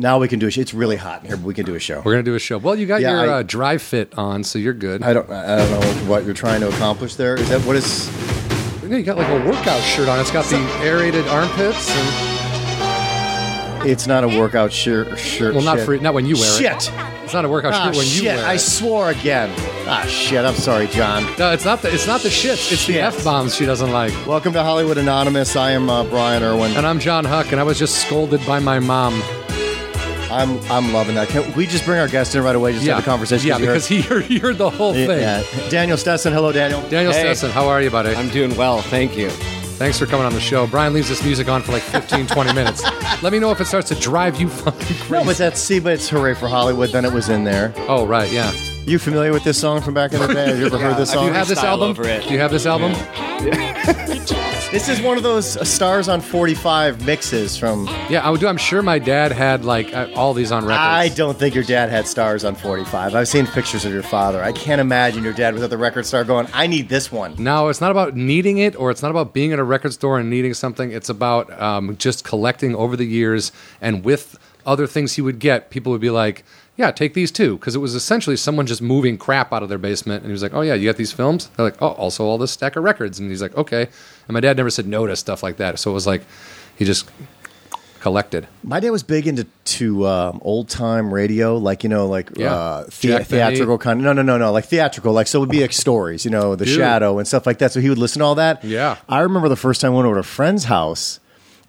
[0.00, 0.60] Now we can do a show.
[0.60, 2.00] It's really hot in here, but we can do a show.
[2.04, 2.56] We're gonna do a show.
[2.58, 5.02] Well, you got Yeah, your I- uh, dry fit on, so you're good.
[5.02, 5.28] I don't.
[5.28, 7.34] I don't know what you're trying to accomplish there.
[7.34, 8.08] Is that what is?
[8.88, 10.20] Yeah, you got like a workout shirt on.
[10.20, 15.18] It's got the aerated armpits, and It's not a workout shirt.
[15.18, 15.54] Shirt.
[15.54, 15.86] well, not shit.
[15.86, 16.58] for not when you wear it.
[16.80, 16.92] Shit.
[17.24, 18.44] It's not a workout Ah, shirt when you wear shit!
[18.46, 18.58] I it.
[18.60, 19.50] swore again.
[19.86, 20.44] Ah, shit!
[20.44, 21.24] I'm sorry, John.
[21.38, 22.72] No, it's not the it's not the shits.
[22.72, 23.02] It's the Shit.
[23.02, 24.12] f bombs she doesn't like.
[24.26, 25.54] Welcome to Hollywood Anonymous.
[25.56, 26.76] I am uh, Brian Irwin.
[26.76, 29.20] And I'm John Huck, and I was just scolded by my mom.
[30.30, 31.28] I'm I'm loving that.
[31.28, 32.72] Can we just bring our guest in right away?
[32.72, 33.48] Just yeah, have a conversation.
[33.48, 35.08] Yeah, you heard- because he heard, he heard the whole thing.
[35.20, 35.42] Yeah.
[35.70, 36.32] Daniel Stessen.
[36.32, 36.80] Hello, Daniel.
[36.88, 37.20] Daniel Hey.
[37.20, 38.14] Stessen, how are you, buddy?
[38.14, 39.30] I'm doing well, thank you.
[39.78, 40.66] Thanks for coming on the show.
[40.66, 42.82] Brian leaves this music on for like 15, 20 minutes.
[43.22, 45.12] Let me know if it starts to drive you fucking crazy.
[45.12, 46.90] No, but that's see, but it's hooray for Hollywood.
[46.90, 47.72] Then it was in there.
[47.88, 48.50] oh, right, yeah.
[48.86, 50.46] You familiar with this song from back in the day?
[50.48, 51.24] Have you ever heard this song?
[51.24, 51.94] Do you have this album?
[51.94, 52.92] Do you have this album?
[54.70, 57.86] This is one of those uh, stars on 45 mixes from.
[58.10, 58.46] Yeah, I would do.
[58.46, 60.78] I'm sure my dad had like uh, all these on records.
[60.78, 63.14] I don't think your dad had stars on 45.
[63.14, 64.42] I've seen pictures of your father.
[64.42, 67.34] I can't imagine your dad without the record star going, I need this one.
[67.38, 70.18] No, it's not about needing it, or it's not about being at a record store
[70.18, 70.92] and needing something.
[70.92, 75.70] It's about um, just collecting over the years, and with other things he would get,
[75.70, 76.44] people would be like,
[76.78, 79.76] "Yeah, take these too," because it was essentially someone just moving crap out of their
[79.76, 82.24] basement, and he was like, "Oh yeah, you got these films?" They're like, "Oh, also
[82.24, 85.06] all this stack of records," and he's like, "Okay." And my dad never said no
[85.06, 86.22] to stuff like that, so it was like
[86.76, 87.10] he just
[88.00, 88.46] collected.
[88.62, 92.54] My dad was big into to um, old time radio, like you know, like Yeah.
[92.54, 94.00] uh, the- theatrical kind.
[94.02, 95.12] No, no, no, no, like theatrical.
[95.12, 96.76] Like so, it would be like stories, you know, The Dude.
[96.76, 97.72] Shadow and stuff like that.
[97.72, 98.62] So he would listen to all that.
[98.64, 98.96] Yeah.
[99.08, 101.18] I remember the first time I went over to a friend's house,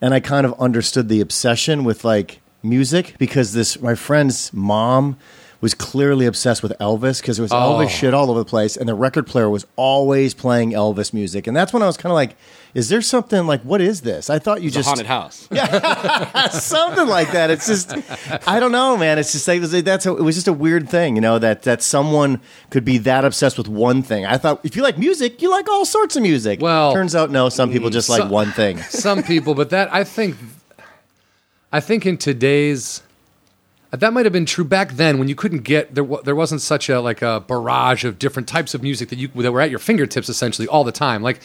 [0.02, 5.18] and I kind of understood the obsession with like music because this my friend's mom
[5.62, 7.56] was clearly obsessed with Elvis because there was Oh.
[7.58, 11.48] Elvis shit all over the place, and the record player was always playing Elvis music,
[11.48, 12.36] and that's when I was kind of like.
[12.76, 14.30] Is there something like what is this?
[14.30, 15.48] I thought you It's just haunted house.
[15.52, 17.50] yeah, something like that.
[17.50, 17.96] It's just,
[18.48, 19.18] I don't know, man.
[19.18, 21.82] It's just like that's a, it was just a weird thing, you know, that that
[21.82, 24.28] someone could be that obsessed with one thing.
[24.28, 26.62] I thought if you like music, you like all sorts of music.
[26.62, 28.78] Well, turns out no, some people just like one thing.
[28.89, 30.36] Some people, but that I think,
[31.72, 33.04] I think in today's.
[33.92, 36.06] Uh, that might have been true back then when you couldn't get there.
[36.24, 39.52] There wasn't such a like a barrage of different types of music that you that
[39.52, 41.22] were at your fingertips essentially all the time.
[41.22, 41.42] Like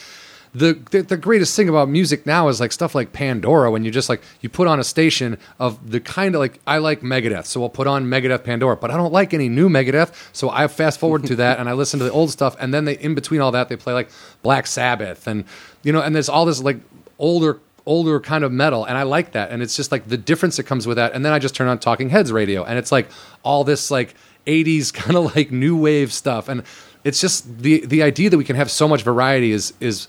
[0.54, 3.90] the, the the greatest thing about music now is like stuff like Pandora when you
[3.90, 7.46] just like you put on a station of the kind of like I like Megadeth,
[7.46, 10.68] so I'll put on Megadeth Pandora, but I don't like any new Megadeth, so I
[10.68, 13.14] fast forward to that and I listen to the old stuff, and then they in
[13.14, 14.10] between all that they play like
[14.42, 15.44] Black Sabbath and
[15.82, 16.78] you know, and there's all this like
[17.18, 20.56] older older kind of metal and I like that and it's just like the difference
[20.56, 22.90] that comes with that and then I just turn on Talking Heads radio and it's
[22.90, 23.08] like
[23.42, 24.14] all this like
[24.46, 26.62] 80s kind of like new wave stuff and
[27.04, 30.08] it's just the the idea that we can have so much variety is is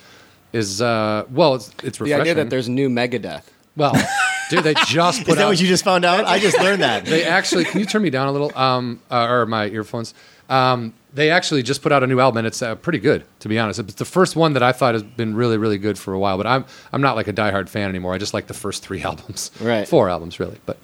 [0.53, 3.43] is uh well it's it's The idea that there's new Megadeth.
[3.75, 3.93] well
[4.49, 6.23] dude they just put Is that out what you just found out?
[6.25, 7.03] I just learned that.
[7.05, 10.13] they actually can you turn me down a little um uh, or my earphones
[10.49, 13.49] um they actually just put out a new album and it's uh, pretty good to
[13.49, 13.79] be honest.
[13.79, 16.37] It's the first one that i thought has been really really good for a while
[16.37, 18.13] but i'm i'm not like a diehard fan anymore.
[18.13, 19.49] I just like the first three albums.
[19.61, 19.87] Right.
[19.87, 20.77] four albums really but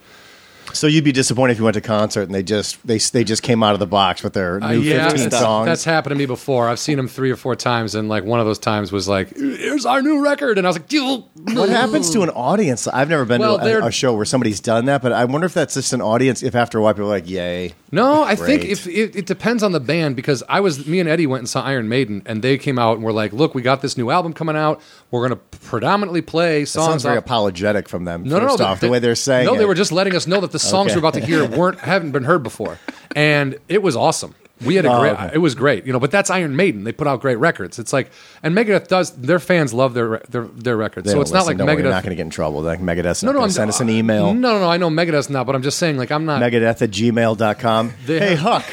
[0.74, 3.24] So you'd be disappointed if you went to a concert and they just they they
[3.24, 5.66] just came out of the box with their new Uh, yeah, 15 that's, songs.
[5.68, 8.40] that's happened to me before i've seen them three or four times and like one
[8.40, 11.24] of those times was like here's our new record and i was like "Dude,
[11.54, 12.88] What happens to an audience?
[12.88, 15.46] I've never been Well, to a, a show where somebody's done that, but I wonder
[15.46, 16.44] if that's just an audience.
[16.44, 19.64] If after a while people are like, "Yay!" No, I think if it, it depends
[19.64, 22.42] on the band because I was me and Eddie went and saw Iron Maiden and
[22.42, 24.82] they came out and were like, "Look, we got this new album coming out.
[25.12, 28.24] We're going to predominantly play It sounds songs." very off- apologetic from them.
[28.24, 29.46] no, no, no, first off, the way they're saying.
[29.48, 30.96] No, they were just letting us know that the songs Okay.
[30.96, 32.78] we're about to hear weren't haven't been heard before,
[33.16, 34.36] and it was awesome.
[34.64, 35.14] We had a Oh, great.
[35.14, 35.32] okay.
[35.34, 36.00] It was great, you know.
[36.00, 36.84] But that's Iron Maiden.
[36.84, 37.80] They put out great records.
[37.80, 38.12] It's like,
[38.44, 39.10] and Megadeth does.
[39.16, 41.06] Their fans love their their, their records.
[41.06, 41.82] They so don't it's not like Don't worry, Megadeth.
[41.86, 42.62] You're not going to get in trouble.
[42.62, 44.36] Like Megadeth's no, not no, going I'm send us an email.
[44.36, 44.70] No, no, no.
[44.70, 46.40] I know Megadeth's not, but I'm just saying, like, I'm not.
[46.44, 47.94] Megadeth at gmail.com.
[48.06, 48.66] They hey, Huck,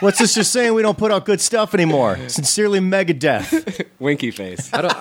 [0.00, 2.16] what's this just saying we don't put out good stuff anymore?
[2.28, 3.86] Sincerely, Megadeth.
[3.98, 4.70] Winky face.
[4.72, 4.96] I don't.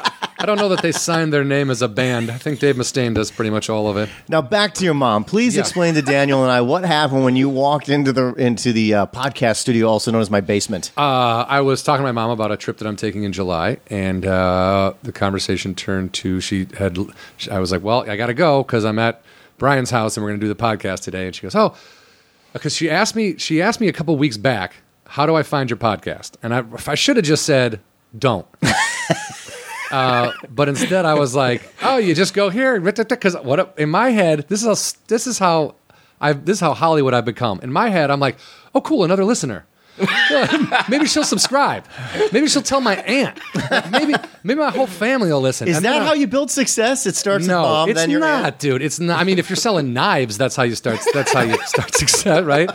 [0.45, 2.29] I don't know that they signed their name as a band.
[2.29, 4.09] I think Dave Mustaine does pretty much all of it.
[4.29, 5.23] Now back to your mom.
[5.23, 5.61] Please Yeah.
[5.61, 9.06] explain to Daniel and I what happened when you walked into the into the uh,
[9.07, 10.92] podcast studio, also known as my basement.
[10.95, 13.77] Uh, I was talking to my mom about a trip that I'm taking in July,
[13.88, 16.95] and uh, the conversation turned to she had.
[17.51, 19.24] I was like, "Well, I got to go because I'm at
[19.57, 21.74] Brian's house and we're going to do the podcast today." And she goes, "Oh,"
[22.53, 23.36] because she asked me.
[23.39, 24.75] She asked me a couple weeks back,
[25.07, 27.80] "How do I find your podcast?" And I, I should have just said,
[28.15, 28.45] "Don't."
[29.95, 34.09] Uh, but instead, I was like, "Oh, you just go here," because what in my
[34.09, 35.75] head, this is how this is how
[36.19, 37.59] I this is how Hollywood I've become.
[37.62, 38.38] In my head, I'm like,
[38.74, 39.65] "Oh, cool, another listener."
[40.89, 41.86] maybe she'll subscribe.
[42.33, 43.39] Maybe she'll tell my aunt.
[43.92, 44.13] Maybe
[44.44, 45.69] maybe my whole family will listen.
[45.69, 47.06] Is And that how you build success?
[47.06, 48.59] It starts no, with mom, it's then your not, aunt?
[48.59, 48.81] dude.
[48.81, 49.18] It's not.
[49.18, 51.00] I mean, if you're selling knives, that's how you start.
[51.13, 52.69] That's how you start success, right?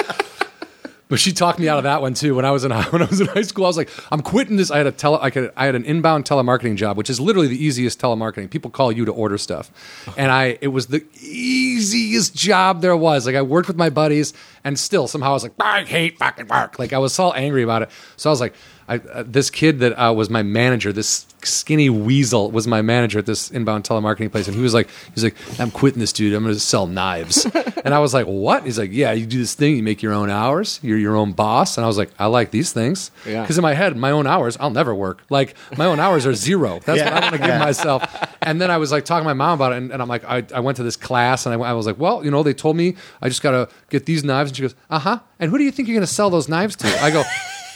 [1.11, 2.37] But she talked me out of that one too.
[2.37, 4.57] When I was in when I was in high school, I was like, "I'm quitting
[4.57, 7.21] this." I had a tele, I, could, I had an inbound telemarketing job, which is
[7.21, 8.49] literally the easiest telemarketing.
[8.49, 9.71] People call you to order stuff,
[10.17, 13.27] and I it was the easiest job there was.
[13.27, 14.33] Like I worked with my buddies,
[14.65, 17.65] and still somehow I was like, "I hate fucking work." Like I was all angry
[17.65, 17.91] about it.
[18.17, 18.55] So I was like,
[18.91, 23.21] I, uh, "This kid that uh, was my manager, this skinny weasel, was my manager
[23.21, 26.35] at this inbound telemarketing place, and he was like, he's like, I'm quitting this dude.
[26.35, 27.45] I'm going to sell knives."
[27.85, 29.77] and I was like, "What?" He's like, "Yeah, you do this thing.
[29.77, 30.81] You make your own hours.
[30.83, 33.43] You're your own boss." And I was like, "I like these things." Yeah.
[33.43, 35.23] Because in my head, my own hours, I'll never work.
[35.31, 36.81] Like my own hours are zero.
[36.85, 38.03] That's what I want to give myself.
[38.43, 40.25] And then I was like talking to my mom about it, and, and I'm like,
[40.25, 42.55] I, I went to this class, and I, I was like, well, you know, they
[42.55, 45.21] told me I just got to get these knives, and she goes, uh huh.
[45.39, 46.89] And who do you think you're going to sell those knives to?
[47.03, 47.23] I go.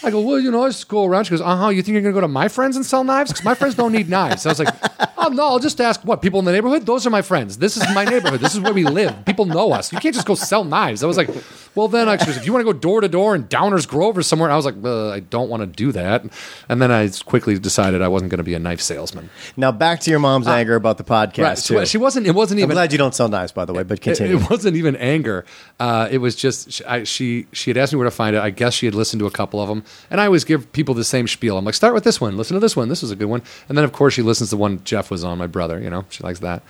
[0.04, 1.24] I go, well, you know, I just go around.
[1.24, 1.68] She goes, uh huh.
[1.68, 3.30] You think you're going to go to my friends and sell knives?
[3.32, 4.44] Because my friends don't need knives.
[4.46, 4.74] I was like,
[5.18, 6.22] oh, no, I'll just ask what?
[6.22, 6.86] People in the neighborhood?
[6.86, 7.58] Those are my friends.
[7.58, 8.40] This is my neighborhood.
[8.40, 9.24] This is where we live.
[9.24, 9.92] People know us.
[9.92, 11.02] You can't just go sell knives.
[11.02, 11.30] I was like,
[11.74, 14.16] well, then, I, goes, if you want to go door to door in Downers Grove
[14.16, 16.24] or somewhere, I was like, uh, I don't want to do that.
[16.68, 19.30] And then I quickly decided I wasn't going to be a knife salesman.
[19.56, 21.56] Now back to your mom's anger about the podcast Right.
[21.56, 21.86] too.
[21.86, 22.70] She wasn't, it wasn't even.
[22.70, 23.82] I'm glad you don't sell knives, by the way.
[23.82, 24.36] But It, continue.
[24.38, 25.44] it wasn't even anger.
[25.80, 28.42] Uh, it was just I, she she had asked me where to find it.
[28.42, 30.94] I guess she had listened to a couple of them, and I always give people
[30.94, 31.58] the same spiel.
[31.58, 32.88] I'm like, start with this one, listen to this one.
[32.88, 35.10] This was a good one, and then of course she listens to the one Jeff
[35.10, 35.38] was on.
[35.38, 36.62] My brother, you know, she likes that.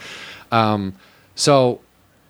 [0.53, 0.95] Um,
[1.35, 1.81] so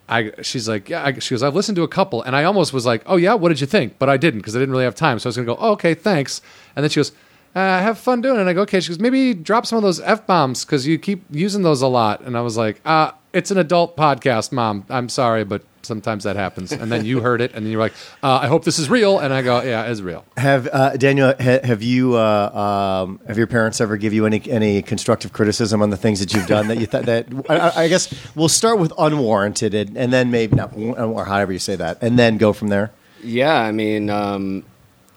[0.09, 1.05] I she's like, yeah.
[1.05, 3.35] I, she goes, I've listened to a couple, and I almost was like, oh yeah,
[3.35, 3.99] what did you think?
[3.99, 5.19] But I didn't because I didn't really have time.
[5.19, 6.41] So I was gonna go, oh, okay, thanks.
[6.77, 7.13] And then she goes.
[7.57, 8.41] Uh, have fun doing it.
[8.41, 8.81] And I go, okay.
[8.81, 11.87] She goes, maybe drop some of those f bombs because you keep using those a
[11.87, 12.21] lot.
[12.23, 14.85] And I was like, uh, it's an adult podcast, mom.
[14.89, 16.73] I'm sorry, but sometimes that happens.
[16.73, 19.19] And then you heard it, and then you're like, uh, I hope this is real.
[19.19, 20.25] And I go, yeah, it's real.
[20.37, 21.35] Have uh, Daniel?
[21.39, 22.17] Ha, have you?
[22.17, 26.21] Uh, um, have your parents ever give you any any constructive criticism on the things
[26.21, 27.27] that you've done that you thought that?
[27.49, 31.59] I, I guess we'll start with unwarranted, and, and then maybe not, or however you
[31.59, 32.93] say that, and then go from there.
[33.23, 34.65] Yeah, I mean, um,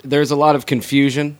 [0.04, 1.38] there's a lot of confusion.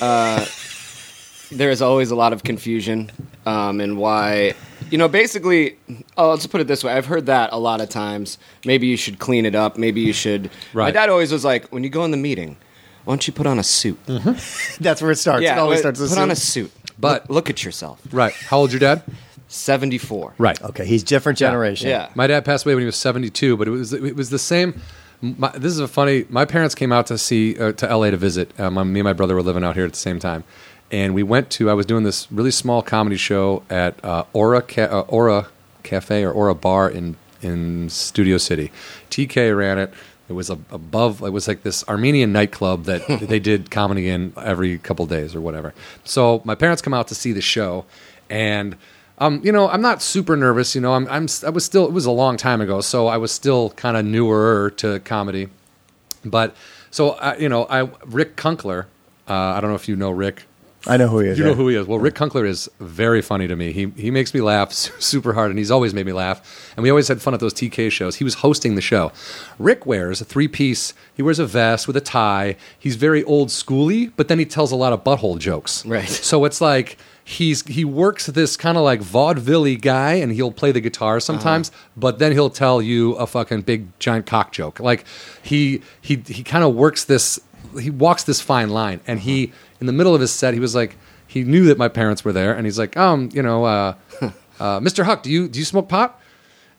[0.00, 0.44] Uh,
[1.50, 3.10] there is always a lot of confusion,
[3.46, 4.54] um, and why,
[4.90, 5.76] you know, basically,
[6.16, 6.92] oh, let's put it this way.
[6.92, 8.38] I've heard that a lot of times.
[8.64, 9.78] Maybe you should clean it up.
[9.78, 10.50] Maybe you should.
[10.72, 12.56] My dad always was like, when you go in the meeting,
[13.04, 13.98] why don't you put on a suit?
[14.06, 15.44] That's where it starts.
[15.44, 16.00] it always wait, starts.
[16.00, 16.70] with put on a suit.
[16.70, 16.92] suit.
[16.98, 18.00] But- look, look at yourself.
[18.12, 18.32] Right.
[18.34, 19.02] How old's your dad?
[19.50, 20.34] Seventy-four.
[20.36, 20.60] Right.
[20.62, 21.88] Okay, he's different generation.
[21.88, 22.10] Yeah.
[22.14, 24.78] My dad passed away when he was 72, but it was it was the same.
[25.22, 26.26] My, this is a funny.
[26.28, 28.56] My parents came out to see uh, to LA to visit.
[28.58, 30.44] My, me and my brother were living out here at the same time,
[30.90, 31.70] and we went to.
[31.70, 35.48] I was doing this really small comedy show at uh, Aura Ca- uh, Aura
[35.82, 38.72] Cafe or Aura Bar in in Studio City.
[39.10, 39.92] TK ran it.
[40.28, 41.22] It was a, above.
[41.22, 45.40] It was like this Armenian nightclub that they did comedy in every couple days or
[45.40, 45.72] whatever.
[46.04, 47.84] So my parents come out to see the show,
[48.28, 48.76] and
[49.18, 50.74] um, you know, I'm not super nervous.
[50.74, 53.16] You know, I'm, I'm, I was still, it was a long time ago, so I
[53.16, 55.48] was still kind of newer to comedy.
[56.24, 56.54] But
[56.90, 58.86] so, uh, you know, I Rick Kunkler.
[59.28, 60.44] Uh, I don't know if you know Rick.
[60.86, 61.38] I know who he is.
[61.38, 61.50] You yeah.
[61.50, 61.86] know who he is.
[61.86, 63.72] Well, Rick Kunkler is very funny to me.
[63.72, 66.72] He he makes me laugh super hard, and he's always made me laugh.
[66.76, 68.16] And we always had fun at those TK shows.
[68.16, 69.12] He was hosting the show.
[69.58, 70.94] Rick wears a three piece.
[71.14, 72.56] He wears a vest with a tie.
[72.78, 75.84] He's very old schooly, but then he tells a lot of butthole jokes.
[75.84, 76.08] Right.
[76.08, 76.96] So it's like
[77.28, 81.20] he's he works this kind of like vaudeville guy, and he'll play the guitar uh-huh.
[81.20, 84.80] sometimes, but then he'll tell you a fucking big giant cock joke.
[84.80, 85.04] Like
[85.42, 87.40] he he he kind of works this.
[87.78, 90.74] He walks this fine line, and he in the middle of his set, he was
[90.74, 90.96] like
[91.28, 94.80] he knew that my parents were there, and he's like, um, you know, uh, uh,
[94.80, 95.04] Mr.
[95.04, 96.20] Huck, do you do you smoke pot?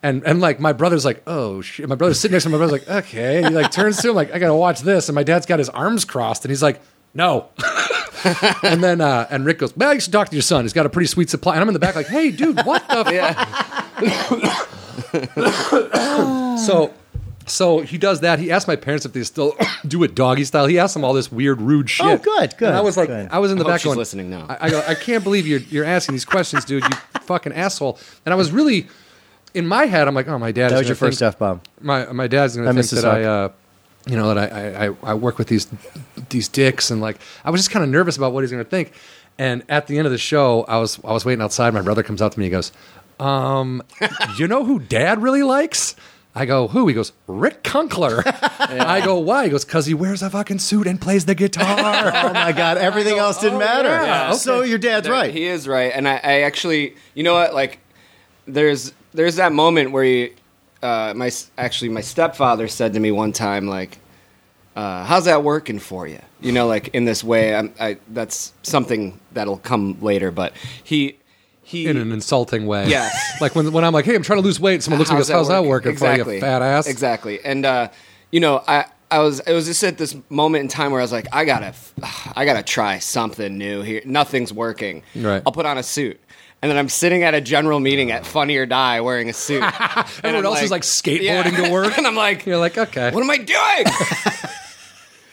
[0.02, 1.88] And and like my brother's like, oh shit.
[1.88, 2.50] My brother's sitting next to.
[2.50, 3.38] My brother's like, okay.
[3.38, 5.08] And he like turns to him like, I gotta watch this.
[5.08, 6.80] And my dad's got his arms crossed, and he's like,
[7.14, 7.48] no.
[8.62, 10.64] and then uh, and Rick goes, well, you should talk to your son.
[10.64, 11.54] He's got a pretty sweet supply.
[11.54, 13.04] And I'm in the back like, hey, dude, what the?
[15.20, 16.58] fuck?
[16.58, 16.94] so.
[17.50, 18.38] So he does that.
[18.38, 20.66] He asked my parents if they still do it doggy style.
[20.66, 22.06] He asked them all this weird, rude shit.
[22.06, 23.28] Oh, good, good, And I was like, good.
[23.30, 24.46] I was in the I hope back she's going, listening now.
[24.48, 26.84] I, I go, I can't believe you're you're asking these questions, dude.
[26.84, 26.90] You
[27.22, 27.98] fucking asshole.
[28.24, 28.88] And I was really
[29.54, 30.06] in my head.
[30.08, 30.70] I'm like, oh, my dad.
[30.70, 31.60] That is was your gonna first f bomb.
[31.80, 33.48] my my dad's gonna I think that I, uh,
[34.06, 35.66] you know, that I, I I- I work with these
[36.30, 38.92] these dicks, and like I was just kind of nervous about what he's gonna think.
[39.38, 41.74] And at the end of the show, I was I was waiting outside.
[41.74, 42.44] My brother comes out to me.
[42.46, 42.70] He goes,
[43.18, 43.82] um,
[44.38, 45.96] "You know who Dad really likes?"
[46.40, 48.22] I go, "Who?" He goes, "Rick Kunkler."
[48.58, 52.12] I go, "Why?" He goes, "Cause he wears a fucking suit and plays the guitar."
[52.30, 53.88] Oh my god, everything else didn't oh, matter.
[53.88, 54.38] yeah, okay.
[54.38, 55.32] So your dad's There- right.
[55.32, 57.54] He is right, and I, I actually, you know what?
[57.54, 57.78] Like,
[58.46, 60.34] there's there's that moment where you,
[60.82, 63.98] uh, my s- actually my stepfather said to me one time, like,
[64.76, 66.20] uh, how's that working for you?
[66.40, 67.54] You know, like in this way.
[67.54, 70.30] I'm, I that's something that'll come later.
[70.30, 71.18] But he
[71.70, 72.88] he in an insulting way.
[72.88, 73.14] Yes.
[73.40, 75.18] like when when I'm like, hey, I'm trying to lose weight, someone looks at me
[75.18, 76.24] and goes, how's that working exactly.
[76.24, 76.86] for you, fat ass?
[76.86, 77.38] Exactly.
[77.44, 77.88] And uh,
[78.30, 81.04] you know, I I was it was just at this moment in time where I
[81.04, 81.74] was like, I gotta
[82.34, 84.02] I gotta try something new here.
[84.04, 85.02] Nothing's working.
[85.14, 85.42] Right.
[85.46, 86.20] I'll put on a suit.
[86.62, 89.62] And then I'm sitting at a general meeting at Funny or Die wearing a suit.
[89.96, 91.96] And Everyone else is like skateboarding to work.
[91.98, 93.10] and I'm like, You're like, okay.
[93.10, 94.50] what am I doing?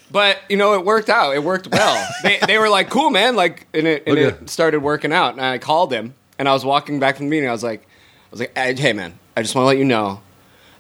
[0.10, 1.36] but you know, it worked out.
[1.36, 2.08] It worked well.
[2.24, 3.36] they they were like, cool, man.
[3.36, 4.38] Like, and it, and Okay.
[4.44, 5.34] it started working out.
[5.34, 7.50] And I called him, and I was walking back from the meeting.
[7.50, 10.22] I was like, I was like, hey man, I just want to let you know,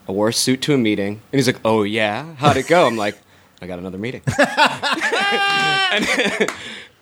[0.08, 1.22] I wore a suit to a meeting.
[1.32, 2.86] And he's like, oh yeah, how'd it go?
[2.88, 3.18] I'm like,
[3.62, 4.22] I got another meeting.
[5.92, 6.50] and,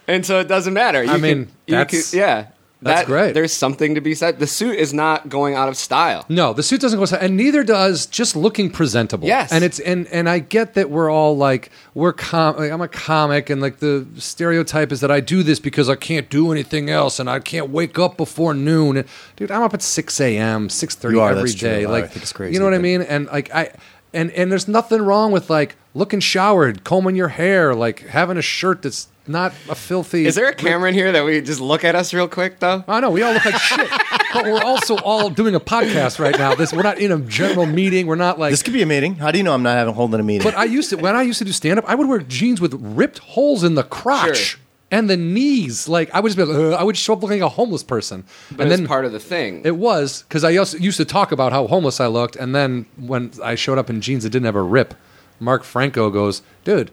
[0.08, 1.04] and so it doesn't matter.
[1.04, 2.48] You I mean, can- you that's- can- yeah.
[2.82, 3.34] That's that- great.
[3.34, 4.40] There's something to be said.
[4.40, 6.26] The suit is not going out of style.
[6.30, 9.28] No, the suit doesn't go aside, and neither does just looking presentable.
[9.28, 9.52] Yes.
[9.52, 12.88] and it's and and I get that we're all like we're com- like, I'm a
[12.88, 16.90] comic, and like the stereotype is that I do this because I can't do anything
[16.90, 18.98] else, and I can't wake up before noon.
[18.98, 21.70] And, dude, I'm up at six a.m., six thirty You are, every that's true.
[21.70, 21.86] day.
[21.86, 23.02] I Like, think it's crazy, you know what I mean?
[23.02, 23.72] And like I.
[24.14, 28.42] And, and there's nothing wrong with like looking showered, combing your hair, like having a
[28.42, 30.26] shirt that's not a filthy.
[30.26, 32.84] Is there a camera in here that we just look at us real quick though?
[32.88, 33.90] I know we all look like shit,
[34.34, 36.56] but we're also all doing a podcast right now.
[36.56, 38.08] This we're not in a general meeting.
[38.08, 39.16] We're not like This could be a meeting.
[39.16, 40.44] How do you know I'm not having a holding a meeting?
[40.44, 42.62] But I used to when I used to do stand up, I would wear jeans
[42.62, 44.60] with ripped holes in the crotch Sure.
[44.92, 45.88] and the knees.
[45.90, 47.84] Like I would just be like, "Ugh," I would show up looking like a homeless
[47.84, 48.24] person.
[48.52, 49.62] But and it's then part of the thing.
[49.66, 52.86] it was because I also used to talk about how homeless I looked, and then
[52.98, 54.94] when I showed up in jeans that didn't have a rip,
[55.40, 56.92] Mark Franco goes, "Dude."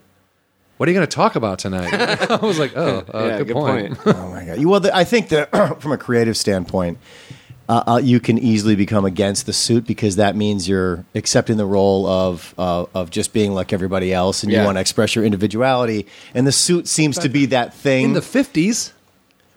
[0.83, 1.95] What are you going to talk about tonight?
[2.29, 4.59] I was like, "Oh, uh, yeah, good, point." oh my god.
[4.59, 5.49] You- Well, the, I think that
[5.81, 6.99] from a creative standpoint,
[7.69, 11.67] uh, uh, you can easily become against the suit because that means you're accepting the
[11.67, 15.25] role of uh, of just being like everybody else, and you want to express your
[15.25, 16.05] individuality.
[16.35, 18.07] And the suit seems to be that thing.
[18.07, 18.93] In the fifties,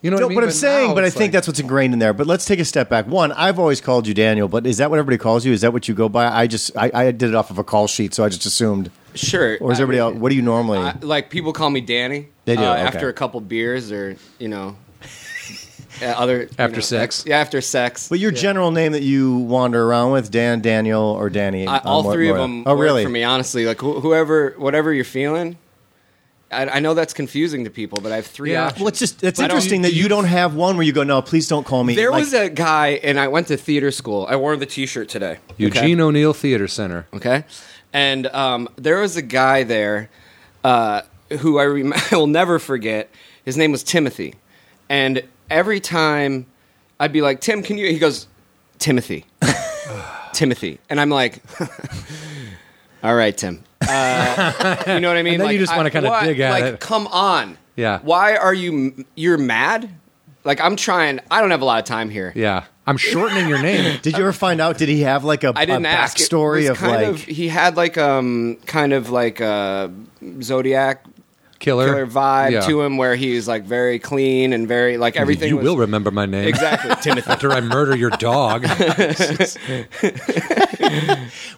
[0.03, 0.36] you know No, what I mean?
[0.38, 2.13] but I'm saying, but I think like- that's what's ingrained in there.
[2.13, 3.08] But let's take a step back.
[3.08, 5.53] One, I've always called you Daniel, but is that what everybody calls you?
[5.53, 6.27] Is that what you go by?
[6.27, 8.91] I just I, I did it off of a call sheet, so I just assumed.
[9.15, 9.57] Sure.
[9.60, 10.22] Or is I everybody mean, else?
[10.22, 10.79] What do you normally?
[10.79, 12.27] I- like people call me Danny.
[12.45, 12.81] They do, uh, okay.
[12.81, 14.75] after a couple beers or you know,
[16.01, 17.24] uh, other After know, sex?
[17.25, 18.10] Yeah, after sex.
[18.10, 21.65] but your general name that you wander around with, Dan, Daniel, or Danny?
[21.67, 22.63] I, um, all what- three of them.
[22.67, 23.03] Oh, really?
[23.03, 25.57] For me, honestly, like wh- whoever, whatever you're feeling.
[26.51, 28.65] I, I know that's confusing to people, but I have three Yeah.
[28.67, 28.79] options.
[28.81, 31.03] Well, it's just it's I don't- interesting that you don't have one where you go,
[31.03, 31.95] no, please don't call me.
[31.95, 34.27] There Like, was a guy, and I went to theater school.
[34.29, 35.39] I wore the T-shirt today.
[35.57, 37.07] Eugene O'Neill Theater Center.
[37.13, 37.45] Okay,
[37.96, 40.10] and um, there was a guy there
[40.66, 41.02] uh,
[41.40, 43.10] who I, rem- I will never forget.
[43.46, 44.36] His name was Timothy,
[44.90, 46.46] and every time
[47.00, 48.28] I'd be like, "Tim, can you?" He goes,
[48.80, 49.25] "Timothy,
[50.34, 51.42] Timothy," and I'm like,
[53.04, 55.36] "All right, Tim." Uh, you know what I mean?
[55.36, 56.64] And then you just wanna kinda dig at it.
[56.64, 56.80] like, it.
[56.82, 57.58] Come on.
[57.78, 58.00] Yeah.
[58.02, 59.06] Why are you?
[59.16, 59.90] You're mad?
[60.44, 61.22] Like I'm trying.
[61.32, 62.34] I don't have a lot of time here.
[62.36, 64.00] Yeah, I'm shortening your name.
[64.01, 64.77] Did you ever find out?
[64.77, 66.20] Did he have like a, I didn't a ask.
[66.20, 67.08] It backstory was of kind like?
[67.08, 69.92] of he had like um kind of like a
[70.42, 71.06] zodiac
[71.58, 72.60] Killer, killer vibe Yeah.
[72.62, 75.50] to him where he's like very clean and very like everything.
[75.50, 77.27] You was- will remember my name exactly Timothy.
[77.32, 78.65] after I murder your dog.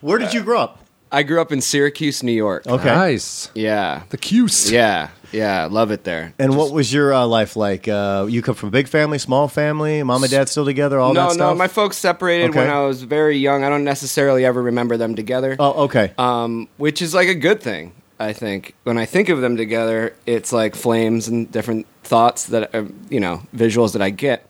[0.01, 0.83] where did you grow up?
[1.11, 2.67] I grew up in Syracuse, New York.
[2.67, 2.85] Okay.
[2.93, 3.49] Nice.
[3.55, 4.69] Yeah, The Cuse.
[4.71, 5.67] yeah, yeah.
[5.69, 6.33] Love it there.
[6.39, 7.87] And what was your uh, life like?
[7.87, 11.13] Uh, you come from a big family, small family, mom and dad still together, all
[11.13, 11.51] no, that stuff.
[11.51, 11.55] no.
[11.55, 12.59] My folks separated Okay.
[12.59, 13.63] when I was very young.
[13.63, 15.55] I don't necessarily ever remember them together.
[15.59, 16.13] oh, okay.
[16.17, 17.93] um, which is like a good thing.
[18.19, 22.73] I think when I think of them together, it's like flames and different thoughts that
[22.73, 24.49] uh, you know, visuals that I get.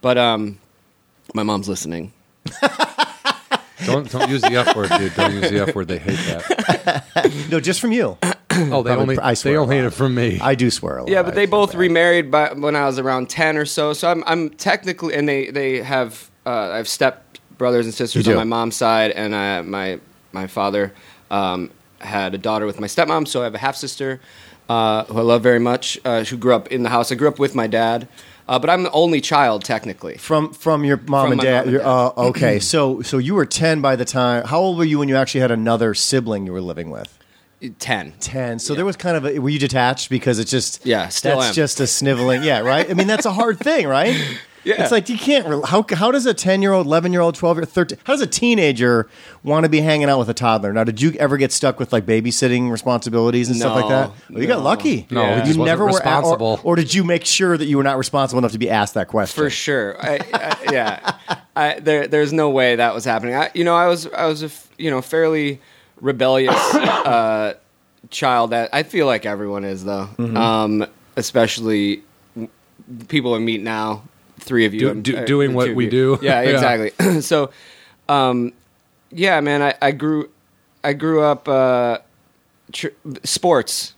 [0.00, 0.58] But um,
[1.32, 2.12] my mom's listening.
[3.84, 5.14] Don't don't use the F word, dude.
[5.14, 5.88] Don't use the F word.
[5.88, 7.32] They hate that.
[7.50, 8.16] no, just from you.
[8.72, 10.38] Oh, they Probably- only I swear they a only hate it from me.
[10.40, 11.08] I do swear a lot.
[11.10, 11.80] Yeah, but I they feel both bad.
[11.80, 13.92] remarried by when I was around ten or so.
[13.92, 17.22] So I'm I'm technically, and they they have uh, I have step
[17.58, 18.40] brothers and sisters You on do.
[18.40, 19.98] my mom's side, and uh, my
[20.32, 20.92] my father
[21.30, 21.70] um,
[22.00, 23.26] had a daughter with my stepmom.
[23.26, 24.20] So I have a half sister
[24.68, 27.10] uh, who I love very much, uh, who grew up in the house.
[27.12, 28.08] I grew up with my dad,
[28.48, 30.16] uh, but I'm the only child technically.
[30.16, 31.52] from from your mom From and my dad.
[31.58, 31.88] mom and Your- dad.
[31.88, 34.44] Uh, okay, so so you were ten by the time.
[34.46, 37.16] How old were you when you actually had another sibling you were living with?
[37.70, 38.12] Ten.
[38.20, 38.58] Ten.
[38.58, 39.38] So there was kind of a.
[39.38, 41.54] Were you detached because it's just Yeah, still that's am.
[41.54, 42.42] just a sniveling.
[42.42, 42.88] Yeah, right.
[42.90, 44.16] I mean, that's a hard thing, right?
[44.66, 44.82] Yeah.
[44.82, 45.62] It's like you can't.
[45.66, 47.98] How how does a ten year old, eleven year old, twelve year, thirteen?
[48.04, 49.10] How does a teenager
[49.42, 50.72] want to be hanging out with a toddler?
[50.72, 54.10] Now, did you ever get stuck with like babysitting responsibilities and stuff like that?
[54.30, 55.06] Well, you got lucky.
[55.10, 56.60] No, he you wasn't never were a- responsible.
[56.64, 58.94] or, or did you make sure that you were not responsible enough to be asked
[58.94, 59.44] that question?
[59.44, 60.02] For sure.
[60.02, 61.16] I, I, yeah.
[61.54, 63.34] I, there, there's no way that was happening.
[63.34, 65.60] I, you know, I was, I was a, f- you know, fairly
[66.04, 67.54] rebellious, uh,
[68.10, 70.36] child that I feel like everyone is though, Mm-hmm.
[70.36, 72.02] um, especially
[73.08, 74.02] people I meet now.
[74.40, 76.18] Three of you Do- do- uh, doing what we do.
[76.20, 76.50] Yeah, Yeah.
[76.50, 77.20] exactly.
[77.22, 77.50] so,
[78.08, 78.52] um,
[79.10, 80.28] yeah, man, I, I grew,
[80.82, 81.98] I grew up uh,
[82.72, 82.88] tr-
[83.22, 83.94] sports.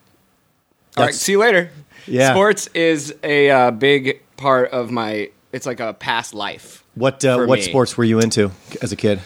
[0.96, 1.70] All right, see you later.
[2.06, 2.30] Yeah.
[2.32, 5.30] sports is a uh, big part of my.
[5.52, 6.84] It's like a past life.
[6.94, 7.62] What uh, what me.
[7.62, 9.20] sports were you into as a kid?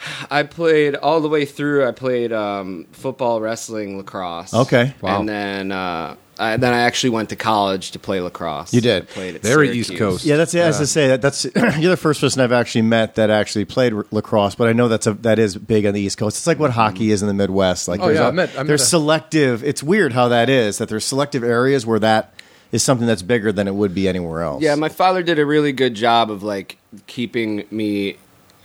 [0.30, 1.86] I played all the way through.
[1.86, 4.52] I played um, football, wrestling, lacrosse.
[4.54, 4.94] Okay.
[5.00, 5.20] Wow.
[5.20, 8.72] And then, uh, I, then I actually went to college to play lacrosse.
[8.72, 9.02] You did.
[9.02, 9.90] I played at Very Syracuse.
[9.90, 10.24] East Coast.
[10.24, 10.64] Yeah, that's yeah.
[10.64, 11.44] As I say, that, that's
[11.78, 14.54] you're the first person I've actually met that actually played r- lacrosse.
[14.54, 16.38] But I know that's a that is big on the East Coast.
[16.38, 17.88] It's like what hockey is in the Midwest.
[17.88, 19.62] Like, Oh, there's yeah, a- I met- I met there's a- selective.
[19.62, 20.78] It's weird how that is.
[20.78, 22.32] That there's selective areas where that
[22.72, 24.62] is something that's bigger than it would be anywhere else.
[24.62, 28.16] Yeah, my father did a really good job of like keeping me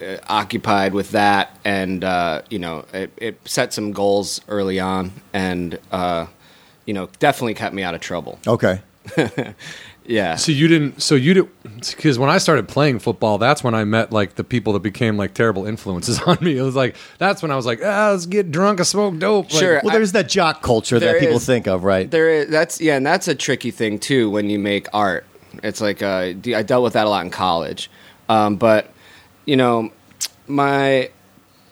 [0.01, 5.11] uh, occupied with that, and uh, you know, it, it set some goals early on,
[5.33, 6.27] and uh,
[6.85, 8.39] you know, definitely kept me out of trouble.
[8.47, 8.81] okay.
[10.07, 10.35] Yeah.
[10.35, 11.01] So you didn't.
[11.01, 14.43] So you did because when I started playing football, that's when I met like the
[14.43, 16.55] people that became like terrible influences on me.
[16.57, 19.51] It was like that's when I was like, ah, let's get drunk and smoke dope.
[19.51, 19.81] Like, Sure.
[19.83, 21.45] Well, there's that jock culture that people is.
[21.47, 22.09] think of, right?
[22.09, 25.25] There is that's yeah, and that's a tricky thing too when you make art.
[25.63, 27.89] It's like uh, d- I dealt with that a lot in college,
[28.29, 28.91] um, but
[29.45, 29.91] you know,
[30.47, 31.09] my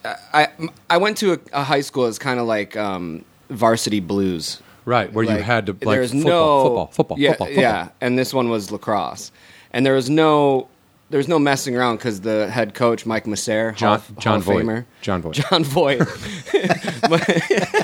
[0.05, 0.47] I
[0.89, 4.61] I went to a, a high school as kind of like um, varsity blues.
[4.85, 7.61] right where you had to like football, no football, football, yeah, football, football.
[7.63, 9.31] yeah, and this one was lacrosse,
[9.71, 10.67] and there was no.
[11.09, 14.55] there was no messing around because the head coach Mike Messere, John Hall, John Hall
[14.55, 14.65] Voight.
[14.65, 15.33] Famer, John Voight.
[15.35, 16.01] John Voight.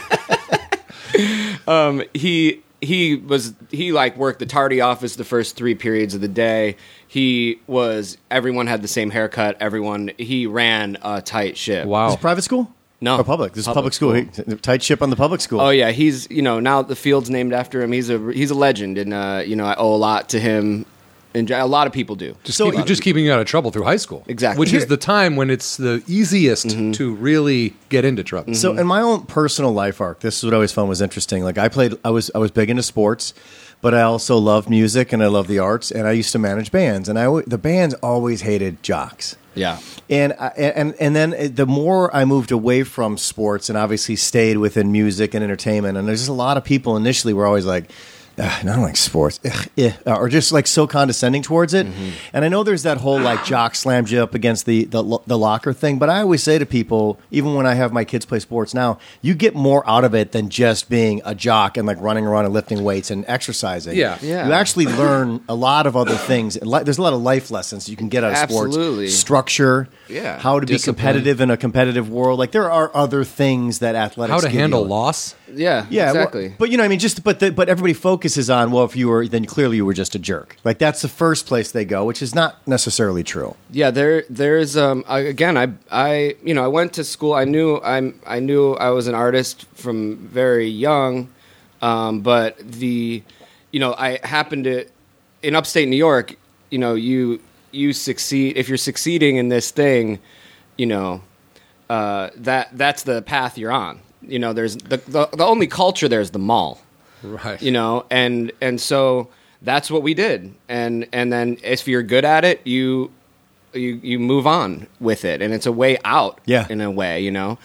[1.68, 6.22] um, he he was he like worked the tardy office the first three periods of
[6.22, 6.76] the day.
[7.08, 9.58] He was everyone had the same haircut.
[9.60, 11.84] Everyone he ran a tight ship.
[11.84, 12.14] Is Wow.
[12.14, 12.74] it private school?
[13.02, 13.18] No.
[13.18, 13.54] or public.
[13.54, 14.14] This is public Public school.
[14.14, 15.62] He- tight ship on the public school.
[15.62, 17.92] Oh yeah, he's you know now the field's named after him.
[17.94, 20.86] He's a he's a legend, and uh, you know I owe a lot to him,
[21.34, 22.36] and a lot of people do.
[22.44, 24.24] Just, So- keep, just keeping you out of trouble through high school.
[24.28, 24.60] Exactly.
[24.60, 26.92] Which Here- is the time when it's the easiest Mm-hmm.
[26.94, 28.54] to really get into trouble.
[28.56, 31.44] So in my own personal life arc, this is what I always found was interesting.
[31.44, 33.34] Like I played, I was I was big into sports,
[33.82, 36.72] but I also loved music and I love the arts, and I used to manage
[36.72, 39.36] bands, and I alwa- the bands always hated jocks.
[39.56, 39.78] yeah,
[40.10, 44.58] And I, and and then the more I moved away from sports and obviously stayed
[44.58, 47.92] within music and entertainment, and there's just a lot of people initially were always like.
[48.40, 51.86] "Ah, I don't like sports, Ugh, eh," or just like so condescending towards it.
[52.34, 55.22] And I know there's that whole like jock slams you up against the, the lo-
[55.28, 58.26] the locker thing, but I always say to people, even when I have my kids
[58.26, 61.86] play sports now, you get more out of it than just being a jock and
[61.88, 63.96] like running around and lifting weights and exercising.
[63.98, 64.18] Yeah.
[64.22, 64.48] Yeah.
[64.48, 66.58] you actually learn a lot of other things.
[66.62, 69.08] There's a lot of life lessons you can get out of Absolutely.
[69.08, 70.40] sports, structure, Yeah.
[70.40, 72.40] how to be competitive in a competitive world.
[72.40, 74.60] Like there are other things that athletics How to give you.
[74.62, 75.36] handle loss.
[75.54, 76.54] Yeah, Yeah, well, exactly.
[76.58, 79.08] but you know, I mean, just but the, but everybody focuses on well, if you
[79.08, 80.56] were then clearly you were just a jerk.
[80.64, 83.56] Like that's the first place they go, which is not necessarily true.
[83.72, 87.46] Yeah, there there's um I, again I I you know I went to school I
[87.46, 91.30] knew I'm I knew I was an artist from very young
[91.82, 93.24] um but the
[93.72, 94.86] you know I happened to
[95.42, 96.36] in upstate New York
[96.70, 97.40] you know you
[97.72, 100.20] you succeed if you're succeeding in this thing
[100.78, 101.22] you know
[101.90, 106.08] uh that that's the path you're on you know there's the the, the only culture
[106.08, 106.82] there's the mall.
[107.22, 107.62] Right.
[107.62, 109.28] you know and and so
[109.62, 110.54] that's what we did.
[110.70, 113.12] And and then if you're good at it you
[113.74, 115.42] you you move on with it.
[115.42, 116.66] And it's a way out Yeah.
[116.70, 117.58] in a way you know?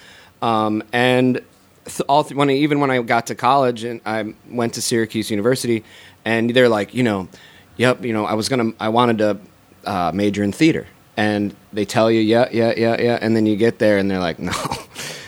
[0.42, 1.40] Um, and
[1.86, 4.82] th- all th- when I, even when I got to college and I went to
[4.82, 5.84] Syracuse University
[6.24, 7.28] and they're like you know
[7.76, 9.38] yep you know I was gonna I wanted to
[9.86, 10.86] uh, major in theater.
[11.16, 14.18] And they tell you yeah yeah yeah yeah and then you get there and they're
[14.18, 14.52] like no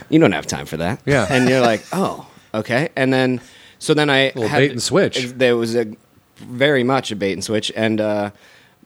[0.08, 1.26] you don't have time for that Yeah.
[1.28, 3.40] and you're like oh okay and then
[3.78, 5.26] so then I Little had bait and switch.
[5.36, 5.86] there was a
[6.36, 8.30] very much a bait and switch and uh,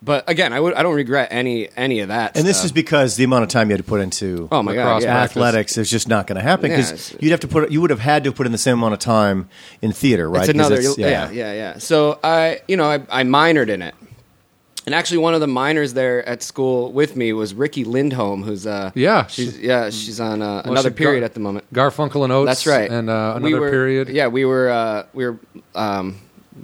[0.03, 3.17] but again I would I don't regret any any of that And this is because
[3.17, 5.19] the amount of time you had to put into oh my god yeah.
[5.23, 7.91] athletics is just not going to happen because it's- you'd have to put you would
[7.91, 9.49] have had to put in the same amount of time
[9.83, 10.39] in theater, right?
[10.43, 11.31] It's 'Cause another, it's- yeah.
[11.31, 13.95] yeah, yeah, So I, you know, I, I minored in it,
[14.87, 18.67] and actually, one of the minors there at school with me was Riki Lindhome, who's
[18.67, 19.27] uh, Yeah.
[19.27, 21.73] she's yeah, she's on uh, Well, another period Gar- at the moment.
[21.73, 22.49] Garfunkel and Oates.
[22.49, 24.09] That's right, And uh, We another were- period.
[24.09, 25.39] Yeah, we were uh, we were
[25.75, 26.17] um,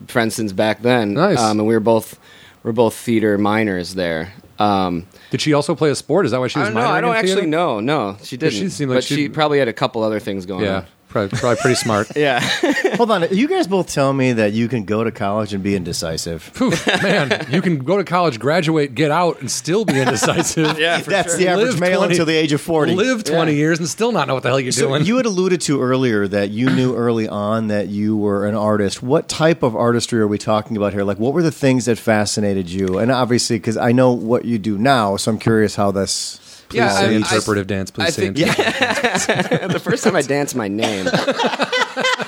[0.08, 1.14] friends since back then.
[1.14, 1.38] Nice.
[1.38, 2.18] um, and we were both
[2.62, 4.32] we're both theater minors there.
[4.58, 6.24] Um, Did she also play a sport?
[6.24, 6.88] Is that why she I was don't know.
[6.88, 7.46] I don't actually theater?
[7.48, 7.80] know.
[7.80, 8.54] No, she didn't.
[8.54, 10.76] she seemed like but she probably had a couple other things going Yeah.
[10.78, 10.86] on.
[11.16, 12.10] Probably, probably pretty smart.
[12.16, 12.40] Yeah.
[12.96, 15.74] Hold on, you guys both tell me that you can go to college and be
[15.76, 16.42] indecisive.
[16.42, 20.78] Phew, man, you can go to college, graduate, get out, and still be indecisive.
[20.86, 21.38] Yeah, for That's sure.
[21.38, 22.94] the average Live male 20 until the age of forty.
[22.94, 23.56] Live 20 Yeah.
[23.58, 25.04] years and still not know what the hell you're So doing.
[25.04, 29.02] you had alluded to earlier that you knew early on that you were an artist.
[29.02, 31.02] What type of artistry are we talking about here?
[31.04, 32.98] Like, what were the things that fascinated you?
[32.98, 36.40] And obviously, because I know what you do now, so I'm curious how this.
[36.68, 37.90] Please Yeah, say I- I- interpretive dance.
[37.90, 41.06] Please I say think- interpretive the first time I danced my name,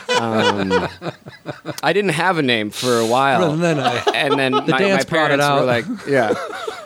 [0.08, 0.88] um,
[1.82, 3.52] I didn't have a name for a while.
[3.52, 5.60] And then I- and then my, my dance brought it parents out.
[5.60, 6.34] were like, "Yeah."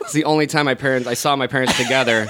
[0.02, 2.26] It's the only time my parents I saw my parents together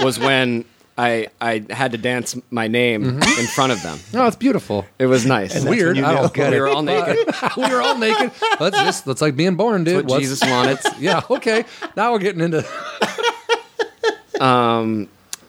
[0.00, 0.64] was when
[0.96, 3.40] I I had to dance my name Mm-hmm.
[3.40, 3.98] in front of them.
[4.12, 4.86] No, it's beautiful.
[4.98, 5.52] It was nice.
[5.54, 5.96] that's Weird.
[5.96, 6.22] you I know.
[6.22, 7.18] don't get We were all naked.
[7.56, 8.30] we were all naked.
[8.58, 9.96] That's just that's like being born, dude.
[9.96, 10.78] what What's- Jesus wanted.
[10.98, 11.22] Yeah.
[11.28, 11.64] Okay.
[11.96, 12.64] Now we're getting into.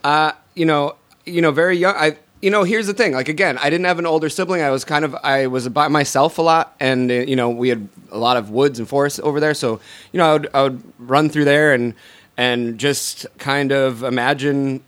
[0.02, 1.94] Uh, you know, you know, very young.
[1.96, 3.12] I, you know, here's the thing.
[3.12, 4.62] Like again, I didn't have an older sibling.
[4.62, 7.68] I was kind of, I was by myself a lot, and uh, you know, we
[7.68, 9.54] had a lot of woods and forests over there.
[9.54, 9.80] So,
[10.12, 11.94] you know, I would, I would run through there and
[12.36, 14.82] and just kind of imagine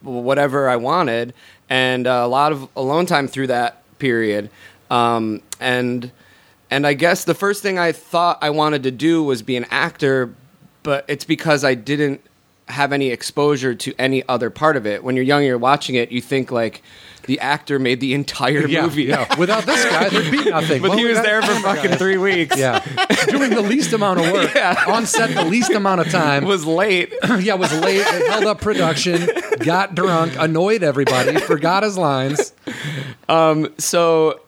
[0.00, 1.34] whatever I wanted,
[1.68, 4.50] and uh, a lot of alone time through that period.
[4.90, 6.10] Um, and
[6.70, 9.66] and I guess the first thing I thought I wanted to do was be an
[9.70, 10.34] actor,
[10.82, 12.22] but it's because I didn't
[12.68, 15.04] have any exposure to any other part of it.
[15.04, 16.82] When you're young, you're watching it, you think like
[17.26, 19.04] the actor made the entire Yeah, movie.
[19.04, 19.36] yeah.
[19.36, 20.82] Without this guy, there'd be nothing.
[20.82, 22.56] But Well, he was there for fucking three weeks.
[22.58, 22.80] Yeah,
[23.26, 24.56] doing the least amount of work
[24.88, 26.44] on set, the least amount of time.
[26.44, 27.12] Was late.
[27.38, 29.28] yeah, was late, It held up production,
[29.60, 32.52] got drunk, annoyed everybody, forgot his lines.
[33.28, 33.72] Um.
[33.78, 34.40] So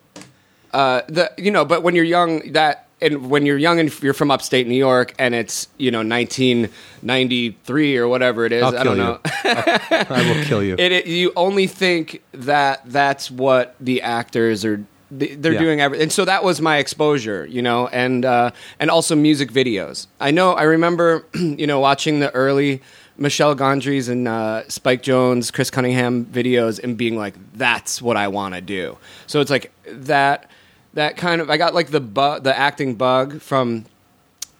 [0.73, 4.13] uh, the you know, but when you're young, that and when you're young and you're
[4.15, 8.85] from upstate New York, and it's you know 1993 or whatever it is, I'll I
[8.85, 9.03] don't you.
[9.03, 9.21] know.
[9.25, 10.75] I will kill you.
[10.79, 15.59] it, it you only think that that's what the actors are they- they're Yeah.
[15.61, 19.51] doing everything and so that was my exposure you know and uh, and also music
[19.51, 22.83] videos i know i remember you know watching the early
[23.17, 28.29] michel gondry's and uh, spike jonze chris cunningham videos and being like that's what i
[28.29, 30.51] want to do so it's like that
[30.95, 33.85] that kind of i got like the bu- the acting bug from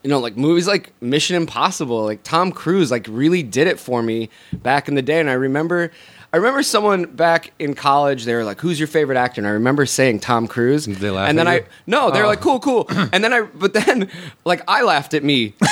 [0.05, 4.01] you know, like movies like Mission Impossible, like Tom Cruise, like really did it for
[4.01, 5.19] me back in the day.
[5.19, 5.91] And I remember,
[6.33, 8.25] I remember someone back in college.
[8.25, 10.87] They were like, "Who's your favorite actor?" And I remember saying Tom Cruise.
[10.87, 12.29] Did they laugh and then I no, they were Oh.
[12.29, 14.09] like, "Cool, cool." and then I, but then
[14.45, 15.55] like I laughed at me.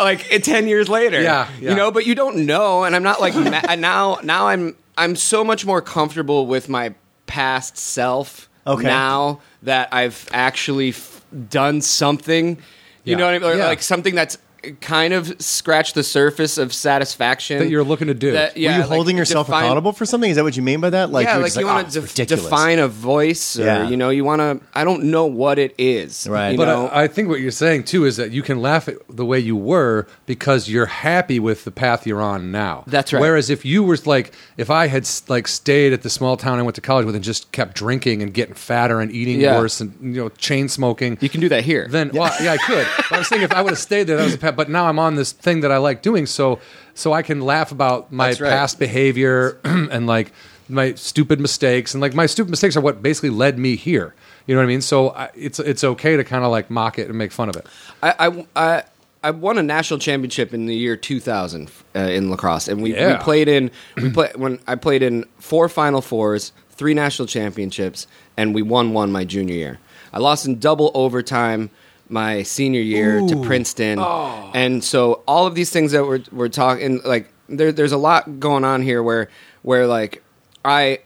[0.00, 1.70] Like eh, ten years later, Yeah, yeah.
[1.70, 4.18] you know, but you don't know, and I'm not like ma- now.
[4.24, 6.94] Now I'm I'm so much more comfortable with my
[7.26, 8.82] past self Okay.
[8.84, 12.56] now that I've actually f- done something.
[13.04, 13.16] You Yeah.
[13.16, 13.48] know what I mean?
[13.50, 13.66] Or, Yeah.
[13.66, 14.38] Like something that's
[14.80, 18.32] kind of scratch the surface of satisfaction That you're looking to do.
[18.32, 20.30] That- Were you like, holding yourself define- accountable for something?
[20.30, 21.10] Is that what you mean by that?
[21.10, 23.88] Like, yeah, you're like you "Ah, want it's to ridiculous." define a voice, or Yeah.
[23.88, 24.60] you know, you want to.
[24.74, 26.50] I don't know what it is, Right.
[26.52, 28.88] You But know, I, I think what you're saying too is that you can laugh
[28.88, 32.84] at the way you were because you're happy with the path you're on now.
[32.86, 33.20] That's right.
[33.20, 36.62] Whereas if you were like, if I had like stayed at the small town I
[36.62, 39.58] went to college with and just kept drinking and getting fatter and eating Yeah.
[39.58, 41.86] worse and you know chain smoking, you can do that here.
[41.90, 42.86] then well, yeah, I could.
[43.08, 44.47] But I was saying if I would have stayed there, that was a path.
[44.56, 46.60] But now I'm on this thing that I like doing, so
[46.94, 48.50] so I can laugh about my That's right.
[48.50, 50.32] past behavior and like
[50.68, 54.14] my stupid mistakes, and like my stupid mistakes are what basically led me here.
[54.46, 54.80] You know what I mean?
[54.80, 57.56] So I, it's it's okay to kind of like mock it and make fun of
[57.56, 57.66] it.
[58.02, 58.82] I, I, I,
[59.22, 63.14] I won a national championship in the year 2000 uh, in lacrosse, and we, we
[63.16, 68.06] played in we play when I played in four Final Fours, three national championships,
[68.36, 69.78] and we won one my junior year.
[70.12, 71.70] I lost in double overtime
[72.08, 74.50] my senior year to Princeton, Oh.
[74.54, 78.40] and so all of these things that we're we're talking like there, there's a lot
[78.40, 79.28] going on here where
[79.62, 80.22] where like
[80.64, 81.00] I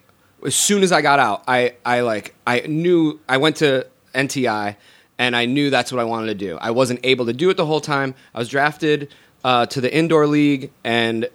[0.45, 4.77] as soon as I got out, I I like I knew I went to NTI
[5.19, 6.59] and I knew that's what I wanted to do.
[6.61, 8.15] I wasn't able to do it the whole time.
[8.35, 9.13] I was drafted
[9.45, 11.29] uh, to the indoor league and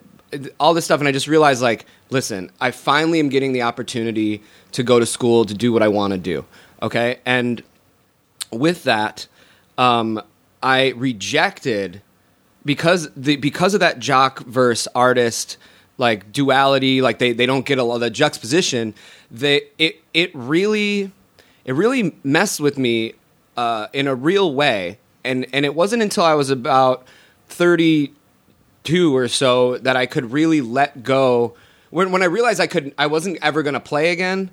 [0.60, 4.43] all this stuff, and I just realized like, listen, I finally am getting the opportunity
[4.73, 6.43] to go to school to do what I want to do.
[6.82, 7.63] Okay, and
[8.51, 9.27] with that,
[9.78, 10.22] um,
[10.62, 12.02] I rejected
[12.66, 15.58] because the because of that jock verse artist
[16.00, 18.94] like duality, like they, they don't get a lot of the juxtaposition.
[19.32, 21.12] They it it really
[21.66, 23.13] it really messed with me
[23.56, 27.06] uh, in a real way, and and it wasn't until I was about
[27.48, 28.13] thirty
[28.84, 31.56] two or so that I could really let go.
[31.90, 34.50] When when I realized I could I wasn't ever going to play again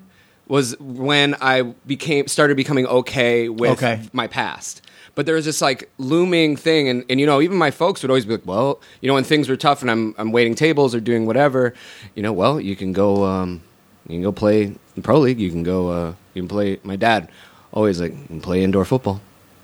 [0.47, 4.01] was when I became started becoming okay with Okay.
[4.13, 4.81] my past.
[5.15, 8.11] But there was this like looming thing, and, and you know, even my folks would
[8.11, 10.93] always be like, "Well, you know, when things were tough and I'm I'm waiting tables
[10.93, 11.73] or doing whatever,
[12.15, 13.61] you know, well, you can go um,
[14.07, 15.39] you can go play in pro league.
[15.39, 15.89] You can go.
[15.89, 16.79] Uh, you can play.
[16.83, 17.29] My dad
[17.71, 19.21] always like you can play indoor football.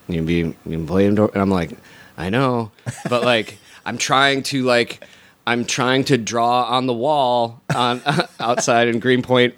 [0.08, 0.38] You can be.
[0.38, 1.30] You can play indoor.
[1.34, 1.72] And I'm like,
[2.18, 2.72] I know,
[3.10, 5.04] but like I'm trying to like
[5.46, 8.02] I'm trying to draw on the wall on
[8.40, 9.56] outside in Greenpoint,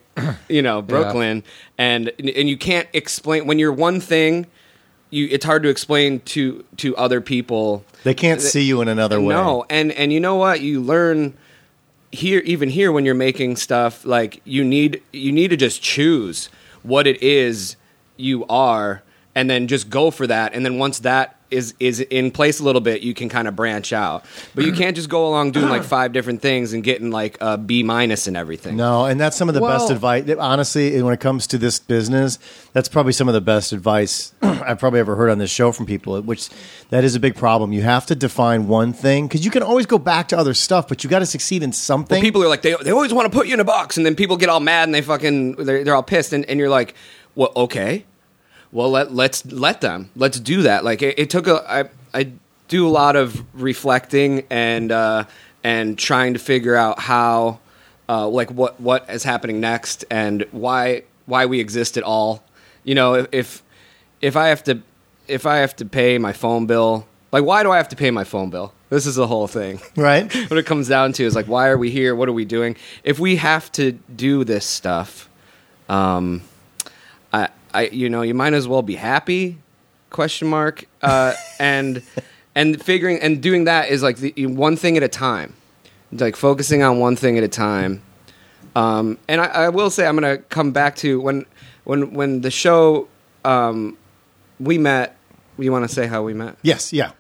[0.50, 1.44] you know, Brooklyn,
[1.78, 4.48] and and you can't explain when you're one thing.
[5.14, 7.86] You, it's hard to explain to to other people.
[8.04, 9.36] They can't see you in another way.
[9.36, 10.62] No, and and you know what?
[10.62, 11.38] You learn
[12.12, 16.50] here, even here, when you're making stuff, like you need you need to just choose
[16.82, 17.76] what it is
[18.18, 19.04] you are,
[19.36, 20.56] and then just go for that.
[20.56, 23.56] And then once that is is in place a little bit, you can kind of
[23.56, 24.26] branch out.
[24.56, 27.58] But you can't just go along doing like five different things and getting like a
[27.58, 28.76] B minus and everything.
[28.76, 30.30] No, and that's some of the best Well- advice.
[30.38, 32.40] Honestly, when it comes to this business,
[32.74, 35.86] that's probably some of the best advice I've probably ever heard on this show from
[35.86, 36.20] people.
[36.22, 36.50] Which
[36.90, 37.72] that is a big problem.
[37.72, 40.88] You have to define one thing because you can always go back to other stuff,
[40.88, 42.22] but you got to succeed in something.
[42.22, 44.16] people are like they, they always want to put you in a box and then
[44.16, 46.96] people get all mad and they fucking they're, they're all pissed and, and you're like
[47.36, 48.06] well okay
[48.74, 50.10] well let, let's let them.
[50.16, 50.84] Let's do that.
[50.84, 51.64] Like it, it took a
[52.14, 52.32] I, I
[52.68, 55.26] do a lot of reflecting and uh,
[55.64, 57.60] and trying to figure out how
[58.10, 62.44] uh, like what what is happening next and why why we exist at all.
[62.84, 63.64] You know if if,
[64.22, 64.82] if I have to
[65.28, 68.12] if I have to pay my phone bill like why do I have to pay
[68.12, 68.74] my phone bill?
[68.90, 69.80] This is the whole thing.
[69.96, 70.32] Right?
[70.50, 72.16] what it comes down to is like why are we here?
[72.16, 72.76] What are we doing?
[73.04, 75.30] If we have to do this stuff
[75.90, 76.42] um
[77.74, 79.58] i you know you might as well be happy
[80.10, 82.02] question mark uh and
[82.56, 85.56] and figuring and doing that is like the one thing at a time.
[86.12, 88.04] Like focusing on one thing at a time.
[88.76, 91.46] Um and i, I will say i'm gonna come back to when
[91.84, 93.08] when when the show
[93.44, 93.98] um
[94.60, 95.18] we met
[95.58, 96.58] you want to say how we met?
[96.64, 97.12] Yes, yeah.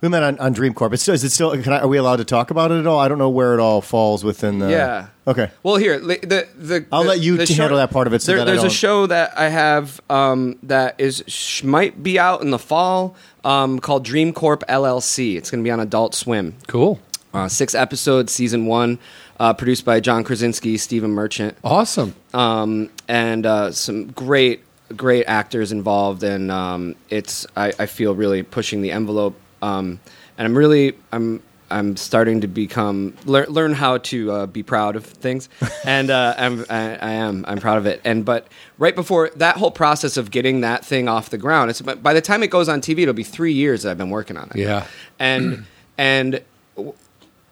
[0.00, 0.94] We met on, on Dream Corp.
[0.94, 1.50] It's, is it still?
[1.62, 2.98] Can I, are we allowed to talk about it at all?
[2.98, 4.70] I don't know where it all falls within the.
[4.70, 5.08] Yeah.
[5.26, 5.50] Okay.
[5.62, 8.22] Well, here the the I'll the- let you the t- handle that part of it
[8.22, 12.02] so there- that there's a don't- show that I have um, that is sh- might
[12.02, 15.36] be out in the fall um, called Dream Corp LLC.
[15.36, 16.54] It's going to be on Adult Swim.
[16.66, 16.98] Cool.
[17.34, 18.98] Uh, six episodes, season one,
[19.38, 22.14] uh, produced by John Krasinski, Stephen Merchant, Awesome.
[22.34, 24.62] um, and uh, some great
[24.96, 26.22] great actors involved.
[26.24, 29.38] And um, it's I, I feel really pushing the envelope.
[29.62, 30.00] Um,
[30.38, 34.96] and I'm really I'm I'm starting to become lear, learn how to uh, be proud
[34.96, 35.48] of things,
[35.84, 38.00] and uh, I'm I, I am I'm proud of it.
[38.04, 41.80] And but right before that whole process of getting that thing off the ground, it's
[41.80, 44.36] by the time it goes on TV, it'll be three years that I've been working
[44.36, 44.56] on it.
[44.56, 44.86] Yeah.
[45.18, 45.64] and
[45.96, 46.42] and
[46.76, 46.94] w-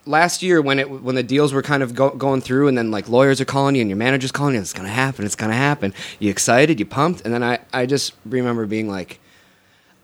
[0.06, 2.90] last year when it when the deals were kind of go, going through, and then
[2.90, 5.54] like lawyers are calling you and your manager's calling you, it's gonna happen, it's gonna
[5.54, 5.94] happen.
[6.18, 9.20] You excited, you pumped, and then I I just remember being like,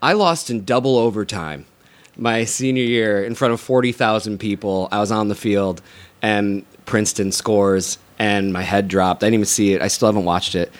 [0.01, 1.67] I lost in double overtime
[2.17, 4.89] my senior year in front of 40,000 people.
[4.93, 5.83] I was on the field
[6.23, 9.23] and Princeton scores and my head dropped.
[9.23, 9.83] I didn't even see it.
[9.83, 10.73] I still haven't watched it.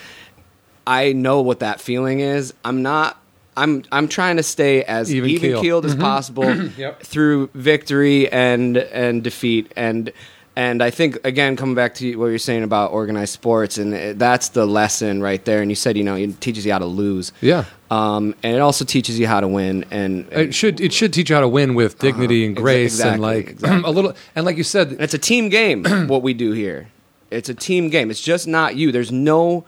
[0.87, 2.55] I know what that feeling is.
[2.65, 3.21] I'm not
[3.57, 5.61] I'm I'm trying to stay as Even even, keel.
[5.61, 6.03] keeled as mm-hmm.
[6.03, 6.45] possible
[6.77, 7.03] Yep.
[7.03, 10.13] through victory and and defeat and
[10.57, 14.51] and I think again coming back to what you're saying about organized sports and that's
[14.51, 15.63] the lesson right there.
[15.63, 17.33] And you said you know it teaches you how to lose.
[17.41, 17.65] Yeah.
[17.91, 21.13] um, and it also teaches you how to win and, and It should it should
[21.13, 23.83] teach you how to win with dignity and Exa- grace and like exactly.
[23.85, 26.89] a little and like you said it's a team game what we do here.
[27.31, 28.11] It's a team game.
[28.11, 28.93] It's just not you.
[28.93, 29.65] There's no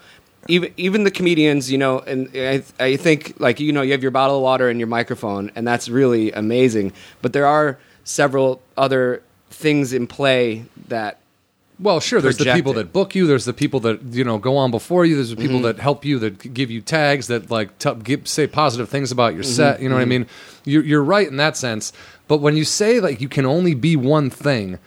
[0.49, 4.03] even even the comedians you know and I, I think like you know you have
[4.03, 6.93] your bottle of water and your microphone and that's really amazing.
[7.23, 9.23] But there are several other
[9.57, 11.19] things in play that
[11.79, 12.21] Well, sure.
[12.21, 12.77] There's the people it.
[12.77, 13.27] that book you.
[13.27, 15.15] There's the people that you know go on before you.
[15.17, 15.77] There's the people Mm-hmm.
[15.77, 19.35] that help you, that give you tags, that like t- give, say positive things about
[19.35, 19.53] your Mm-hmm.
[19.53, 19.81] set.
[19.83, 20.27] You know what I mean?
[20.65, 21.93] You're, you're right in that sense.
[22.29, 24.79] But when you say like you can only be one thing,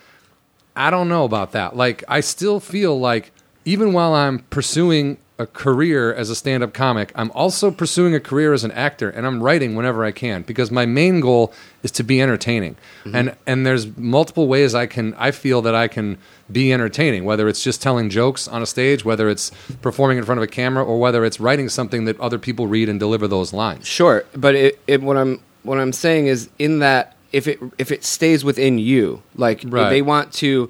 [0.75, 1.75] I don't know about that.
[1.75, 3.31] Like I still feel like
[3.65, 8.53] even while I'm pursuing a career as a stand-up comic, I'm also pursuing a career
[8.53, 12.03] as an actor and I'm writing whenever I can because my main goal is to
[12.03, 12.75] be entertaining.
[13.05, 13.15] Mm-hmm.
[13.15, 16.17] And and there's multiple ways I can I feel that I can
[16.51, 20.39] be entertaining, whether it's just telling jokes on a stage, whether it's performing in front
[20.39, 23.53] of a camera or whether it's writing something that other people read and deliver those
[23.53, 23.87] lines.
[23.87, 27.91] Sure, but it, it, what I'm what I'm saying is in that if it if
[27.91, 29.89] it stays within you, like Right.
[29.89, 30.69] they want to,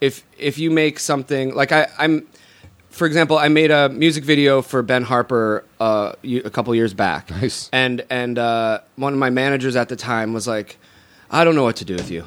[0.00, 2.26] if if you make something like I I'm,
[2.90, 7.30] for example, I made a music video for Ben Harper uh, a couple years back,
[7.30, 7.68] Nice.
[7.72, 10.76] and and uh, one of my managers at the time was like,
[11.30, 12.26] I don't know what to do with you,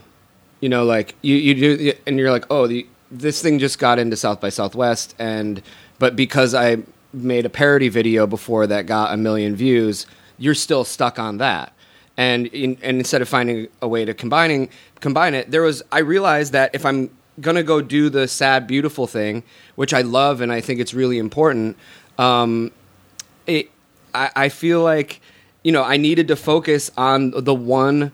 [0.62, 4.00] you know, like you you do, and you're like, oh, the, this thing just got
[4.00, 5.62] into South by Southwest, and
[6.00, 6.78] but because I
[7.14, 10.08] made a parody video before that got a million views,
[10.40, 11.74] you're still stuck on that.
[12.18, 16.00] And in, and instead of finding a way to combining combine it, there was I
[16.00, 17.10] realized that if I'm
[17.42, 19.44] gonna go do the sad beautiful thing,
[19.76, 21.78] which I love and I think it's really important,
[22.18, 22.72] um,
[23.48, 23.70] it
[24.14, 25.20] I, I feel like
[25.64, 28.12] you know I needed to focus on the one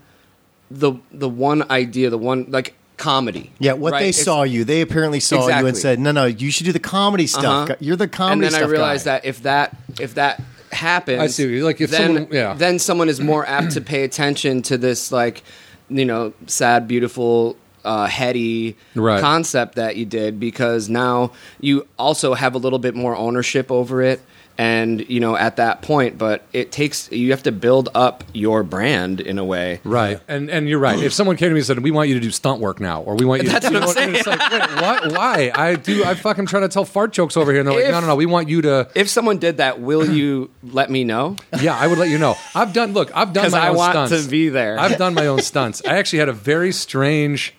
[0.71, 3.51] the the one idea, the one like comedy.
[3.59, 3.99] Yeah, what right?
[4.01, 6.73] they It's- saw you, they apparently saw you and said, "No, no, you should do
[6.73, 7.69] the comedy stuff.
[7.69, 7.75] Uh-huh.
[7.79, 9.11] You're the comedy." and comedy then I realized guy.
[9.19, 11.63] that if that if that happens, I see.
[11.63, 12.53] Like, if then, someone- yeah.
[12.53, 15.43] then someone is more apt to pay attention to this like
[15.89, 17.57] you know sad, beautiful,
[17.89, 19.19] uh, heady Right.
[19.19, 24.01] concept that you did because now you also have a little bit more ownership over
[24.01, 24.21] it.
[24.59, 28.61] And you know, at that point, but it takes you have to build up your
[28.61, 29.79] brand in a way.
[29.85, 30.99] Right, and and you're right.
[31.01, 33.01] If someone came to me and said, "We want you to do stunt work now,"
[33.03, 35.11] or "We want you," That's to, you what I'm know, and It's like, wait, what?
[35.13, 35.51] Why?
[35.55, 36.03] I do.
[36.03, 38.07] I fucking trying to tell fart jokes over here, and they're like, If- "No, no,
[38.07, 38.15] no.
[38.17, 41.37] We want you to." If someone did that, will you let me know?
[41.61, 42.35] Yeah, I would let you know.
[42.53, 42.91] I've done.
[42.91, 44.25] Look, I've done my I own want stunts.
[44.25, 44.77] to be there.
[44.77, 45.81] I've done my own stunts.
[45.87, 47.53] I actually had a very strange.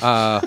[0.00, 0.40] Uh,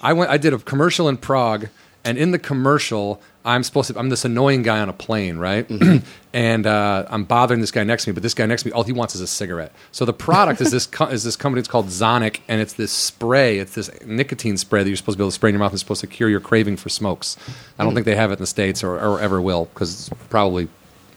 [0.00, 0.30] I went.
[0.30, 1.68] I did a commercial in Prague,
[2.04, 3.98] and in the commercial, I'm supposed to.
[3.98, 5.66] I'm this annoying guy on a plane, right?
[6.32, 8.72] and uh, I'm bothering this guy next to me, but this guy next to me,
[8.72, 9.72] all he wants is a cigarette.
[9.92, 11.60] So the product is this co- is this company.
[11.60, 13.58] It's called Zonnic, and it's this spray.
[13.58, 15.70] It's this nicotine spray that you're supposed to be able to spray in your mouth.
[15.70, 17.36] and It's supposed to cure your craving for smokes.
[17.78, 20.18] I don't think they have it in the states or, or ever will because it
[20.30, 20.68] probably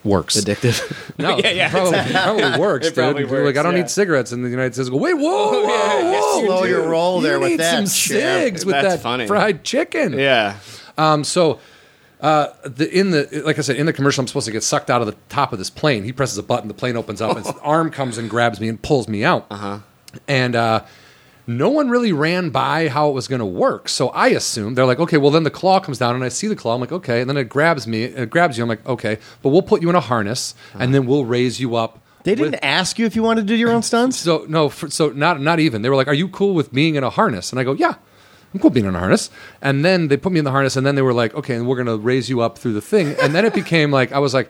[0.06, 0.36] works.
[0.40, 0.80] Addictive.
[1.18, 2.42] No, Yeah, yeah, it probably, exactly.
[2.42, 2.96] probably works, It dude.
[2.96, 3.80] probably You're like, I don't yeah.
[3.82, 6.70] need cigarettes, in the United States go, wait, whoa, whoa, yeah, whoa, you Slow do.
[6.70, 8.44] your roll there you with need that, some champ.
[8.44, 9.28] cigs with That's that funny.
[9.28, 10.14] fried chicken.
[10.14, 10.58] yeah.
[10.98, 11.60] Um, so
[12.22, 14.90] uh, the in the like I said in the commercial, I'm supposed to get sucked
[14.90, 16.04] out of the top of this plane.
[16.06, 18.70] He presses a button, the plane opens up, and his arm comes and grabs me
[18.70, 19.46] and pulls me out.
[19.52, 19.80] Uh-huh.
[20.28, 20.84] And uh,
[21.48, 23.88] no one really ran by how it was going to work.
[23.90, 26.48] So I assume they're like, okay, well then the claw comes down, and I see
[26.48, 26.74] the claw.
[26.76, 28.64] I'm like, okay, and then it grabs me, it grabs you.
[28.64, 31.76] I'm like, okay, but we'll put you in a harness, and then we'll raise you
[31.76, 32.00] up.
[32.24, 34.18] they didn't with- ask you if you wanted to do your own stunts.
[34.18, 35.82] so no, for, so not not even.
[35.84, 37.94] They were like, "Are you cool with being in a harness?" And I go, "Yeah,
[38.54, 39.30] I'm cool being in a harness."
[39.62, 41.68] And then they put me in the harness, and then they were like, "Okay, and
[41.68, 44.34] we're gonna raise you up through the thing." And then it became like I was
[44.34, 44.50] like,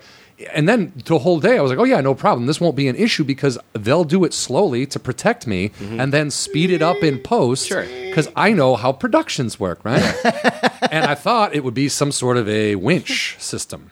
[0.54, 2.45] and then the whole day I was like, "Oh yeah, no problem.
[2.45, 6.00] This won't be an issue because they'll do it slowly to protect me, mm-hmm.
[6.00, 7.86] and then speed it up in post." Sure.
[7.86, 10.04] Because I know how productions work, right?
[10.91, 13.91] and I thought it would be some sort of a winch system.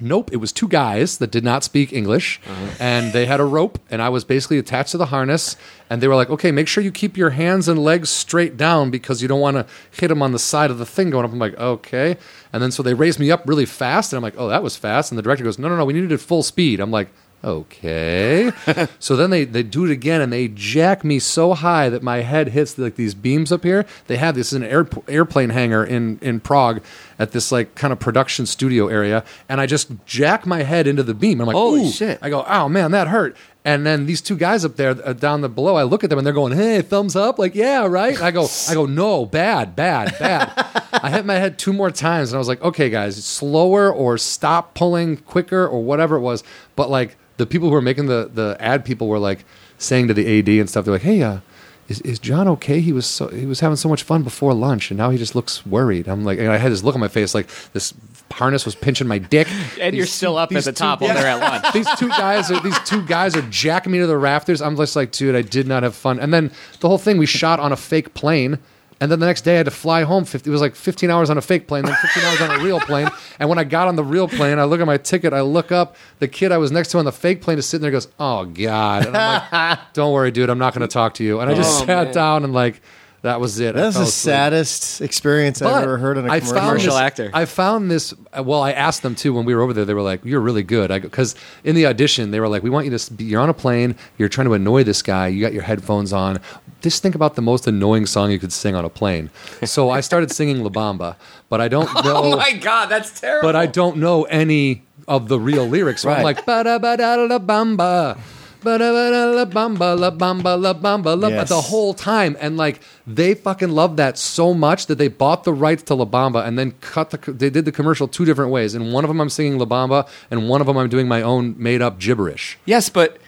[0.00, 2.70] Nope, it was two guys that did not speak English, uh-huh.
[2.80, 5.56] and they had a rope, and I was basically attached to the harness.
[5.90, 8.90] And they were like, "Okay, make sure you keep your hands and legs straight down
[8.90, 11.32] because you don't want to hit them on the side of the thing going up."
[11.32, 12.16] I'm like, "Okay,"
[12.52, 14.76] and then so they raised me up really fast, and I'm like, "Oh, that was
[14.76, 17.08] fast." And the director goes, "No, no, no, we needed it full speed." I'm like,
[17.44, 18.52] "Okay."
[18.98, 22.18] so then they they do it again, and they jack me so high that my
[22.18, 23.86] head hits like these beams up here.
[24.06, 26.82] They have this in an air, airplane hangar in in Prague
[27.18, 31.02] at this like kind of production studio area, and I just jack my head into
[31.02, 31.40] the beam.
[31.40, 32.18] I'm like, Holy shit.
[32.22, 35.42] I go, "Oh man, that hurt." And then these two guys up there uh, down
[35.42, 38.14] the below, I look at them and they're going, "Hey, thumbs up!" Like, yeah, right.
[38.14, 40.52] And I go, I go, no, bad, bad, bad.
[40.92, 44.16] I hit my head two more times, and I was like, "Okay, guys, slower or
[44.16, 46.42] stop pulling quicker or whatever it was."
[46.74, 49.44] But like the people who were making the the ad people were like
[49.76, 51.40] saying to the AD and stuff, they're like, "Hey, uh,
[51.88, 52.80] is, is John okay?
[52.80, 55.34] He was so he was having so much fun before lunch, and now he just
[55.34, 57.92] looks worried." I'm like, and I had this look on my face, like this
[58.32, 59.48] harness was pinching my dick,
[59.80, 61.72] And you're still up at these the two- top while they're at lunch.
[61.72, 64.60] these two guys are these two guys are jacking me to the rafters.
[64.62, 66.18] I'm just like, dude, I did not have fun.
[66.20, 68.58] And then the whole thing we shot on a fake plane.
[69.02, 70.26] And then the next day I had to fly home.
[70.26, 72.62] 50, it was like 15 hours on a fake plane, then 15 hours on a
[72.62, 73.08] real plane.
[73.38, 75.72] And when I got on the real plane, I look at my ticket, I look
[75.72, 78.08] up, the kid I was next to on the fake plane is sitting there, goes,
[78.20, 81.40] "Oh God!" And I'm like, "Don't worry, dude, I'm not going to talk to you."
[81.40, 82.14] And I just Oh, sat man.
[82.14, 82.82] down and like,
[83.22, 83.76] that was it.
[83.76, 84.32] I That's the asleep.
[84.34, 86.54] saddest experience I've But ever heard in a I commercial.
[86.56, 87.30] found Commercial this- actor.
[87.34, 88.14] I found this.
[88.42, 89.84] Well, I asked them too when we were over there.
[89.84, 92.70] They were like, "You're really good." I because in the audition they were like, "We
[92.70, 92.94] want you to.
[92.96, 93.94] s- Be, you're on a plane.
[94.18, 95.26] You're trying to annoy this guy.
[95.28, 96.38] You got your headphones on.
[96.80, 99.28] Just think about the most annoying song you could sing on a plane."
[99.64, 101.16] So I started singing La Bamba,
[101.50, 102.22] but I don't oh know.
[102.32, 103.46] Oh my god, that's terrible.
[103.48, 106.02] but I don't know any of the real lyrics.
[106.02, 106.24] So I'm Right.
[106.36, 108.16] like, ba da ba da la bamba.
[108.62, 111.48] Ba da ba da la bamba, la bamba, la bamba, la Yes.
[111.48, 112.36] the whole time.
[112.40, 116.04] And like, they fucking loved that so much that they bought the rights to La
[116.04, 118.74] Bamba and then cut the, they did the commercial two different ways.
[118.74, 121.22] And one of them I'm singing La Bamba, and one of them I'm doing my
[121.22, 122.58] own made up gibberish.
[122.66, 123.18] Yes, but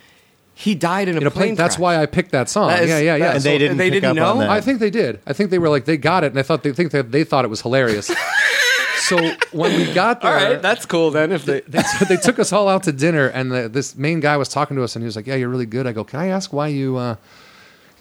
[0.54, 1.42] he died in a, In a plane.
[1.48, 2.68] plane, that's why I picked that song.
[2.68, 3.26] That is- yeah, yeah, yeah.
[3.28, 4.40] that- and they didn't they pick didn't up on know?
[4.42, 4.50] that.
[4.50, 5.18] I think they did.
[5.26, 7.24] I think they were like they got it, and I thought they think that they
[7.24, 8.10] thought it was hilarious.
[9.08, 9.16] so
[9.52, 11.32] when we got there, All right, that's cool then.
[11.32, 14.36] If they, they, they took us all out to dinner, and the, this main guy
[14.36, 16.20] was talking to us, and he was like, "Yeah, you're really good." I go, "Can
[16.20, 17.16] I ask why you, uh,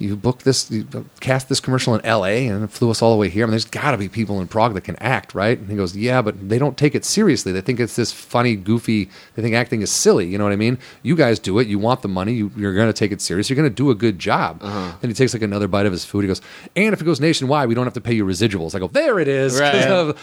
[0.02, 0.86] you booked this, you
[1.20, 2.48] cast this commercial in L.A.
[2.48, 3.44] and it flew us all the way here.
[3.44, 5.76] I mean, there's got to be people in Prague that can act, right?" And he
[5.76, 7.52] goes, "Yeah, but they don't take it seriously.
[7.52, 9.10] They think it's this funny, goofy.
[9.36, 10.28] They think acting is silly.
[10.28, 10.78] You know what I mean?
[11.04, 11.68] You guys do it.
[11.68, 12.34] You want the money.
[12.34, 13.50] You, you're going to take it serious.
[13.50, 14.94] You're going to do a good job." Uh-huh.
[15.02, 16.22] Then he takes like another bite of his food.
[16.24, 16.42] He goes,
[16.76, 19.20] "And if it goes nationwide, we don't have to pay you residuals." I go, "There
[19.20, 19.72] it is," Right.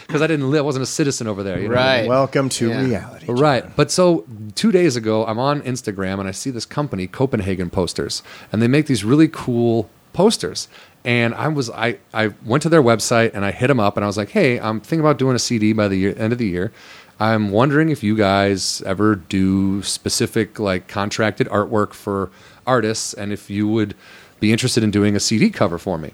[0.07, 1.59] because I didn't live, I wasn't a citizen over there.
[1.59, 2.01] You know what I mean?
[2.01, 2.09] Right.
[2.09, 2.83] Welcome to Yeah.
[2.85, 3.25] reality.
[3.29, 3.65] Right.
[3.75, 4.25] But so
[4.55, 8.67] two days ago, I'm on Instagram and I see this company, Copenhagen Posters, and they
[8.67, 9.68] make these really cool
[10.13, 10.67] posters.
[11.05, 14.03] And I was I, I went to their website and I hit them up and
[14.03, 16.39] I was like, hey, I'm thinking about doing a CD by the year, end of
[16.39, 16.71] the year.
[17.19, 22.29] I'm wondering if you guys ever do specific like contracted artwork for
[22.65, 23.95] artists and if you would
[24.39, 26.13] be interested in doing a CD cover for me.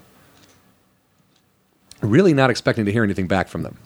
[2.00, 3.76] Really not expecting to hear anything back from them.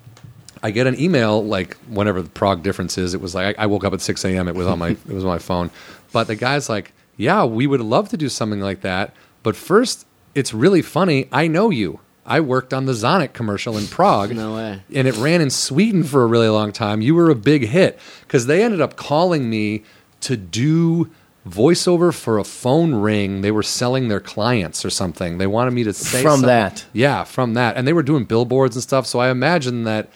[0.63, 3.15] I get an email like whenever the Prague difference is.
[3.15, 4.49] It was like I, I woke up at six a.m.
[4.49, 5.71] It was on my it was on my phone,
[6.13, 10.07] but the guy's like, "Yeah, we would love to do something like that, but first,
[10.35, 11.29] it's really funny.
[11.33, 12.01] I know you.
[12.27, 14.35] I worked on the Zonnic commercial in Prague.
[14.37, 14.83] No way.
[14.95, 17.01] And it ran in Sweden for a really long time.
[17.01, 19.83] You were a big hit because they ended up calling me
[20.21, 21.11] to do
[21.49, 23.41] voiceover for a phone ring.
[23.41, 25.39] They were selling their clients or something.
[25.39, 26.47] They wanted me to say From something.
[26.49, 26.85] that.
[26.93, 27.77] Yeah, from that.
[27.77, 29.07] And they were doing billboards and stuff.
[29.07, 30.11] So I imagine that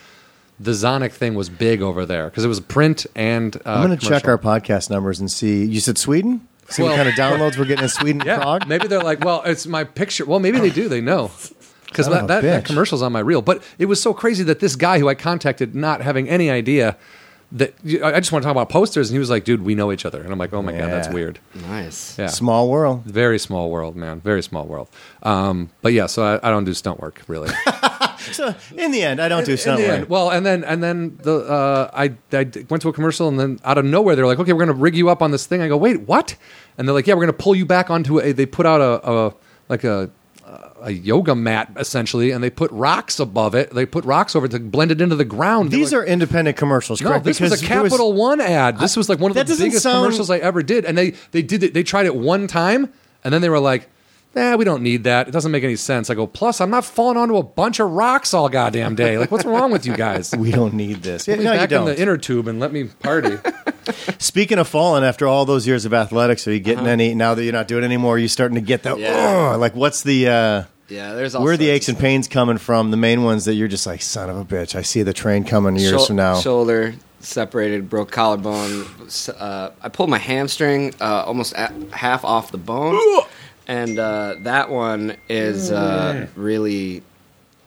[0.61, 3.57] the Zonnic thing was big over there because it was print and.
[3.57, 5.64] Uh, I'm going to check our podcast numbers and see.
[5.64, 6.47] You said Sweden?
[6.71, 8.67] See Well- what kind of downloads we're getting in Sweden, Yeah, Prague?
[8.67, 10.25] maybe they're like, well, it's my picture.
[10.25, 10.89] Well, maybe they do.
[10.89, 11.31] They know.
[11.87, 13.41] Because that, that, that commercial's on my reel.
[13.41, 16.97] But it was so crazy that this guy who I contacted, not having any idea
[17.53, 19.93] that I just want to talk about posters, and he was like, dude, we know
[19.93, 20.21] each other.
[20.21, 21.39] And I'm like, oh my God, that's weird.
[21.55, 22.19] Nice.
[22.19, 22.27] Yeah.
[22.27, 23.05] Small world.
[23.05, 24.21] Very small world, man.
[24.21, 24.89] Very small world.
[25.23, 27.51] Um, but yeah, so I, I don't do stunt work really.
[28.45, 29.99] So in the end, I don't do In stunt the work.
[30.01, 32.14] end, well, and then and then the uh, I
[32.68, 34.97] went to a commercial, and then out of nowhere they're like, okay, we're gonna rig
[34.97, 35.62] you up on this thing.
[35.62, 36.37] I go, wait, what?
[36.76, 38.32] And they're like, yeah, we're gonna pull you back onto a.
[38.32, 39.35] They put out a, a
[39.68, 40.11] like a
[40.85, 43.70] a yoga mat essentially, and they put rocks above it.
[43.74, 45.70] They put rocks over it to blend it into the ground.
[45.70, 47.24] These like, are independent commercials, no, correct?
[47.24, 48.78] this was a Capital One ad.
[48.78, 51.41] This was like one of the biggest sound- commercials I ever did, and they they
[51.43, 51.72] did it.
[51.74, 52.93] They tried it one time,
[53.24, 53.89] and then they were like,
[54.35, 55.28] "Nah, we don't need that.
[55.28, 57.91] It doesn't make any sense." I go, "Plus, I'm not falling onto a bunch of
[57.91, 59.18] rocks all goddamn day.
[59.18, 61.26] Like, what's wrong with you guys?" we don't need this.
[61.26, 61.87] Put me no, back in don't.
[61.87, 63.37] the inner tube and let me party.
[64.18, 67.14] Speaking of falling, after all those years of athletics, are you getting any?
[67.14, 68.99] Now that you're not doing it anymore, are you starting to get that?
[68.99, 69.53] Yeah.
[69.53, 70.28] "Ugh," like, what's the?
[70.28, 72.91] uh Yeah, there's all Where are the aches and pains coming from?
[72.91, 74.74] The main ones that you're just like, son of a bitch.
[74.74, 76.41] I see the train coming years Shou- from now.
[76.41, 78.85] Shoulder separated, broke collarbone.
[79.39, 83.01] Uh, I pulled my hamstring uh, almost a half off the bone,
[83.67, 87.03] and uh, that one is uh, really.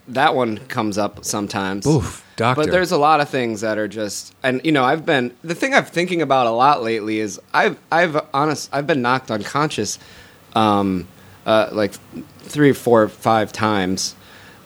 [0.09, 1.85] That one comes up sometimes.
[1.85, 2.63] Oof, doctor.
[2.63, 5.53] But there's a lot of things that are just, and you know, I've been the
[5.53, 9.99] thing I'm thinking about a lot lately is I've I've honest I've been knocked unconscious,
[10.55, 11.09] um,
[11.45, 11.91] uh, like
[12.39, 14.15] three, four, five times,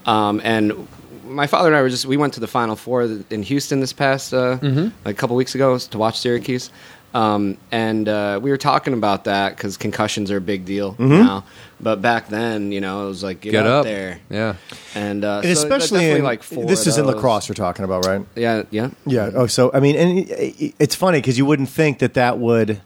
[0.06, 0.88] um, and
[1.26, 3.94] my father and I were just we went to the Final Four in Houston this
[3.94, 6.70] past uh, like a couple weeks ago to watch Syracuse.
[7.14, 11.44] Um, and uh, we were talking about that because concussions are a big deal now.
[11.82, 14.56] But back then, you know, it was like get, Get up, up there, Yeah.
[14.96, 18.06] and, uh, and so especially in, like four this is in lacrosse you're talking about,
[18.06, 18.24] right?
[18.36, 18.92] Yeah, yeah.
[19.06, 19.32] Yeah.
[19.34, 20.30] Oh, so I mean, and it-
[20.62, 22.82] it- it's funny because you wouldn't think that that would,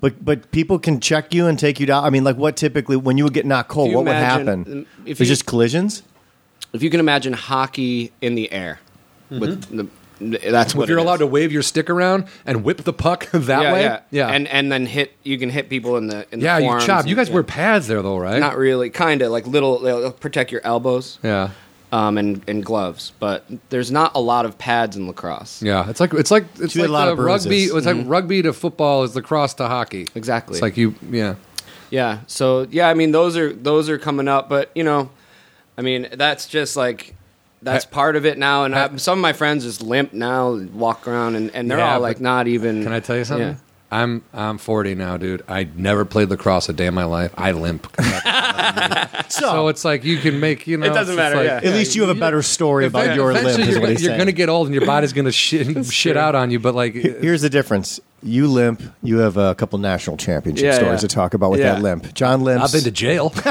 [0.00, 2.04] but but people can check you and take you down.
[2.04, 4.86] I mean, like what typically when you would get knocked cold, what would happen?
[5.04, 6.02] if It's just collisions.
[6.72, 8.78] If you can imagine hockey in the air,
[9.28, 9.86] with the,
[10.20, 11.04] that's what if you're it is.
[11.06, 14.28] allowed to wave your stick around and whip the puck that yeah, way, yeah, yeah,
[14.28, 15.12] and and then hit.
[15.22, 17.00] You can hit people in the in the yeah, you chop.
[17.00, 17.34] and- You guys yeah.
[17.34, 18.40] wear pads there though, right?
[18.40, 19.78] not really, kind of like little.
[19.80, 21.50] They'll protect your elbows, yeah,
[21.92, 25.62] um, and and gloves, but there's not a lot of pads in lacrosse.
[25.62, 25.88] yeah.
[25.90, 27.64] It's like it's like it's You like a lot of rugby.
[27.64, 27.98] It's Mm-hmm.
[28.00, 30.06] like rugby to football is lacrosse to hockey.
[30.14, 30.54] Exactly.
[30.54, 31.34] It's like you, yeah.
[31.90, 32.20] Yeah.
[32.26, 35.10] So yeah, I mean those are those are coming up, but you know,
[35.78, 37.14] I mean that's just like
[37.66, 38.64] that's Ha- part of it now.
[38.64, 41.78] And I, ha- some of my friends just limp now, walk around, and, and they're
[41.78, 42.82] Yeah, all like but not even.
[42.82, 43.48] Can I tell you something?
[43.48, 43.54] Yeah.
[43.88, 45.44] I'm I'm 40 now, dude.
[45.46, 47.32] I never played lacrosse a day in my life.
[47.38, 47.86] I limp.
[49.28, 50.86] so it's like you can make you know.
[50.92, 51.56] doesn't it's matter, like- yeah.
[51.70, 53.44] At least you have a better story about your limp.
[53.46, 54.18] Eventually, Is you're, what gonna, he's you're saying.
[54.18, 56.58] gonna get old and your body's gonna shit shit out on you.
[56.58, 58.00] But like, Here's the difference.
[58.24, 58.82] You limp.
[59.04, 61.08] You have a couple national championship Yeah, stories yeah.
[61.08, 61.74] to talk about with Yeah.
[61.74, 62.12] that limp.
[62.12, 62.64] John limps.
[62.64, 63.32] I've been to jail.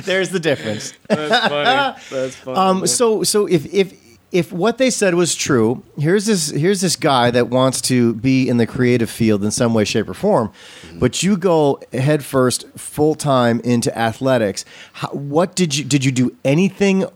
[0.04, 0.92] There's the difference.
[1.08, 2.00] That's funny.
[2.10, 2.56] That's funny.
[2.58, 3.94] Um, so so if if
[4.30, 8.48] if what they said was true, here's this here's this guy that wants to be
[8.48, 10.52] in the creative field in some way, shape, or form,
[10.94, 14.64] but you go headfirst, full time into athletics.
[14.92, 17.06] How, what did you did you do anything?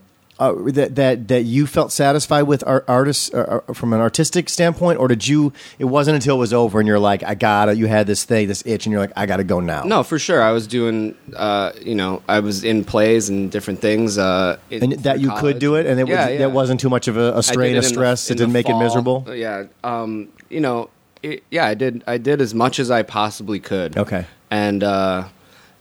[0.42, 4.48] Uh, that that that you felt satisfied with art, artists uh, uh, from an artistic
[4.48, 5.52] standpoint, or did you?
[5.78, 7.76] It wasn't until it was over and you're like, I gotta.
[7.76, 9.84] You had this thing, this itch, and you're like, I gotta go now.
[9.84, 10.42] No, for sure.
[10.42, 14.18] I was doing, uh, you know, I was in plays and different things.
[14.18, 15.40] Uh, and that you college.
[15.42, 16.38] could do it, and it Yeah, was, yeah.
[16.38, 18.30] that wasn't too much of a strain, a in the- stress.
[18.30, 19.24] it didn't make it miserable.
[19.32, 19.64] Yeah.
[19.84, 20.90] Um, you know,
[21.22, 22.02] it, yeah, I did.
[22.06, 23.96] I did as much as I possibly could.
[23.96, 24.26] Okay.
[24.50, 25.28] And uh,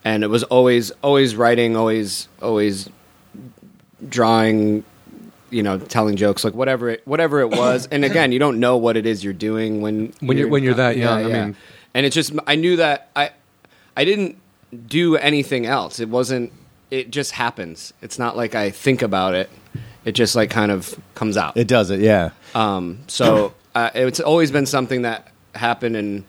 [0.05, 2.89] and it was always always writing, always always
[4.07, 4.83] drawing.
[5.49, 7.85] You know, telling jokes, like whatever it whatever it was.
[7.91, 10.75] and again, you don't know what it is you're doing when When you're- when you're
[10.75, 11.55] that young, I mean-
[11.93, 13.31] and it's just I knew that I
[13.97, 14.37] I didn't
[14.87, 15.99] do anything else.
[15.99, 16.53] It wasn't.
[16.89, 17.91] It just happens.
[18.01, 19.49] It's not like I think about it.
[20.05, 21.57] It just like kind of comes out.
[21.57, 22.29] It does it, yeah.
[22.55, 26.23] Um, so uh, it's always been something that happened, and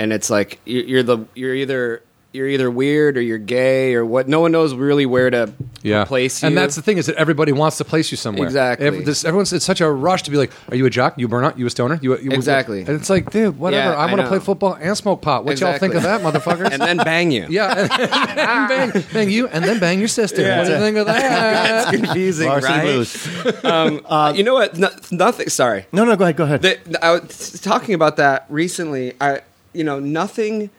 [0.00, 2.02] and it's like you're the you're either
[2.34, 4.26] you're either weird or you're gay or what.
[4.28, 6.04] No one knows really where to yeah.
[6.04, 6.48] place you.
[6.48, 8.44] And that's the thing is that everybody wants to place you somewhere.
[8.44, 8.86] Exactly.
[8.88, 11.16] Every- this, everyone's it's such a rush to be like, are you a jock?
[11.16, 11.56] You a burnout?
[11.56, 12.00] You a stoner?
[12.02, 12.80] You, a, you Exactly.
[12.80, 13.90] And it's like, dude, whatever.
[13.90, 15.44] Yeah, I I want to play football and smoke pot.
[15.44, 16.72] What y'all think of that, motherfuckers?
[16.72, 17.46] and then bang you.
[17.48, 20.42] yeah, and bang, bang you, and then bang your sister.
[20.42, 21.84] What do you think of that?
[21.94, 22.82] It's confusing, Varsity right?
[22.82, 23.28] Blues.
[23.64, 24.76] Uh, you know what?
[24.76, 25.48] No, nothing.
[25.48, 25.86] Sorry.
[25.92, 26.62] No, no, go ahead, go ahead.
[26.62, 29.14] The, I was talking about that recently.
[29.20, 30.70] I, you know, nothing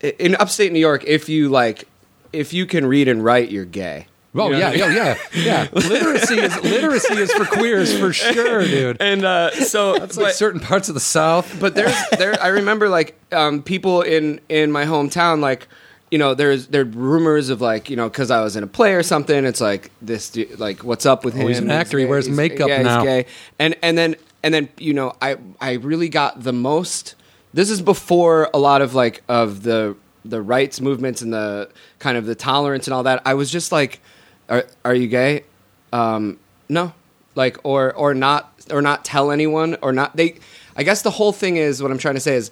[0.00, 1.04] in upstate New York.
[1.06, 1.84] If you like,
[2.32, 4.06] if you can read and write, you're gay.
[4.34, 4.96] Oh You know yeah, I mean?
[4.96, 5.68] yeah, yeah, yeah.
[5.72, 8.98] Literacy is literacy is for queers for sure, dude.
[9.00, 11.58] And uh, so It's like certain parts of the South.
[11.58, 15.66] but there's there I remember like um, people in in my hometown like
[16.10, 18.94] you know there's there rumors of like you know because I was in a play
[18.94, 21.98] or something it's like this like what's up with him Oh, he's an actor.
[21.98, 23.00] He gay, wears he's- makeup yeah, now.
[23.00, 23.26] he's gay
[23.58, 27.14] and and then and then you know I I really got the most
[27.58, 32.16] this is before a lot of like of the the rights movements and the kind
[32.16, 33.20] of the tolerance and all that.
[33.24, 34.00] I was just like
[34.48, 35.44] are are you gay?
[35.92, 36.38] Um
[36.68, 36.92] no.
[37.34, 40.28] Like or or not or not tell anyone or not they
[40.76, 42.50] i guess the whole thing is what i'm trying to say is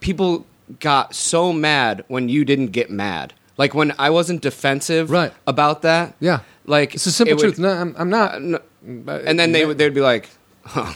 [0.00, 0.46] people
[0.78, 3.32] got so mad when you didn't get mad.
[3.58, 5.32] Like when i wasn't defensive Right.
[5.46, 7.58] about that Yeah, like it's a simple it would- truth.
[7.58, 8.40] No, I'm, I'm not.
[8.42, 10.28] no, and then they would they'd be like
[10.64, 10.92] huh,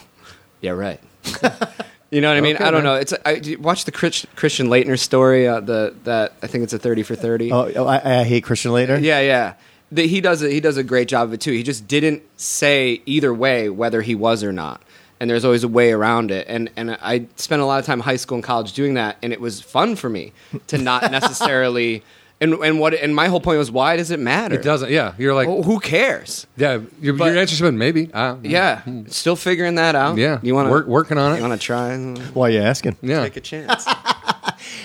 [0.61, 1.01] yeah right
[2.11, 2.95] you know what i mean Okay, i don't man.
[2.95, 6.73] know it's I, watch the Chris, christian Laettner story uh, the that i think it's
[6.73, 9.01] a 30 for 30 oh, oh, I, I hate Christian Laettner.
[9.03, 9.55] yeah, yeah.
[9.93, 11.51] The, he does a, he does a great job of it too.
[11.51, 14.81] He just didn't say either way whether he was or not,
[15.19, 16.47] and there's always a way around it.
[16.49, 19.17] And and I spent a lot of time in high school and college doing that,
[19.21, 20.33] and it was fun for me
[20.69, 22.05] to not necessarily.
[22.43, 24.55] And and what and my whole point was why does it matter?
[24.55, 24.91] It doesn't.
[24.91, 26.47] Yeah, you're like, Well, who cares?
[26.57, 26.81] yeah.
[27.01, 28.11] Your, but- your answer's been maybe.
[28.13, 30.17] Uh, Yeah, still figuring that out.
[30.17, 30.39] yeah.
[30.43, 31.37] you want work to working on it?
[31.37, 31.97] you want to try?
[32.33, 32.97] Why are you asking?
[33.03, 33.87] Yeah, Take a chance.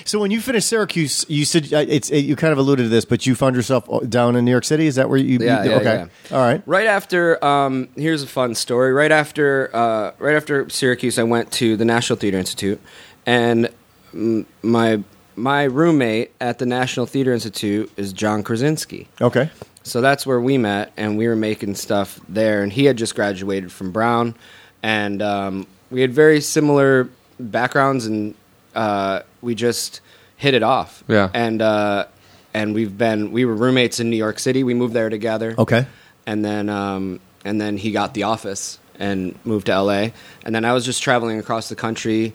[0.05, 2.89] So when you finished Syracuse, you said uh, it's it, you kind of alluded to
[2.89, 4.85] this, but you found yourself uh, down in New York City.
[4.85, 5.39] Is that where you?
[5.39, 6.07] Yeah, you, yeah, okay.
[6.29, 6.37] yeah.
[6.37, 6.61] All right.
[6.67, 8.93] Right after, um, here's a fun story.
[8.93, 12.79] Right after, uh, right after Syracuse, I went to the National Theater Institute,
[13.25, 13.69] and
[14.13, 15.03] mm, my
[15.35, 19.07] my roommate at the National Theater Institute is John Krasinski.
[19.21, 19.49] Okay.
[19.83, 22.63] So that's where we met, and we were making stuff there.
[22.63, 24.35] And he had just graduated from Brown,
[24.81, 27.09] and um, we had very similar
[27.39, 28.33] backgrounds, and
[28.73, 30.01] uh, we just
[30.37, 31.03] hit it off.
[31.07, 31.29] Yeah.
[31.33, 32.05] and uh,
[32.53, 34.63] and we've been we were roommates in New York City.
[34.63, 35.53] We moved there together.
[35.57, 35.85] Okay.
[36.25, 40.07] and then um, and then he got the office and moved to LA,
[40.45, 42.33] and then I was just traveling across the country,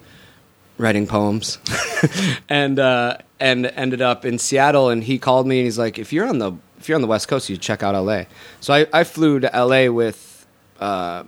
[0.81, 1.59] writing poems,
[2.49, 4.89] and uh, and ended up in Seattle.
[4.89, 7.07] And he called me and he's like, "If you're on the if you're on the
[7.07, 8.23] West Coast, you check out LA."
[8.59, 10.45] So I, I flew to LA with.
[10.79, 11.23] Uh,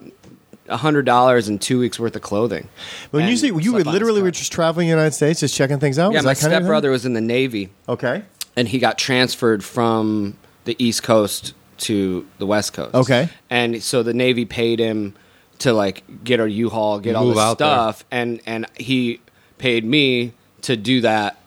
[0.70, 2.70] a hundred dollars and two weeks worth of clothing.
[3.12, 5.42] When you say you were slept on his literally were just traveling the United States,
[5.42, 6.14] just checking things out.
[6.14, 6.64] yeah, Was my that kind of thing?
[6.64, 8.24] stepbrother was in the Navy, Okay.
[8.56, 12.96] and he got transferred from the East Coast to the West Coast.
[12.96, 13.28] Okay.
[13.50, 15.16] and so the Navy paid him
[15.60, 17.68] to like get a U-Haul, get all this out there.
[17.68, 19.20] stuff, and and he
[19.64, 21.38] paid me to do that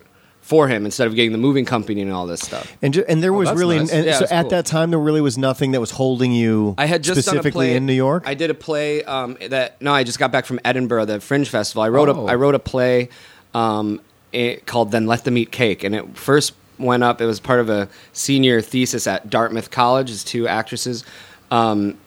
[0.41, 2.65] for him instead of getting the moving company and all this stuff.
[2.81, 3.91] And ju- and there was Oh, that's really nice.
[3.91, 4.49] and Yeah, so it's at cool.
[4.51, 6.73] that time there really was nothing that was holding you.
[6.79, 8.23] I had just specifically done a play in New York.
[8.25, 11.47] I did a play um, that no, I just got back from Edinburgh, the Fringe
[11.49, 11.83] Festival.
[11.83, 12.27] I wrote Oh.
[12.27, 13.09] a I wrote a play
[13.53, 14.01] um,
[14.31, 17.21] it, called "Then Let Them Eat Cake," and it first went up.
[17.21, 20.09] It was part of a senior thesis at Dartmouth College.
[20.09, 21.03] As two actresses
[21.51, 21.97] um,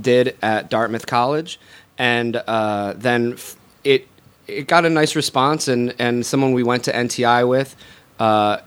[0.00, 1.58] did at Dartmouth College,
[1.98, 4.06] and uh, then f- it
[4.48, 7.76] it got a nice response, and and someone we went to NTI with
[8.18, 8.58] uh,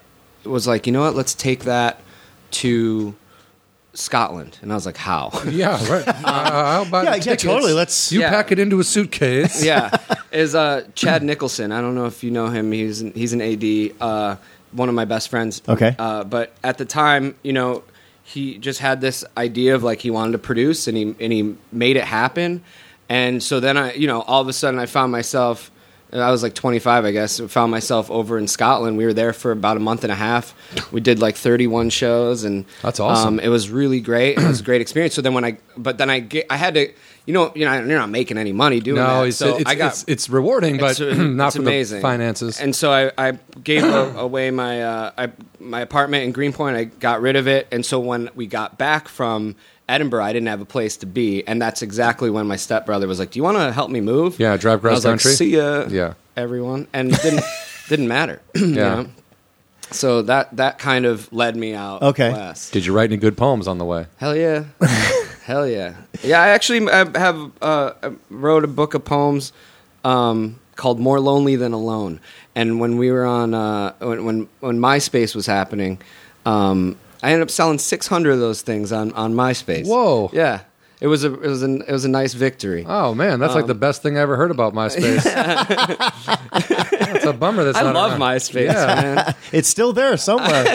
[0.45, 1.99] was like, you know what, let's take that
[2.51, 3.15] to
[3.93, 5.31] Scotland, and I was like, how?
[5.49, 6.07] yeah, right.
[6.23, 7.73] Uh, how about Yeah, yeah, totally.
[7.73, 8.29] Let's- you Yeah.
[8.29, 9.63] pack it into a suitcase.
[9.71, 9.89] yeah,
[10.31, 11.71] is uh, Chad Nicholson.
[11.71, 12.71] I don't know if you know him.
[12.71, 14.35] He's an, he's an AD, uh,
[14.71, 15.61] one of my best friends.
[15.67, 15.93] Okay.
[15.99, 17.83] Uh, but at the time, you know,
[18.23, 21.55] he just had this idea of like he wanted to produce and he and he
[21.73, 22.63] made it happen.
[23.11, 25.69] And so then I, you know, all of a sudden I found myself.
[26.13, 27.39] I was like 25, I guess.
[27.39, 28.97] Found myself over in Scotland.
[28.97, 30.53] We were there for about a month and a half.
[30.91, 33.35] We did like 31 shows, and That's awesome.
[33.35, 34.37] Um, it was really great.
[34.37, 35.13] It was a great experience.
[35.13, 36.91] So then when I, but then I get, I had to,
[37.25, 39.27] you know, you know, you're not making any money doing No, that.
[39.27, 41.99] it's, so it's, I got it's, it's rewarding, but it's, not for amazing.
[41.99, 42.59] the finances.
[42.59, 43.31] And so I, I
[43.63, 43.83] gave
[44.17, 46.75] away my uh, I, my apartment in Greenpoint.
[46.77, 49.55] I got rid of it, and so when we got back from
[49.91, 53.19] Edinburgh, I didn't have a place to be, and that's exactly when my stepbrother was
[53.19, 55.11] like, "Do you want to help me move?" Yeah, drive And I cross was like,
[55.11, 55.31] country.
[55.33, 56.13] See ya, Yeah.
[56.37, 57.43] everyone, and it didn't
[57.89, 58.41] didn't matter.
[58.55, 58.95] you Yeah.
[58.95, 59.05] know?
[59.91, 62.31] So that that kind of led me out Okay.
[62.31, 62.71] west.
[62.71, 64.05] Did you write any good poems on the way?
[64.17, 64.63] Hell yeah,
[65.43, 66.41] hell yeah, yeah.
[66.41, 67.91] I actually I have uh,
[68.29, 69.51] wrote a book of poems
[70.05, 72.21] um, called "More Lonely Than Alone,"
[72.55, 75.99] and when we were on uh, when, when when MySpace was happening,
[76.45, 79.87] um, I ended up selling six hundred of those things on on MySpace.
[79.87, 80.29] Whoa.
[80.33, 80.61] Yeah,
[80.99, 82.83] it was a it was an it was a nice victory.
[82.87, 85.21] Oh man, that's like Um, the best thing I ever heard about MySpace.
[87.15, 88.21] it's a bummer that's I not love around.
[88.21, 88.85] MySpace, Yeah.
[89.25, 89.35] man.
[89.51, 90.65] It's still there somewhere.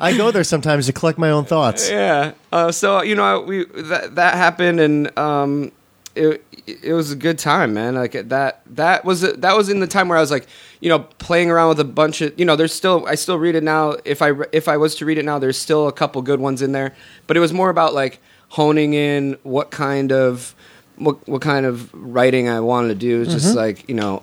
[0.00, 1.88] I go there sometimes to collect my own thoughts.
[1.90, 2.32] yeah.
[2.52, 5.72] Uh, so you know, we that that happened, and um,
[6.14, 7.94] it it was a good time, man.
[7.94, 10.46] Like that that was that was in the time where I was like,
[10.80, 13.54] you know, playing around with a bunch of, you know, there's still I still read
[13.54, 13.96] it now.
[14.04, 16.62] If I if I was to read it now, there's still a couple good ones
[16.62, 16.94] in there,
[17.26, 20.54] but it was more about like honing in what kind of
[20.96, 23.22] what what kind of writing I wanted to do.
[23.22, 23.56] It's just mm-hmm.
[23.56, 24.22] like you know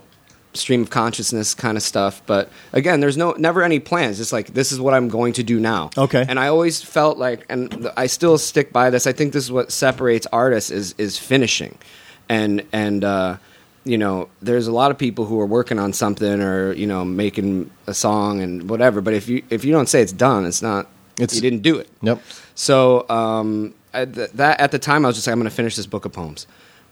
[0.55, 2.21] stream of consciousness kind of stuff.
[2.25, 4.19] But again, there's no never any plans.
[4.19, 5.89] It's like this is what I'm going to do now.
[5.97, 6.25] Okay.
[6.27, 9.07] And I always felt like, and I still stick by this.
[9.07, 11.77] I think this is what separates artists is is finishing,
[12.29, 13.37] and and uh,
[13.85, 17.03] you know, there's a lot of people who are working on something or you know
[17.05, 19.01] making a song and whatever.
[19.01, 20.87] But if you if you don't say it's done, it's not.
[21.17, 21.89] It's- you didn't do it.
[22.01, 22.21] Nope.
[22.55, 25.55] So um, at th- that at the time, I was just like, I'm going to
[25.55, 26.47] finish this book of poems,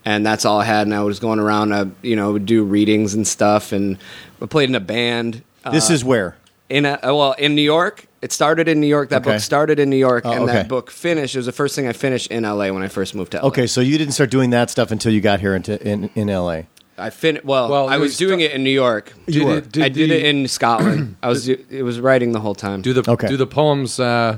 [0.05, 0.86] and that's all I had.
[0.86, 3.97] And I was going around, uh, you know, would do readings and stuff, and
[4.41, 5.41] I played in a band.
[5.65, 6.36] Uh, This is where.
[6.72, 8.05] In a, uh, well in New York.
[8.22, 9.09] It started in New York.
[9.09, 9.32] That Okay.
[9.34, 10.53] book started in New York, Oh, and okay.
[10.53, 11.36] that book finished.
[11.36, 13.47] It was the first thing I finished in LA when I first moved to LA.
[13.47, 16.28] Okay, so you didn't start doing that stuff until you got here into in, in
[16.30, 16.63] LA.
[16.97, 17.39] I fin.
[17.43, 19.11] Well, Well, I you was doing sta- it in New York.
[19.28, 19.57] Did were.
[19.57, 21.15] it- did I did the- it in Scotland.
[21.24, 21.47] I was.
[21.49, 22.82] It was writing the whole time.
[22.84, 23.28] Do the Okay.
[23.28, 24.38] do the poems uh,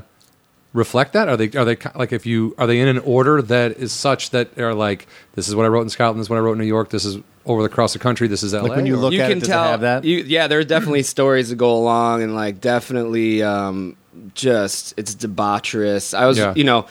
[0.72, 1.28] reflect that?
[1.28, 3.92] Are they are they ki- like if you are they in an order that is
[3.92, 6.40] such that are like this is what I wrote in Scotland, this is what I
[6.40, 8.68] wrote in New York, this is over across the country, this is LA.
[8.68, 9.64] when you or- look you at can it, does it tell.
[9.64, 10.04] have that?
[10.04, 13.96] You, yeah, there are definitely stories that go along, and like definitely, um,
[14.34, 16.14] just it's debaucherous.
[16.16, 16.54] I was, Yeah.
[16.56, 16.86] you know,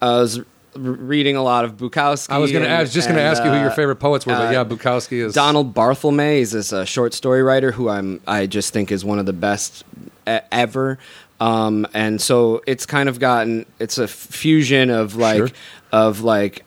[0.00, 0.40] I was
[0.74, 2.30] reading a lot of Bukowski.
[2.30, 4.24] I was gonna and- I was just gonna ask you who your uh, favorite poets
[4.26, 7.88] were, but uh, yeah, Bukowski is Donald Barthelme is this uh, short story writer who
[7.90, 9.84] I'm I just think is one of the best
[10.26, 10.98] e- ever.
[11.40, 15.48] Um, and so it's kind of gotten it's a fusion of like Sure.
[15.92, 16.64] of like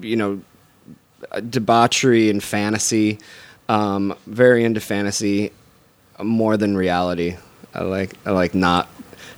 [0.00, 0.53] you know uh,
[1.40, 3.18] debauchery and fantasy.
[3.68, 5.50] Um, very into fantasy
[6.22, 7.36] more than reality.
[7.72, 8.88] I like I like not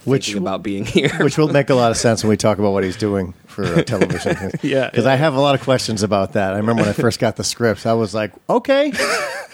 [0.05, 1.17] Which- thinking about being here.
[1.23, 3.65] Which will make a lot of sense when we talk about what he's doing for
[3.65, 4.51] uh, television.
[4.63, 6.55] Yeah, Because I have a lot of questions about that.
[6.55, 8.93] I remember when I first got the scripts, I was like, okay,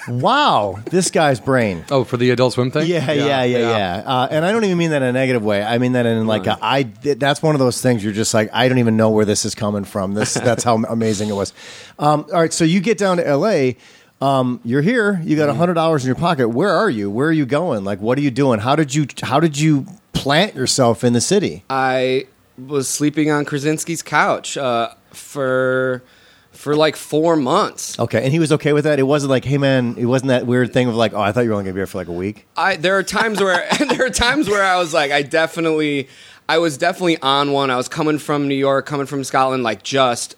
[0.08, 1.84] wow, this guy's brain.
[1.90, 2.86] Oh, for the Adult Swim thing?
[2.86, 4.02] Yeah, yeah, yeah, yeah.
[4.04, 5.62] Uh, and I don't even mean that in a negative way.
[5.62, 6.84] I mean that in like a, I.
[6.84, 9.54] That's one of those things you're just like I don't even know where this is
[9.54, 10.14] coming from.
[10.14, 11.52] This that's how amazing it was.
[11.98, 13.76] Um, all right, so you get down to L.A.
[14.20, 15.20] Um, you're here.
[15.24, 16.48] You got hundred dollars in your pocket.
[16.48, 17.10] Where are you?
[17.10, 17.84] Where are you going?
[17.84, 18.60] Like, what are you doing?
[18.60, 21.64] How did you How did you plant yourself in the city?
[21.68, 22.26] I
[22.56, 26.04] was sleeping on Krasinski's couch uh, for
[26.52, 27.98] for like four months.
[27.98, 28.98] Okay, and he was okay with that.
[28.98, 31.40] It wasn't like, hey man, it wasn't that weird thing of like, oh, I thought
[31.42, 32.46] you were only gonna be here for like a week.
[32.56, 36.08] I there are times where there are times where I was like, I definitely,
[36.48, 37.70] I was definitely on one.
[37.70, 40.36] I was coming from New York, coming from Scotland, like just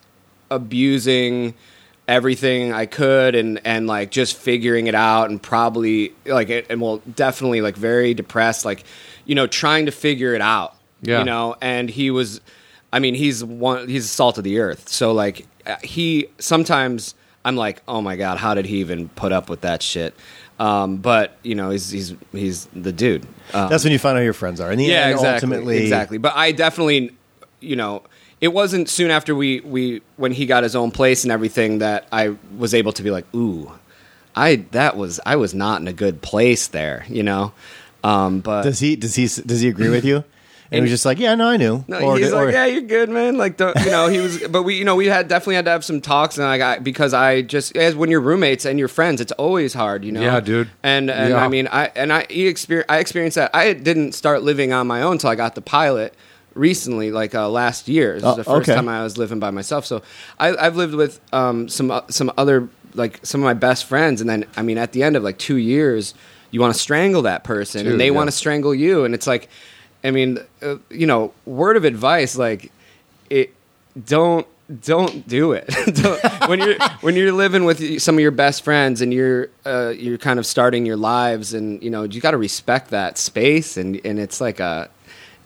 [0.51, 1.55] abusing
[2.07, 6.79] everything I could and and like just figuring it out and probably like it and
[6.81, 8.85] well definitely like very depressed like
[9.25, 11.21] you know trying to figure it out Yeah.
[11.21, 12.43] you know and he was
[12.93, 15.47] I mean he's one he's the salt of the earth so like
[15.83, 19.83] he sometimes I'm like oh my god how did he even put up with that
[19.83, 20.15] shit
[20.59, 24.23] um, but you know he's he's he's the dude um, That's when you find out
[24.23, 24.71] your friends are.
[24.71, 26.19] And yeah, end, exactly, ultimately, exactly.
[26.19, 27.15] But I definitely,
[27.61, 28.03] you know,
[28.41, 32.07] it wasn't soon after we we when he got his own place and everything that
[32.11, 33.71] I was able to be like, ooh,
[34.35, 37.53] I that was I was not in a good place there, you know.
[38.03, 38.97] Um, but Does he?
[38.97, 39.27] Does he?
[39.27, 40.25] Does he agree with you?
[40.75, 41.85] And, he was just like, yeah, no, I knew.
[41.89, 43.37] no, Or- he's or- like, yeah, you're good, man.
[43.37, 45.70] Like, the, you know, he was, but we, you know, we had definitely had to
[45.72, 48.89] have some talks, and I got because I just as when you're roommates and you're
[48.89, 50.20] friends, it's always hard, you know.
[50.20, 50.68] Yeah, dude.
[50.83, 51.45] And and Yeah.
[51.45, 53.51] I mean, I and I he exper- I experienced that.
[53.55, 56.14] I didn't start living on my own until I got the pilot.
[56.55, 58.14] recently, like uh, last year.
[58.14, 58.77] This is Oh, the first okay.
[58.77, 59.85] time I was living by myself.
[59.87, 60.03] So
[60.39, 64.20] I, I've lived with um, some uh, some other like some of my best friends,
[64.20, 66.14] and then I mean, at the end of like two years,
[66.53, 68.12] you want to strangle that person, Dude, and they yeah.
[68.12, 69.49] want to strangle you, and it's like,
[70.05, 72.71] I mean, uh, you know, word of advice, like
[73.31, 73.55] it
[74.05, 74.47] don't
[74.81, 75.67] don't do it.
[76.03, 79.93] Don't- when you're when you're living with some of your best friends and you're uh,
[79.97, 83.77] you're kind of starting your lives and you know you got to respect that space
[83.77, 84.89] and and it's like a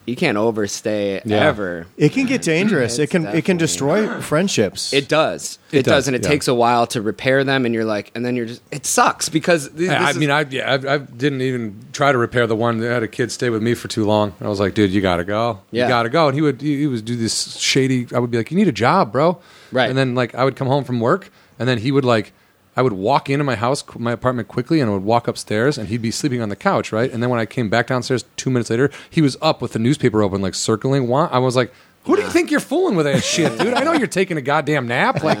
[0.09, 1.47] you can't overstay Yeah.
[1.47, 2.99] ever It can get dangerous.
[2.99, 4.91] it can it can definitely- destroy friendships.
[4.93, 6.29] it does it, It does, does, and it yeah.
[6.29, 9.29] takes a while to repair them and you're like and then you're just it sucks
[9.29, 12.47] because th- I, I is- mean, I yeah, I, I didn't even try to repair
[12.47, 14.33] the one that had a kid stay with me for too long.
[14.41, 15.59] I was like, dude, you gotta go.
[15.71, 15.83] Yeah.
[15.83, 16.27] You gotta go.
[16.27, 18.07] And he would he, he would do this shady.
[18.13, 19.39] I would be like, you need a job, bro.
[19.71, 19.89] Right.
[19.89, 21.29] And then like I would come home from work,
[21.59, 22.33] and then he would like.
[22.75, 25.89] I would walk into my house, my apartment quickly, and I would walk upstairs, and
[25.89, 27.11] he'd be sleeping on the couch, right?
[27.11, 29.79] And then when I came back downstairs two minutes later, he was up with the
[29.79, 31.11] newspaper open, like circling.
[31.13, 31.73] I was like,
[32.05, 33.73] "Who do you think you're fooling with that shit, dude?
[33.73, 35.39] I know you're taking a goddamn nap." Like,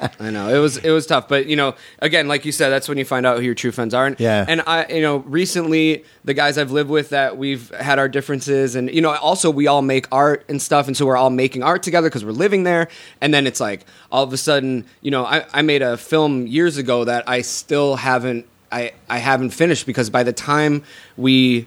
[0.20, 2.88] I know it was it was tough, but you know, again, like you said, that's
[2.88, 4.06] when you find out who your true friends are.
[4.06, 4.44] And, Yeah.
[4.46, 8.74] And I, you know, recently the guys I've lived with that we've had our differences,
[8.74, 11.62] and you know, also we all make art and stuff, and so we're all making
[11.62, 12.88] art together because we're living there.
[13.20, 16.46] And then it's like all of a sudden, you know, I, I made a film
[16.46, 20.82] years ago that I still haven't I I haven't finished because by the time
[21.16, 21.66] we,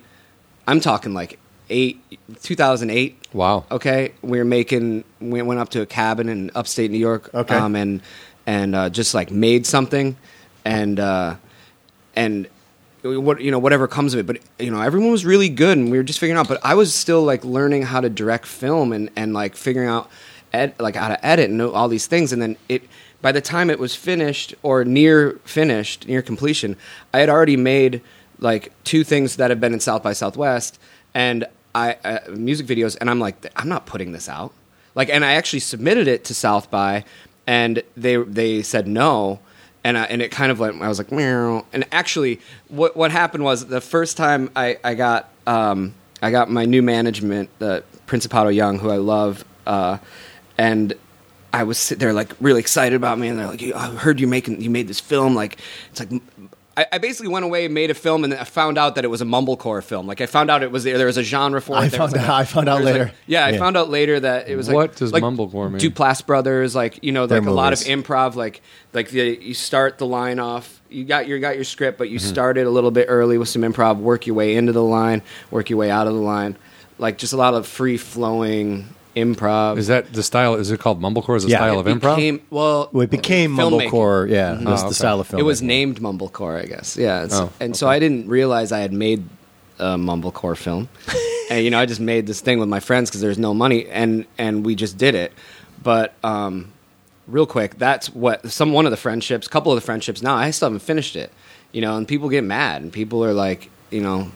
[0.68, 2.02] I'm talking like eight,
[2.42, 3.66] 2008 wow.
[3.72, 7.56] okay we were making we went up to a cabin in upstate new york Okay.
[7.56, 8.02] um, and
[8.46, 10.16] and uh, just like made something
[10.66, 11.36] and uh,
[12.16, 12.48] and
[13.04, 15.92] what you know whatever comes of it but you know everyone was really good and
[15.92, 18.94] we were just figuring out but i was still like learning how to direct film
[18.94, 20.10] and and like figuring out
[20.54, 22.82] ed, like how to edit and know all these things and then it
[23.22, 26.78] by the time it was finished or near finished near completion
[27.14, 28.02] i had already made
[28.40, 30.80] like two things that have been in south by southwest
[31.14, 31.46] and
[31.76, 34.54] i uh, music videos and i'm like i'm not putting this out
[34.96, 37.04] like and i actually submitted it to south by
[37.48, 39.40] and they they said no
[39.84, 41.66] and I, and it kind of went, I was like meow.
[41.74, 46.50] And actually, what what happened was the first time I I got um I got
[46.50, 49.98] my new management, the Principato Young, who I love, uh,
[50.58, 50.94] and
[51.52, 54.62] I was there like really excited about me, and they're like, "I heard you making
[54.62, 55.58] you made this film." Like
[55.92, 56.22] it's like.
[56.76, 59.06] I, I basically went away and made a film, and then I found out that
[59.06, 60.08] it was a mumblecore film.
[60.08, 60.98] Like I found out it was there.
[60.98, 61.82] There was a genre for it.
[61.82, 63.04] I found like out- a- I found out later.
[63.06, 63.60] like- yeah, I Yeah.
[63.60, 65.80] found out later that it was like What does like mumblecore mean?
[65.80, 68.62] Duplass Brothers, like you know, Their like a lot of improv, like
[68.92, 70.82] like the you start the line off.
[70.90, 72.28] You got your got your script, but you Mm-hmm.
[72.30, 73.98] start it a little bit early with some improv.
[73.98, 75.22] Work your way into the line,
[75.52, 76.58] work your way out of the line.
[76.98, 79.78] Like just a lot of free flowing improv.
[79.78, 80.56] Is that the style?
[80.56, 81.36] Is it called mumblecore?
[81.38, 81.58] Is the Yeah.
[81.58, 82.16] style It of improv?
[82.16, 83.90] became- well, Well, it became filmmaking.
[83.92, 84.30] mumblecore.
[84.30, 84.94] Yeah, that's Oh, the okay.
[84.94, 85.40] style of film.
[85.40, 86.98] It was named Mumblecore, I guess.
[86.98, 89.24] Yeah, it's, Oh, and so I didn't realize I had made
[89.80, 90.88] a Mumblecore film,
[91.52, 93.88] and you know I just made this thing with my friends because there's no money,
[93.90, 95.34] and and we just did it.
[95.82, 96.68] But um,
[97.28, 100.22] real quick, that's what some one of the friendships, couple of the friendships.
[100.22, 101.32] Now I still haven't finished it,
[101.72, 104.28] you know, and people get mad, and people are like, you know,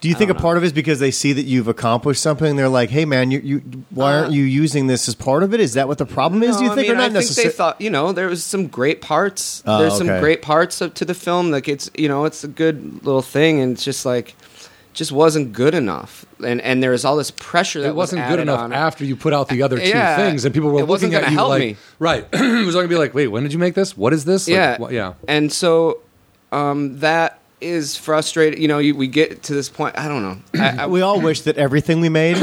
[0.00, 0.40] Do you think a know.
[0.40, 2.56] part of it is because they see that you've accomplished something?
[2.56, 3.58] They're like, "Hey, man, you, you
[3.90, 5.60] why aren't you using this as part of it?
[5.60, 6.56] Is that what the problem is?
[6.56, 8.28] do you Uh, think I mean, or not I think they thought you know there
[8.28, 9.62] was some great parts.
[9.66, 11.50] Oh, There's some great parts of, to the film.
[11.50, 14.34] Like it's you know it's a good little thing, and it's just like
[14.94, 16.24] just wasn't good enough.
[16.44, 18.76] And and there was all this pressure that it wasn't was good enough on it.
[18.76, 21.24] after you put out the other two Yeah, things, and people were it wasn't looking
[21.24, 21.76] at gonna you help like, me.
[21.98, 22.26] right?
[22.32, 23.96] it was going to be like, wait, when did you make this?
[23.96, 24.48] What is this?
[24.48, 25.14] Like, yeah, what- yeah.
[25.28, 26.00] And so
[26.52, 28.60] um, that is frustrating.
[28.60, 29.98] You know, you, we get to this point.
[29.98, 30.38] I don't know.
[30.62, 32.36] I, I, we all wish that everything we made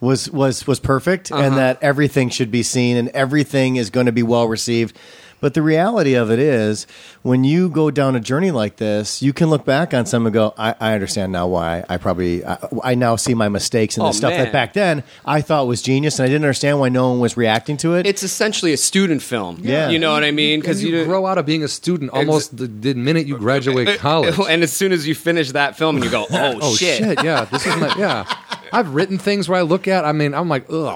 [0.00, 1.42] was was was perfect Uh-huh.
[1.42, 4.96] and that everything should be seen and everything is going to be well received.
[5.42, 6.86] But the reality of it is,
[7.22, 10.32] when you go down a journey like this, you can look back on some and
[10.32, 14.04] go, "I, I understand now why I probably I, I now see my mistakes and
[14.04, 14.44] the Oh, stuff man.
[14.44, 17.36] that back then I thought was genius, and I didn't understand why no one was
[17.36, 19.58] reacting to it." it's essentially a student film.
[19.60, 19.90] Yeah.
[19.90, 20.60] you know what I mean?
[20.60, 23.98] Because Because you, grow out of being a student almost the, the minute you graduate
[23.98, 24.38] college.
[24.48, 27.22] and as soon as you finish that film, and you go, "Oh, oh shit.
[27.24, 28.24] Yeah, this is my yeah.
[28.72, 30.04] I've written things where I look at.
[30.04, 30.88] I mean, I'm like, oh,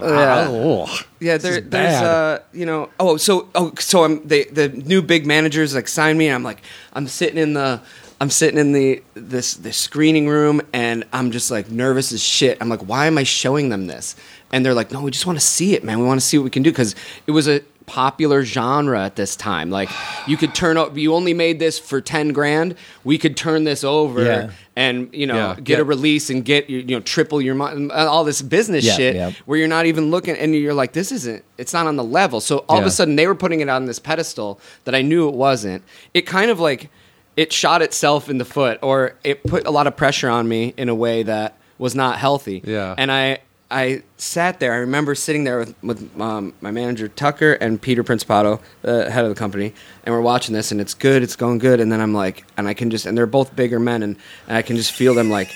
[0.00, 0.48] Yeah.
[1.20, 5.24] Yeah, there, there's uh, you know, oh, so oh, so I'm they the new big
[5.26, 6.62] managers like sign me, and I'm like,
[6.92, 7.80] I'm sitting in the.
[8.20, 12.56] I'm sitting in the this this screening room and I'm just like nervous as shit.
[12.60, 14.14] I'm like, why am I showing them this?
[14.52, 15.98] And they're like, no, we just want to see it, man.
[15.98, 16.94] We want to see what we can do because
[17.26, 19.70] it was a popular genre at this time.
[19.70, 19.90] Like,
[20.28, 20.96] you could turn up.
[20.96, 22.76] You only made this for ten grand.
[23.02, 24.50] We could turn this over Yeah.
[24.76, 25.54] And you know Yeah.
[25.56, 25.82] get Yeah.
[25.82, 27.90] a release and get you know triple your money.
[27.90, 31.44] All this business Yeah, shit where you're not even looking and you're like this isn't
[31.58, 33.84] it's not on the level so all of a sudden they were putting it on
[33.84, 35.82] this pedestal that i knew it wasn't
[36.14, 36.88] it kind of like
[37.36, 40.72] it shot itself in the foot or it put a lot of pressure on me
[40.76, 42.62] in a way that was not healthy.
[42.64, 42.94] Yeah.
[42.96, 43.38] And I
[43.72, 44.74] I sat there.
[44.74, 49.24] I remember sitting there with with um, my manager Tucker and Peter Principato, the head
[49.24, 49.72] of the company,
[50.04, 52.68] and we're watching this, and it's good, it's going good, and then I'm like, and
[52.68, 54.16] I can just, and they're both bigger men, and,
[54.46, 55.50] and I can just feel them like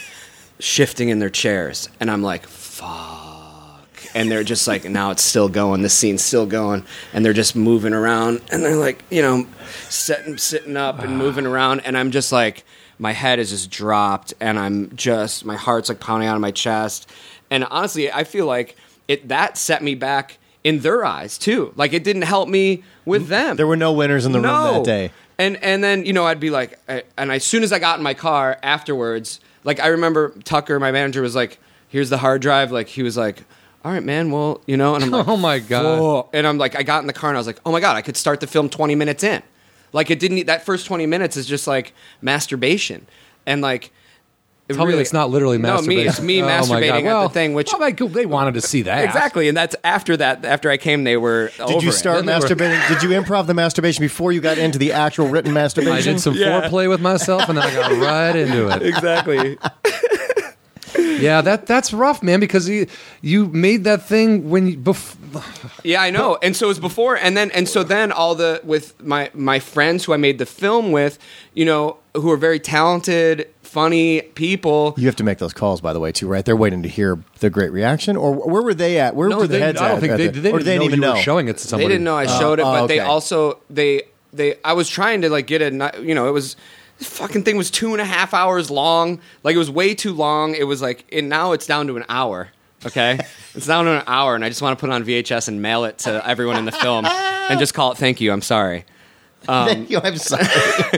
[0.58, 5.50] shifting in their chairs, and I'm like, fuck, and they're just like, now it's still
[5.50, 9.46] going, the scene's still going, and they're just moving around, and they're like, you know,
[9.90, 12.64] sitting sitting up and moving around, and I'm just like,
[12.98, 16.50] my head is just dropped, and I'm just, my heart's like pounding out of my
[16.50, 17.10] chest,
[17.50, 18.76] and honestly, I feel like
[19.08, 21.72] it that set me back in their eyes too.
[21.76, 23.28] Like it didn't help me with mm.
[23.28, 23.56] them.
[23.56, 25.12] There were no winners in the room that day.
[25.38, 27.98] And and then you know I'd be like, I, and as soon as I got
[27.98, 32.42] in my car afterwards, like I remember Tucker, my manager, was like, "Here's the hard
[32.42, 33.44] drive." Like he was like,
[33.84, 34.30] "All right, man.
[34.30, 36.00] Well, you know." And I'm like, Oh my god.
[36.00, 37.80] "Whoa." And I'm like, I got in the car and I was like, "Oh my
[37.80, 39.42] god, I could start the film 20 minutes in."
[39.92, 40.46] Like it didn't.
[40.46, 43.06] That first 20 minutes is just like masturbation,
[43.46, 43.92] and like.
[44.68, 45.96] It Tell me it's not literally No, masturbation.
[46.04, 46.08] me.
[46.08, 46.96] It's me Oh my masturbating God.
[46.96, 49.76] at Well, the thing, which well, like, they wanted to see that exactly, and that's
[49.84, 50.44] after that.
[50.44, 51.50] After I came, they were.
[51.68, 52.88] Did you start Then masturbating?
[52.88, 55.94] Did you improv the masturbation before you got into the actual written masturbation?
[55.96, 56.60] I did some Yeah.
[56.62, 58.82] foreplay with myself, and then I got right into it.
[58.82, 59.56] exactly.
[60.98, 62.40] Yeah, that that's rough, man.
[62.40, 62.86] Because you
[63.20, 65.16] you made that thing when you bef-
[65.84, 66.38] Yeah, I know.
[66.42, 69.58] And so it was before, and then and so then all the with my my
[69.58, 71.18] friends who I made the film with,
[71.54, 74.94] you know, who are very talented, funny people.
[74.96, 76.42] You have to make those calls, by the way, too, right?
[76.42, 79.14] They're waiting to hear the great reaction, or where were they at?
[79.14, 80.00] Where no, were the they, heads I don't at?
[80.00, 81.12] think at they, the- they didn't they know didn't even you know.
[81.12, 81.84] were showing it to somebody.
[81.84, 83.06] They didn't know I oh, showed it, oh, but they okay.
[83.06, 86.56] also they they I was trying to like get a you know it was
[86.96, 89.20] this fucking thing was two and a half hours long.
[89.42, 90.54] Like it was way too long.
[90.54, 92.48] It was like and now it's down to an hour.
[92.86, 93.18] Okay,
[93.54, 95.60] it's down to an hour, and I just want to put it on VHS and
[95.60, 97.04] mail it to everyone in the film,
[97.50, 98.86] and just call it "Thank you." I'm sorry.
[99.42, 100.00] Thank um, you.
[100.02, 100.46] I'm sorry.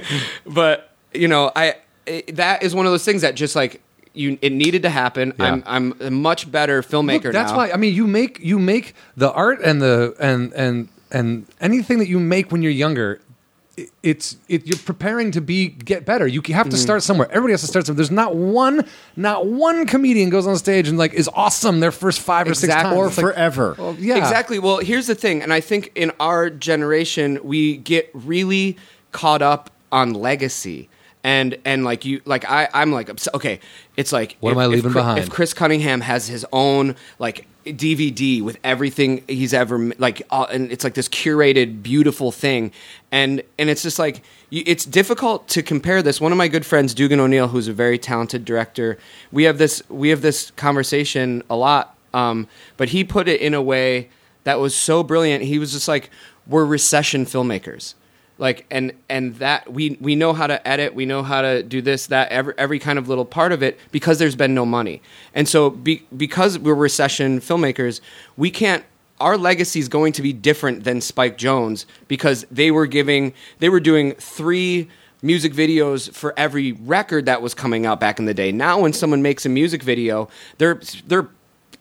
[0.47, 1.77] but you know, I
[2.09, 3.81] it, that is one of those things that just like
[4.15, 5.33] you, it needed to happen.
[5.39, 5.45] Yeah.
[5.53, 7.59] I'm I'm a much better filmmaker Look, that's now.
[7.59, 11.99] why I mean you make you make the art and the and and and anything
[12.01, 13.21] that you make when you're younger.
[13.79, 16.27] i- It's it, you're preparing to be get better.
[16.27, 16.77] You have to Mm-hmm.
[16.83, 17.29] start somewhere.
[17.31, 17.99] Everybody has to start somewhere.
[17.99, 18.85] There's not one,
[19.17, 22.65] not one comedian goes on stage and like is awesome their first five or six
[22.65, 22.91] Exactly.
[22.91, 22.99] times.
[22.99, 23.75] or It's like, forever.
[23.79, 24.59] well, yeah, Exactly.
[24.59, 28.77] Well, here's the thing, and I think in our generation we get really
[29.13, 30.89] caught up on legacy.
[31.25, 33.59] And and like you like I I'm like obs- okay
[33.97, 35.19] it's like What am I leaving Chri- behind?
[35.19, 40.47] if Chris Cunningham has his own like DVD with everything he's ever m- like uh,
[40.51, 42.73] and it's like this curated beautiful thing.
[43.11, 46.21] And and it's just like you, it's difficult to compare this.
[46.21, 48.97] One of my good friends Dugan O'Neal who's a very talented director
[49.33, 52.47] we have this we have this conversation a lot um,
[52.77, 54.09] but he put it in a way
[54.45, 55.45] that was so brilliant.
[55.45, 56.09] He was just like
[56.47, 57.95] we're recession filmmakers
[58.39, 61.83] like and and that we we know how to edit we know how to do
[61.83, 65.03] this that every every kind of little part of it because there's been no money.
[65.35, 68.01] And so be, because we're recession filmmakers
[68.37, 68.85] we can't
[69.21, 73.69] our legacy is going to be different than Spike Jonze because they were giving they
[73.69, 74.89] were doing three
[75.21, 78.53] music videos for every record that was coming out back in the day.
[78.53, 80.29] Now when someone makes a music video
[80.59, 81.29] they're they're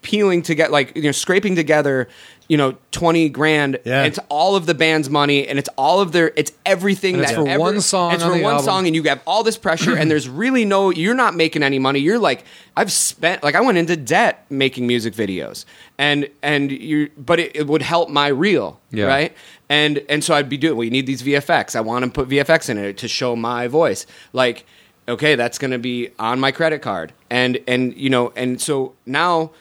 [0.02, 2.08] peeling to get like you know scraping together
[2.48, 4.04] you know 20 grand Yeah.
[4.06, 7.32] it's all of the band's money and it's all of their it's everything And it's
[7.34, 8.66] that for ever- one song it's on for one album.
[8.66, 11.78] song and you have all this pressure and there's really no you're not making any
[11.80, 12.46] money you're like
[12.78, 15.66] i've spent like i went into debt making music videos
[15.98, 19.06] and and you but it, it would help my reel Yeah.
[19.06, 19.34] right
[19.68, 22.70] and and so i'd be doing we need these vfx i want to put vfx
[22.70, 24.66] in it to show my voice like
[25.10, 28.94] okay that's going to be on my credit card and and you know and so
[29.06, 29.52] now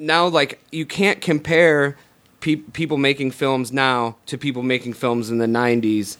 [0.00, 1.96] now like you can't compare
[2.40, 6.16] pe- people making films now to people making films in the 90s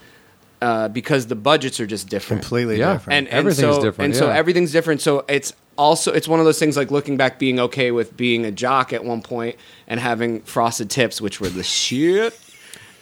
[0.63, 2.93] uh, because the budgets are just different Completely Yeah.
[2.95, 3.17] different.
[3.19, 6.45] and, and Everything's so, different, and so everything's different so it's also it's one of
[6.45, 9.57] those things like looking back being okay with being a jock at one point
[9.87, 12.39] and having frosted tips which were the shit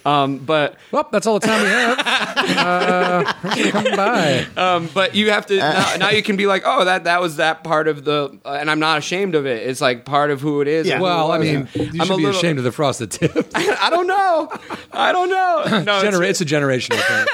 [0.05, 1.99] um, but Well, that's all the time we have.
[1.99, 4.45] uh, thanks for coming by.
[4.57, 7.35] um, but you have to now, now you can be like oh that that was
[7.37, 10.41] that part of the uh, and I'm not ashamed of it it's like part of
[10.41, 10.99] who it is Yeah.
[11.01, 13.51] Well, I mean, you I'm should a be little- ashamed of the frosted tips.
[13.55, 14.49] I don't know
[14.93, 17.25] I don't know no it's- Genera- it's a generational thing.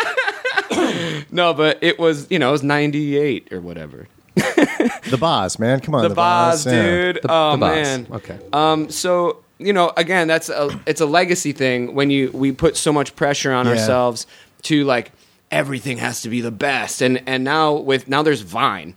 [1.31, 4.07] No, but it was you know it was ninety eight or whatever.
[4.35, 5.79] the boss, man.
[5.81, 6.03] Come on.
[6.07, 6.71] The, boss, yeah.
[6.71, 7.15] dude.
[7.21, 7.75] The- oh the Boz.
[7.75, 8.07] man.
[8.11, 8.39] Okay.
[8.53, 8.89] Um.
[8.89, 12.91] So you know, again, that's a it's a legacy thing when you we put so
[12.91, 13.71] much pressure on Yeah.
[13.73, 14.27] ourselves
[14.63, 15.11] to like
[15.51, 18.95] everything has to be the best, and and now with now there's Vine.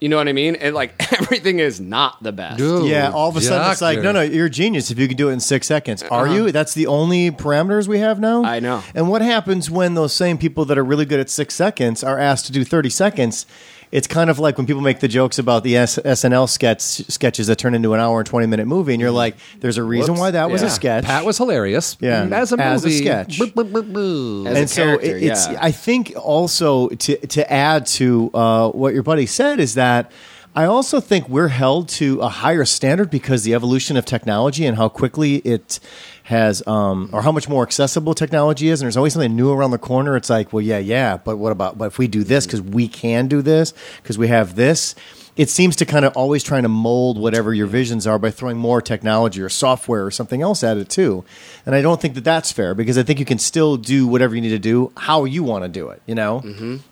[0.00, 0.56] You know what I mean?
[0.56, 2.58] And like everything is not the best.
[2.58, 2.88] Dude.
[2.88, 5.16] Yeah, all of a sudden it's like, no, no, you're a genius if you can
[5.16, 6.02] do it in six seconds.
[6.02, 6.50] Are you?
[6.50, 8.40] That's the only parameters we have now?
[8.42, 8.50] Uh-huh.
[8.50, 8.82] I know.
[8.96, 12.18] And what happens when those same people that are really good at six seconds are
[12.18, 13.46] asked to do 30 seconds?
[13.92, 17.46] It's kind of like when people make the jokes about the S- SNL sketch sketches
[17.46, 20.14] that turn into an hour and twenty minute movie, and you're like, "There's a reason
[20.14, 20.20] Whoops.
[20.20, 20.70] why that was a Yeah.
[20.72, 21.96] sketch." Pat was hilarious.
[22.00, 22.26] Yeah.
[22.32, 23.38] as a movie, As a sketch.
[23.38, 24.46] Boo, boo, boo, boo.
[24.48, 25.58] As a and so character, it- it's yeah.
[25.60, 30.10] i think also to to add to uh, what your buddy said is that
[30.54, 34.76] I also think we're held to a higher standard because the evolution of technology and
[34.76, 35.80] how quickly it
[36.24, 39.72] has, um, or how much more accessible technology is, and there's always something new around
[39.72, 40.16] the corner.
[40.16, 41.78] It's like, well, yeah, yeah, but what about?
[41.78, 44.94] But if we do this because we can do this because we have this,
[45.34, 48.58] it seems to kind of always trying to mold whatever your visions are by throwing
[48.58, 51.24] more technology or software or something else at it too.
[51.64, 54.34] And I don't think that that's fair because I think you can still do whatever
[54.34, 56.42] you need to do how you want to do it, you know,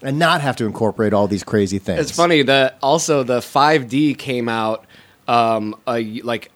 [0.03, 2.01] and not have to incorporate all these crazy things.
[2.01, 4.87] It's funny that also the 5D came out
[5.29, 6.51] um, a, like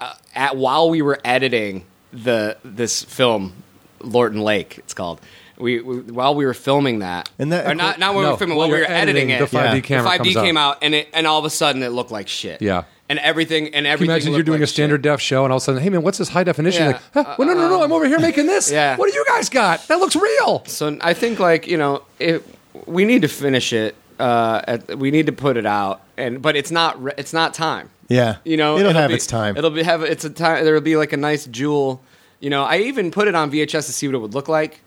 [0.00, 3.52] uh, at while we were editing the this film,
[4.00, 4.78] Lorton Lake.
[4.78, 5.20] It's called.
[5.58, 8.36] We, we while we were filming that, And that- or not not when we were
[8.36, 9.38] filming, while we were editing, editing, it.
[9.50, 9.80] the 5D Yeah.
[9.80, 10.78] camera the 5D comes came out.
[10.82, 12.60] and it and all of a sudden it looked like shit.
[12.62, 12.84] Yeah.
[13.08, 14.10] and everything and Can you everything.
[14.10, 15.02] imagine you're doing like a standard shit.
[15.12, 16.82] def show, and all of a sudden, hey man, what's this high definition?
[16.84, 16.98] Yeah.
[17.14, 17.34] Like, huh?
[17.38, 18.72] well, no, no, no, I'm over here making this.
[18.72, 18.96] Yeah.
[18.96, 19.86] What do you guys got?
[19.88, 20.64] That looks real.
[20.66, 22.42] So I think like you know it,
[22.86, 23.94] we need to finish it.
[24.22, 27.54] Uh, at, we need to put it out, and but it's not re- it's not
[27.54, 27.90] time.
[28.08, 29.56] yeah, You know, it'll, have be- its time.
[29.56, 30.64] It'll be have it's a time.
[30.64, 32.00] There'll be like a nice jewel.
[32.38, 34.80] You know, I even put it on VHS to see what it would look like.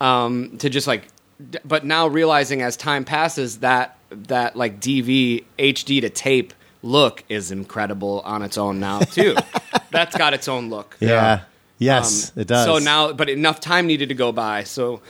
[0.00, 1.02] Um, to just like,
[1.50, 7.22] d- but now realizing as time passes that that like DV HD to tape look
[7.28, 9.36] is incredible on its own now too.
[9.92, 10.96] That's got its own look.
[11.00, 11.42] yeah.
[11.78, 12.66] Yes, Um, it does.
[12.66, 14.64] So now, but enough time needed to go by.
[14.64, 15.00] So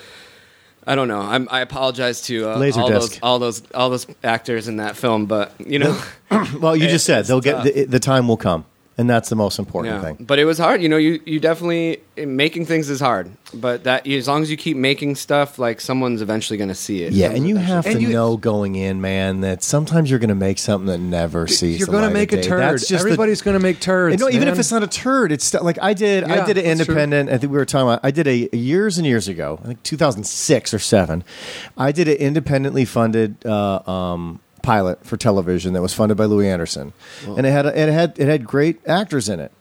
[0.87, 1.21] I don't know.
[1.21, 5.27] I'm, I apologize to uh, all those all those all those actors in that film,
[5.27, 6.01] but you know,
[6.59, 8.65] well, you just said they'll get the, the time will come,
[9.01, 10.03] and that's the most important yeah.
[10.03, 10.17] thing.
[10.21, 10.83] But it was hard.
[10.83, 13.31] You know, you you definitely making things is hard.
[13.55, 17.03] But that as long as you keep making stuff, like someone's eventually going to see
[17.03, 17.15] it.
[17.15, 20.19] Yeah, Someone's and you eventually- have to you- know going in, man, that sometimes you're
[20.19, 21.79] going to make something that never sees.
[21.81, 22.43] You're going to make a day.
[22.43, 22.61] turd.
[22.61, 24.13] That's just Everybody's going to make turds.
[24.13, 24.49] And no, even man.
[24.49, 26.25] if it's not a turd, it's still, like I did.
[26.25, 26.95] I did an that's true.
[26.95, 27.31] independent.
[27.31, 28.01] I think we were talking about.
[28.03, 29.59] I did a years and years ago.
[29.65, 31.25] I think 2006 or seven.
[31.79, 36.49] I did an independently funded uh, um, pilot for television that was funded by Louie
[36.49, 36.93] Anderson,
[37.27, 39.53] and it had it had it had great actors in it.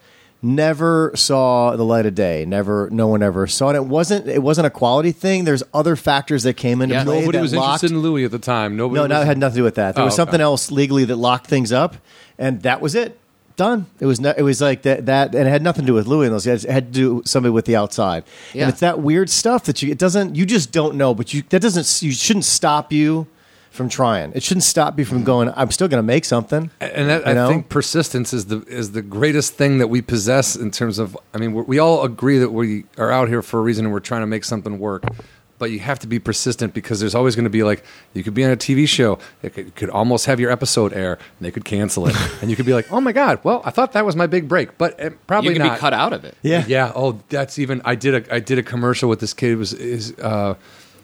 [0.42, 2.46] Never saw the light of day.
[2.48, 3.76] Never, no one ever saw it.
[3.76, 4.26] It wasn't.
[4.28, 5.44] It wasn't a quality thing.
[5.44, 7.04] There's other factors that came into Yeah.
[7.04, 7.20] play.
[7.20, 8.78] Nobody that was locked, interested in Louis at the time.
[8.78, 9.02] Nobody.
[9.02, 9.96] no, no, it had nothing to do with that.
[9.96, 10.44] There Oh, was something okay.
[10.44, 11.98] else legally that locked things up,
[12.38, 13.20] and that was it.
[13.58, 13.88] Done.
[14.00, 16.08] It was no, it was like that that, and it had nothing to do with
[16.08, 16.64] Louis and those guys.
[16.64, 18.24] It had to do with somebody with the outside.
[18.54, 18.62] Yeah.
[18.64, 21.44] And it's that weird stuff that you it doesn't you just don't know, but you
[21.50, 23.28] that doesn't you shouldn't stop you
[23.72, 24.32] from trying.
[24.34, 25.52] It shouldn't stop you from going.
[25.56, 26.72] I'm still going to make something.
[26.82, 27.48] And that, You I know?
[27.48, 31.18] think persistence is the is the greatest thing that we possess in terms of.
[31.34, 33.94] I mean, we we all agree that we are out here for a reason and
[33.94, 35.04] we're trying to make something work.
[35.60, 38.34] But you have to be persistent because there's always going to be like you could
[38.34, 41.52] be on a TV show, it could, could almost have your episode air, and they
[41.52, 44.06] could cancel it, and you could be like, "Oh my god, well, I thought that
[44.06, 46.38] was my big break, but uh, probably you can not." be cut out of it.
[46.44, 46.64] Yeah.
[46.66, 46.94] Yeah.
[46.96, 47.82] Oh, that's even.
[47.84, 49.52] I did a I did a commercial with this kid.
[49.52, 50.56] It was is uh,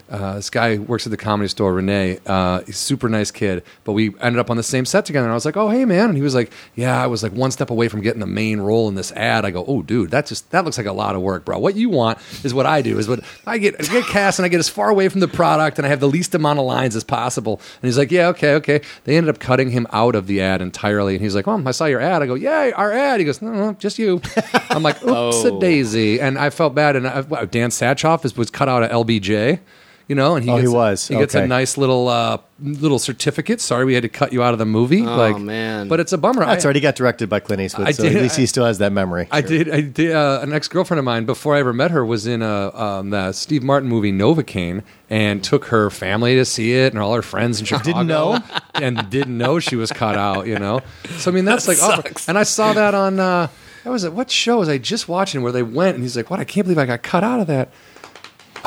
[0.09, 2.19] uh, this guy works at the comedy store, Renee.
[2.25, 5.25] Uh, he's a super nice kid, but we ended up on the same set together.
[5.25, 7.31] And I was like, "Oh, hey, man!" And he was like, "Yeah, I was like
[7.31, 10.11] one step away from getting the main role in this ad." I go, "Oh, dude,
[10.11, 11.57] that just that looks like a lot of work, bro.
[11.57, 12.99] What you want is what I do.
[12.99, 13.75] Is what I get.
[13.79, 15.99] I get cast, and I get as far away from the product, and I have
[15.99, 19.29] the least amount of lines as possible." And he's like, "Yeah, okay, okay." They ended
[19.33, 22.01] up cutting him out of the ad entirely, and he's like, "Oh, I saw your
[22.01, 24.21] ad." I go, "Yeah, our ad." He goes, "No, no, just you."
[24.69, 25.59] I'm like, "Oops, a Oh.
[25.59, 26.95] daisy," and I felt bad.
[26.95, 29.59] And I, Dan Satchoff was cut out of LBJ.
[30.07, 31.07] You know, and he Oh, he gets, was.
[31.07, 33.59] he gets a nice little uh, little certificate.
[33.59, 35.01] Sorry, we had to cut you out of the movie.
[35.01, 35.87] Oh, like, man.
[35.87, 36.45] but it's a bummer.
[36.45, 36.75] That's I, right.
[36.75, 38.91] He got directed by Clint Eastwood, I so did- at least he still has that
[38.91, 39.27] memory.
[39.31, 39.67] I did.
[39.71, 40.11] I did.
[40.15, 43.09] Uh, an ex girlfriend of mine before I ever met her was in a um,
[43.09, 47.23] the Steve Martin movie Novocaine and took her family to see it and all her
[47.23, 47.91] friends in Chicago.
[47.93, 48.43] Didn't know?
[48.75, 50.45] and didn't know she was cut out.
[50.45, 50.81] You know,
[51.17, 52.11] so I mean that's like awful.
[52.27, 53.19] And I saw that on.
[53.19, 53.47] Uh,
[53.83, 54.13] that was it.
[54.13, 56.39] What show was I just watching where they went and he's like, "What?
[56.39, 57.69] I can't believe I got cut out of that."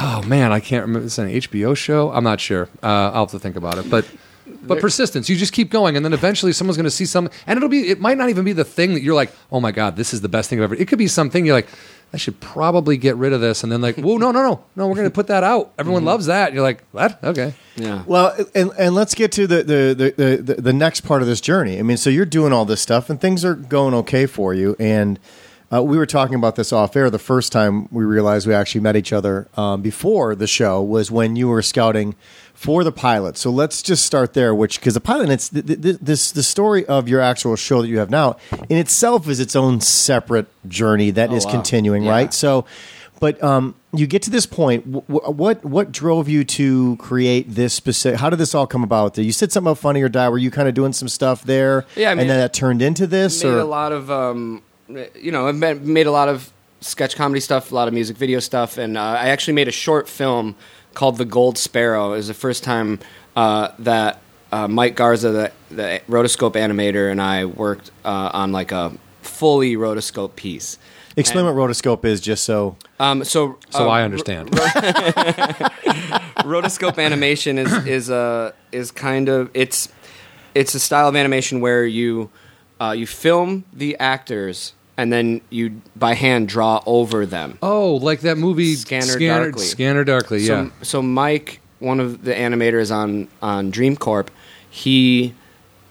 [0.00, 1.06] Oh man, I can't remember.
[1.06, 2.12] It's an HBO show.
[2.12, 2.68] I'm not sure.
[2.82, 3.90] Uh, I'll have to think about it.
[3.90, 4.06] But
[4.62, 5.28] but persistence.
[5.28, 7.88] You just keep going, and then eventually someone's going to see something, and it'll be.
[7.88, 10.20] It might not even be the thing that you're like, oh my god, this is
[10.20, 10.74] the best thing I've ever.
[10.76, 11.68] It could be something you're like,
[12.12, 14.86] I should probably get rid of this, and then like, whoa, no, no, no, no,
[14.86, 15.72] we're going to put that out.
[15.78, 16.48] Everyone loves that.
[16.48, 17.22] And you're like, what?
[17.22, 17.54] Okay.
[17.76, 18.04] Yeah.
[18.06, 21.40] Well, and, and let's get to the the, the, the the next part of this
[21.40, 21.78] journey.
[21.78, 24.76] I mean, so you're doing all this stuff, and things are going okay for you.
[24.78, 25.18] And
[25.72, 27.10] uh, we were talking about this off air.
[27.10, 31.10] The first time we realized we actually met each other um, before the show was
[31.10, 32.14] when you were scouting
[32.54, 33.36] for the pilot.
[33.36, 34.54] So let's just start there.
[34.54, 37.82] Which because the pilot, it's th- th- th- this the story of your actual show
[37.82, 38.36] that you have now
[38.68, 41.52] in itself is its own separate journey that is wow.
[41.52, 42.10] continuing, Yeah.
[42.12, 42.34] right?
[42.34, 42.64] So.
[43.20, 44.84] But um, you get to this point.
[44.84, 48.20] wh- what what drove you to create this specific?
[48.20, 49.14] How did this all come about?
[49.14, 49.24] There?
[49.24, 50.28] You said something about Funny or Die.
[50.28, 51.84] Were you kind of doing some stuff there?
[51.96, 54.62] Yeah, I mean, and then that turned into this, made or a lot of um,
[54.88, 58.16] you know I've made, made a lot of sketch comedy stuff a lot of music
[58.16, 60.54] video stuff and uh, i actually made a short film
[60.94, 63.00] called the gold sparrow it was the first time
[63.34, 64.20] uh, that
[64.52, 69.74] uh, mike garza the, the rotoscope animator and i worked uh, on like a fully
[69.74, 70.78] rotoscope piece
[71.16, 72.76] explain and- what rotoscope is, just so.
[73.00, 74.50] um, so So uh, I understand.
[76.44, 79.88] rotoscope animation is is a is kind of it's
[80.54, 82.30] it's a style of animation where you
[82.80, 87.56] uh, you film the actors and then you by hand draw over them.
[87.62, 89.64] oh, like that movie Scanner Scanner Darkly.
[89.64, 90.40] Scanner Darkly.
[90.40, 90.64] Yeah.
[90.64, 94.30] So, so Mike, one of the animators on on Dream Corp,
[94.68, 95.32] he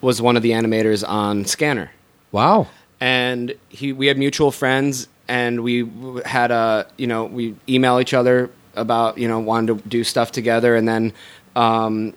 [0.01, 1.89] was one of the animators on Scanner,
[2.31, 2.67] wow.
[2.99, 5.89] and he we had mutual friends, and we
[6.25, 10.33] had a you know we email each other about you know wanted to do stuff
[10.33, 11.13] together, and then
[11.55, 12.13] um,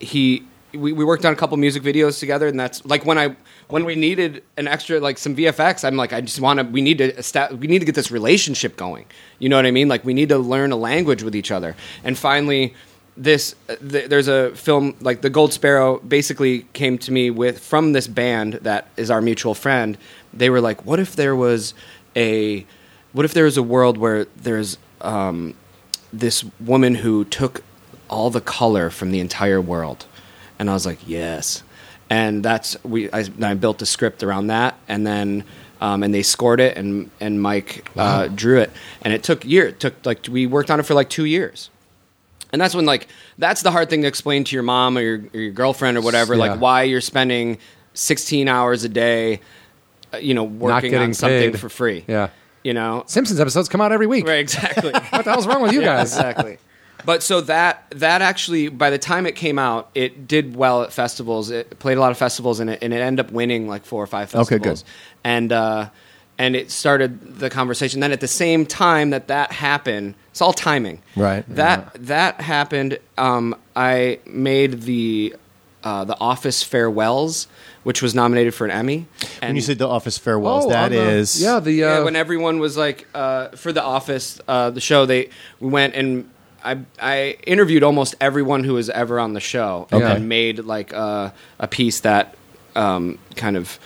[0.00, 3.36] he we, we worked on a couple music videos together, and that's like when I
[3.68, 6.80] when we needed an extra like some VFX, I'm like I just want to we
[6.80, 9.06] need to we need to get this relationship going.
[9.38, 9.88] You know what I mean?
[9.88, 12.74] Like we need to learn a language with each other, and finally.
[13.18, 17.60] This uh, th- there's a film like the Gold Sparrow basically came to me with
[17.60, 19.96] from this band that is our mutual friend.
[20.34, 21.72] They were like, "What if there was
[22.14, 22.66] a,
[23.14, 25.54] what if there was a world where there's um,
[26.12, 27.62] this woman who took
[28.08, 30.06] all the color from the entire world
[30.58, 31.62] and i was like yes
[32.10, 35.44] and that's we i, I built a script around that and then
[35.80, 38.70] um, and they scored it and and mike uh, drew it
[39.02, 41.70] and it took year it took like we worked on it for like two years
[42.52, 45.20] and that's when like that's the hard thing to explain to your mom or your,
[45.34, 46.40] or your girlfriend or whatever Yeah.
[46.52, 47.58] like why you're spending
[47.94, 49.40] 16 hours a day
[50.14, 51.60] uh, you know working on something paid.
[51.60, 52.28] for free Yeah.
[52.62, 54.26] you know Simpsons episodes come out every week.
[54.26, 56.12] right exactly What the hell's wrong with you Yeah, guys?
[56.16, 56.58] exactly.
[57.06, 60.92] But so that that actually, by the time it came out, it did well at
[60.92, 61.50] festivals.
[61.50, 64.02] It played a lot of festivals, and it and it ended up winning like four
[64.02, 64.52] or five festivals.
[64.52, 64.82] Okay, good.
[65.22, 65.88] And uh,
[66.36, 68.00] and it started the conversation.
[68.00, 71.00] Then at the same time that that happened, it's all timing.
[71.14, 71.44] Right.
[71.48, 72.98] That that happened.
[73.16, 75.36] Um, I made the
[75.84, 77.46] uh, the Office farewells,
[77.84, 79.06] which was nominated for an Emmy.
[79.40, 82.04] And When you said the Office farewells, Oh, that the- is yeah the uh, yeah,
[82.04, 85.30] when everyone was like uh, for the office, uh, the show, they
[85.60, 86.28] we went and
[86.64, 90.14] I I interviewed almost everyone who was ever on the show, and Okay.
[90.14, 92.34] then made like uh, a piece that
[92.74, 93.78] um, kind of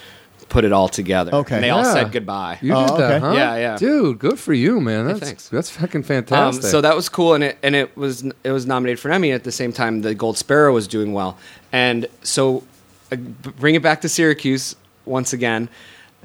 [0.48, 1.32] put it all together.
[1.32, 1.54] Okay.
[1.54, 2.58] and they all said goodbye.
[2.60, 3.18] you Oh, did that, okay.
[3.26, 3.32] huh?
[3.34, 3.76] Yeah, yeah.
[3.76, 5.06] Dude, good for you, man.
[5.06, 5.48] That's thanks.
[5.48, 6.64] that's fucking Um, fantastic.
[6.64, 9.30] so that was cool, and it and it was it was nominated for an Emmy
[9.32, 10.02] at the same time.
[10.02, 11.38] The Gold Sparrow was doing well,
[11.72, 12.64] and so
[13.12, 15.68] uh, bring it back to Syracuse once again.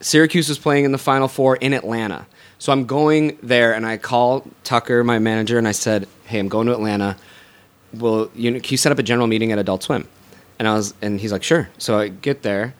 [0.01, 2.25] Syracuse was playing in the Final Four in Atlanta,
[2.66, 6.47] so I'm going there, and I call Tucker, my manager, and I said, "Hey, I'm
[6.47, 7.16] going to Atlanta.
[7.93, 10.07] Will you can you set up a general meeting at Adult Swim?"
[10.57, 12.74] And I was, and he's like, "Sure." So I get there,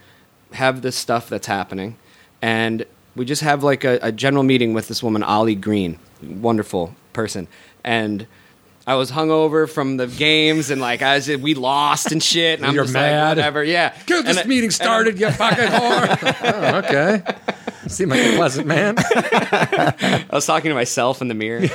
[0.54, 1.98] have this stuff that's happening,
[2.42, 2.84] and
[3.16, 7.48] we just have like a, a general meeting with this woman, Ollie Green, wonderful person,
[7.84, 8.26] and
[8.88, 12.66] I was hungover from the games, and like I was, we lost and shit, and
[12.66, 13.38] I'm You're just mad.
[13.38, 13.96] like, whatever, yeah.
[14.08, 16.36] Get this meeting started, you fucking whore.
[16.44, 17.65] oh, okay.
[17.88, 18.96] Seem like a pleasant man.
[19.00, 21.68] I was talking to myself in the mirror.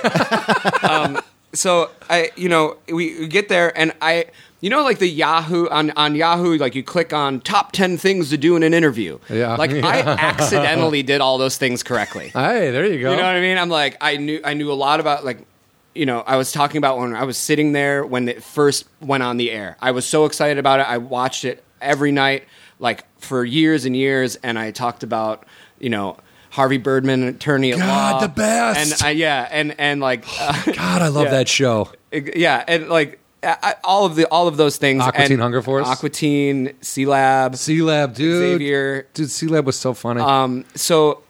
[0.83, 1.21] um,
[1.53, 4.27] so I, you know, we, we get there, and I,
[4.61, 8.31] you know, like the Yahoo on on Yahoo, like you click on top ten things
[8.31, 9.19] to do in an interview.
[9.29, 9.57] Yeah.
[9.57, 12.29] Like I accidentally did all those things correctly.
[12.29, 13.11] Hey, there you go.
[13.11, 13.57] You know what I mean?
[13.57, 15.47] I'm like, I knew I knew a lot about like,
[15.95, 19.23] you know, I was talking about when I was sitting there when it first went
[19.23, 19.77] on the air.
[19.81, 20.89] I was so excited about it.
[20.89, 22.45] I watched it every night,
[22.79, 25.47] like for years and years, and I talked about,
[25.81, 26.17] you know.
[26.53, 29.01] Harvey Birdman, attorney at God, law, the best.
[29.01, 31.31] and I, yeah, and and like, uh, God, I love Yeah.
[31.31, 31.93] that show.
[32.13, 35.01] yeah, and like I, all of the all of those things.
[35.01, 35.87] Aqua Teen and Hunger Force?
[35.87, 38.41] Aqua Teen, Sealab, C Lab, dude.
[38.59, 39.07] Xavier.
[39.15, 40.23] Dude, Sealab was so funny.
[40.23, 41.23] Um, so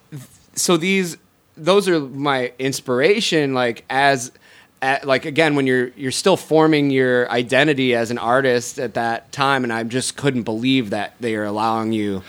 [0.54, 1.18] so these
[1.54, 3.52] those are my inspiration.
[3.52, 4.32] Like as
[4.80, 9.32] at, like again when you're you're still forming your identity as an artist at that
[9.32, 12.22] time, and I just couldn't believe that they are allowing you.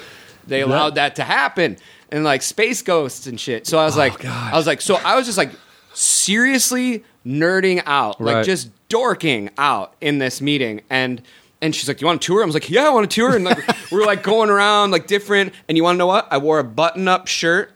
[0.45, 1.78] They allowed that to happen,
[2.12, 3.66] and like space ghosts and shit.
[3.68, 4.53] So I was oh, like, Oh, God.
[4.53, 5.51] I was like, so I was just like
[5.93, 11.21] seriously nerding out, like just dorking out in this meeting, and.
[11.63, 13.36] And she's like, "You want a tour?" I was like, "Yeah, I want a tour."
[13.36, 13.59] And like,
[13.92, 15.54] we were like going around like different.
[15.70, 16.28] And you want to know what?
[16.32, 17.71] I wore a button-up shirt,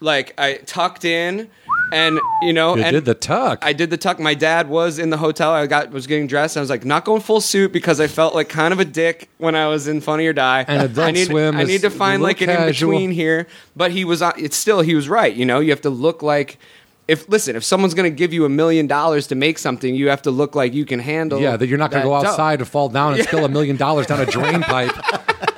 [0.00, 1.48] like I tucked in,
[1.94, 3.60] and you know, you and did the tuck.
[3.62, 4.18] I did the tuck.
[4.18, 5.52] My dad was in the hotel.
[5.52, 6.56] I got was getting dressed.
[6.56, 9.30] I was like, not going full suit because I felt like kind of a dick
[9.38, 10.64] when I was in Funny or Die.
[10.66, 13.46] And Adult I need, Swim I need to find like an in between here.
[13.76, 14.22] But he was.
[14.22, 15.34] Uh, it's still he was right.
[15.34, 16.58] You know, you have to look like
[17.06, 20.08] if listen, if someone's going to give you a million dollars to make something, you
[20.08, 21.40] have to look like you can handle.
[21.40, 22.28] Yeah, that you're not going to go dough.
[22.28, 24.92] outside and fall down and spill a million dollars down a drain pipe.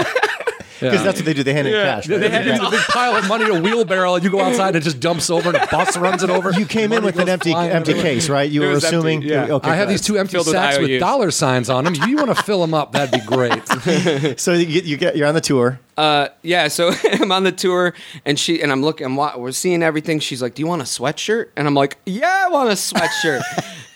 [0.79, 1.43] Because that's what they do.
[1.43, 2.07] They hand in cash.
[2.07, 2.19] Right?
[2.19, 4.69] they hand you a big pile of money, in a wheelbarrow, and you go outside
[4.69, 6.51] and it just dumps over and a bus runs it over.
[6.51, 8.01] You came in with an empty empty everywhere.
[8.01, 8.49] case, right?
[8.49, 9.21] You It were was empty, assuming.
[9.23, 9.47] yeah.
[9.47, 10.99] Okay, I have these two empty Filled with sacks with IOUs.
[10.99, 11.95] dollar signs on them.
[11.95, 12.91] You want to fill them up?
[12.93, 13.61] That'd be great.
[14.39, 15.79] So you get, you get you're on the tour.
[15.97, 17.93] Uh, yeah, so I'm on the tour,
[18.25, 20.19] and she and I'm looking, I'm, we're seeing everything.
[20.19, 23.41] She's like, "Do you want a sweatshirt?" And I'm like, "Yeah, I want a sweatshirt."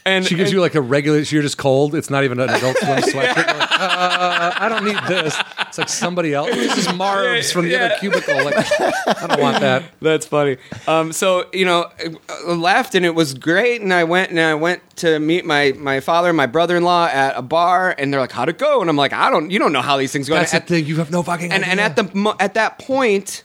[0.06, 1.20] And She gives and- you like a regular.
[1.20, 1.96] You're just cold.
[1.96, 3.36] It's not even an adult swim sweatshirt.
[3.48, 5.38] You're like, uh, I don't need this.
[5.62, 6.50] It's like somebody else.
[6.52, 8.44] This is Marv's from the other cubicle.
[8.44, 9.84] Like, I don't want that.
[10.02, 10.58] That's funny.
[10.88, 11.90] Um, so you know,
[12.30, 15.74] I left and it was great, and I went and I went to meet my
[15.78, 18.58] my father and my brother in law at a bar, and they're like, "How'd it
[18.58, 20.58] go?" And I'm like, "I don't, you don't know how these things go." That's the
[20.58, 20.86] and, thing.
[20.86, 21.52] You have no fucking.
[21.52, 23.44] and, and at the mo- at that point,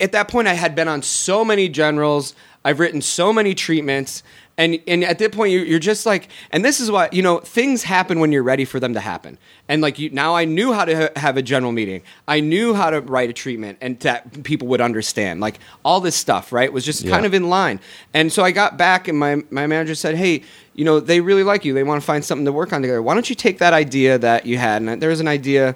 [0.00, 2.34] at that point, I had been on so many generals.
[2.64, 4.22] I've written so many treatments.
[4.58, 7.38] And, and at that point you- you're just like and this is what you know
[7.40, 9.38] things happen when you're ready for them to happen.
[9.68, 12.02] And like you now i knew how to ha- have a general meeting.
[12.28, 15.40] I knew how to write a treatment and that people would understand.
[15.40, 17.80] Like all this stuff right was just kind of in line.
[18.12, 20.42] And so i got back and my, my manager said hey
[20.74, 21.72] you know they really like you.
[21.74, 23.02] They want to find something to work on together.
[23.02, 24.82] Why don't you take that idea that you had?
[24.82, 25.74] And there was an idea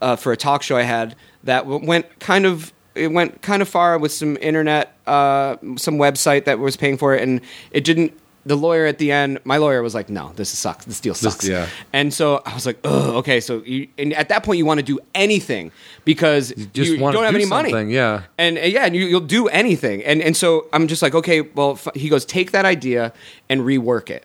[0.00, 3.68] uh, for a talk show i had that went kind of it went kind of
[3.68, 8.12] far with some internet, uh, some website that was paying for it, and it didn't.
[8.46, 10.86] The lawyer at the end, my lawyer was like, "No, this sucks.
[10.86, 11.66] This deal sucks." yeah.
[11.92, 14.78] And so I was like, "Ugh, okay." So you, and at that point, you want
[14.80, 15.70] to do anything
[16.06, 17.92] because you, just wanna don't have do any money.
[17.92, 18.22] yeah.
[18.38, 20.02] And uh, yeah, and you, you'll do anything.
[20.04, 23.12] And and so I'm just like, okay, well, f- he goes, take that idea
[23.50, 24.24] and rework it.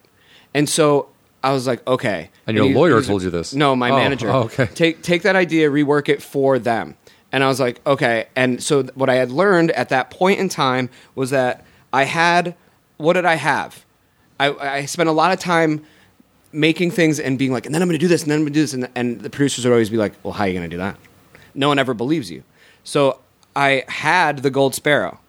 [0.54, 1.10] And so
[1.44, 2.30] I was like, okay.
[2.48, 3.54] And your he- lawyer told you this?
[3.54, 4.30] No, my Oh, manager.
[4.30, 4.68] oh, okay.
[4.68, 6.96] Take take that idea, rework it for them.
[7.34, 8.28] And I was like, okay.
[8.36, 12.56] And so what I had learned at that point in time was that I had
[12.98, 13.84] what did I have?
[14.40, 15.84] I, I spent a lot of time
[16.52, 18.44] making things and being like, and then I'm going to do this, and then I'm
[18.44, 20.48] going to do this, and, and the producers would always be like, well, how are
[20.48, 20.96] you going to do that?
[21.56, 22.44] No one ever believes you.
[22.84, 23.20] So
[23.56, 25.20] I had the Gold Sparrow,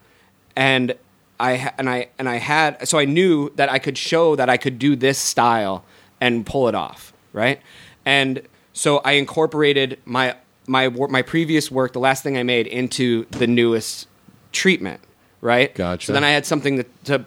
[0.55, 0.95] and
[1.41, 4.57] I and I and I had so I knew that I could show that I
[4.57, 5.85] could do this style
[6.21, 7.61] and pull it off, right?
[8.05, 13.27] And so I incorporated my my my previous work, the last thing I made, into
[13.31, 14.09] the newest
[14.53, 15.01] treatment,
[15.41, 15.75] right?
[15.75, 16.07] Gotcha.
[16.07, 17.25] So then I had something to, to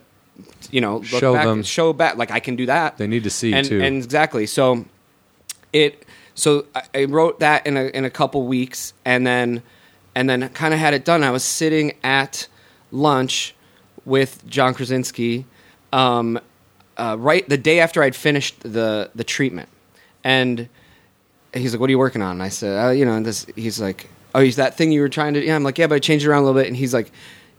[0.71, 1.63] you know, look Show back, them.
[1.63, 2.97] show back, like I can do that.
[2.97, 3.81] They need to see, and, too.
[3.81, 4.45] And exactly.
[4.45, 4.85] So
[5.73, 6.05] it
[6.35, 9.63] so I, I wrote that in a in a couple weeks and then
[10.15, 11.23] and then kind of had it done.
[11.23, 12.47] I was sitting at
[12.91, 13.55] lunch
[14.05, 15.45] with John Krasinski
[15.93, 16.39] um,
[16.97, 19.69] uh, right the day after I'd finished the the treatment,
[20.23, 20.69] and
[21.57, 23.45] he's like, "What are you working on?" And I said, oh, "You know," and this
[23.55, 25.95] he's like, "Oh, he's that thing you were trying to." Yeah, I'm like, "Yeah, but
[25.95, 27.11] I changed it around a little bit." And he's like,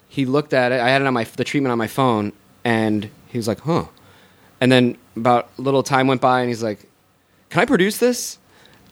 [0.09, 0.81] he looked at it.
[0.81, 2.33] I had it on my the treatment on my phone,
[2.65, 3.85] and he was like, "Huh."
[4.61, 6.81] And then about a little time went by, and he's like,
[7.51, 8.39] "Can I produce this?"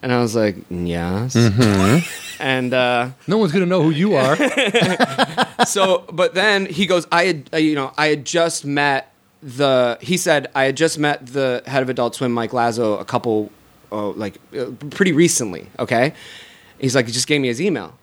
[0.02, 1.34] And I was like, "Yes."
[2.38, 4.36] And uh, No one's gonna know who you are.
[5.66, 9.10] so, but then he goes, "I had, uh, you know, I had just met
[9.42, 13.04] the." He said, "I had just met the head of Adult Swim, Mike Lazzo, a
[13.06, 13.50] couple,
[13.92, 16.12] uh, like, uh, pretty recently." Okay,
[16.78, 17.94] he's like, he just gave me his email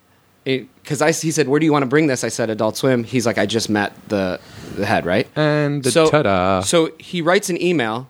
[0.44, 3.04] because I he said, "Where do you want to bring this?" I said, "Adult Swim."
[3.04, 4.40] He's like, "I just met the
[4.76, 6.62] the head, right?" And so, ta-da.
[6.62, 8.10] so he writes an email.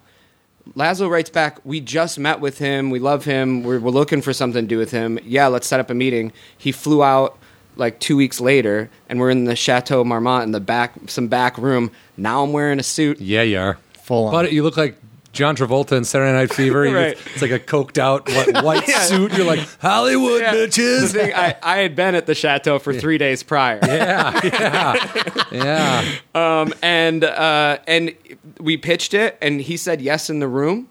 [0.75, 2.89] Lazzo writes back, "We just met with him.
[2.89, 3.63] We love him.
[3.63, 5.19] We're, we're looking for something to do with him.
[5.23, 7.37] Yeah, let's set up a meeting." He flew out
[7.75, 11.57] like two weeks later, and we're in the Chateau Marmont in the back, some back
[11.57, 11.91] room.
[12.17, 13.19] Now I'm wearing a suit.
[13.19, 13.77] yeah, you are.
[14.03, 14.31] Full on.
[14.31, 14.95] But you look like
[15.34, 16.84] John Travolta in Saturday Night Fever.
[16.93, 17.18] Right.
[17.34, 18.99] It's like a coked out what, white Yeah.
[18.99, 19.34] suit.
[19.34, 20.53] You're like Hollywood Yeah.
[20.53, 21.11] Bitches.
[21.11, 23.80] thing, I, I had been at the chateau for three days prior.
[23.84, 26.15] yeah, yeah, yeah.
[26.61, 28.14] um, and uh, and
[28.60, 30.88] we pitched it, and he said yes in the room,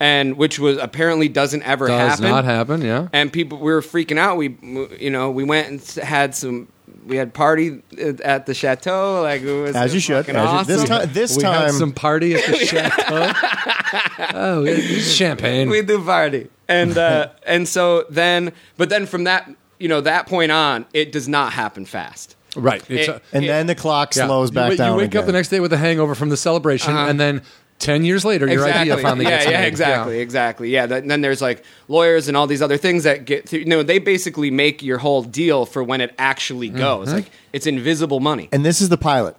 [0.00, 2.24] and which was apparently doesn't ever Does happen.
[2.30, 2.82] not happen.
[2.82, 3.08] Yeah.
[3.12, 4.36] and people we were freaking out.
[4.36, 4.56] We
[4.98, 6.68] you know we went and had some.
[7.04, 7.82] We had party
[8.24, 10.24] at the chateau, like it was As you should.
[10.24, 10.66] fucking As you- awesome.
[10.76, 13.32] this time, this we time, had some party at the chateau.
[14.34, 15.68] oh, it's champagne.
[15.68, 20.26] we do party, and uh, and so then, but then from that you know that
[20.26, 22.36] point on, it does not happen fast.
[22.56, 22.82] right.
[22.88, 24.90] It's It- a- and then the clock slows You back wa- down.
[24.92, 27.08] You wake up the next day with a hangover from the celebration, Uh-huh.
[27.10, 27.42] and then
[27.82, 29.66] ten years later, your idea finally yeah, gets yeah, made.
[29.68, 30.70] exactly, exactly.
[30.70, 33.60] Yeah, that, and then there's like lawyers and all these other things that get through.
[33.60, 36.78] You know, they basically make your whole deal for when it actually Mm-hmm.
[36.78, 37.12] goes.
[37.12, 38.48] Like it's invisible money.
[38.52, 39.36] and this is the pilot.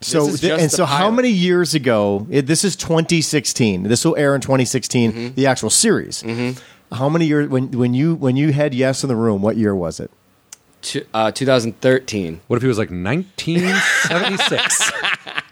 [0.00, 2.26] So th- and the so, how many years ago?
[2.30, 3.84] It, this is 2016.
[3.84, 5.12] This will air in 2016.
[5.12, 5.34] Mm-hmm.
[5.34, 6.22] The actual series.
[6.92, 9.40] How many years when when you when you had yes in the room?
[9.42, 10.10] What year was it?
[10.82, 12.40] T- uh, 2013.
[12.48, 14.92] What if he was like 1976?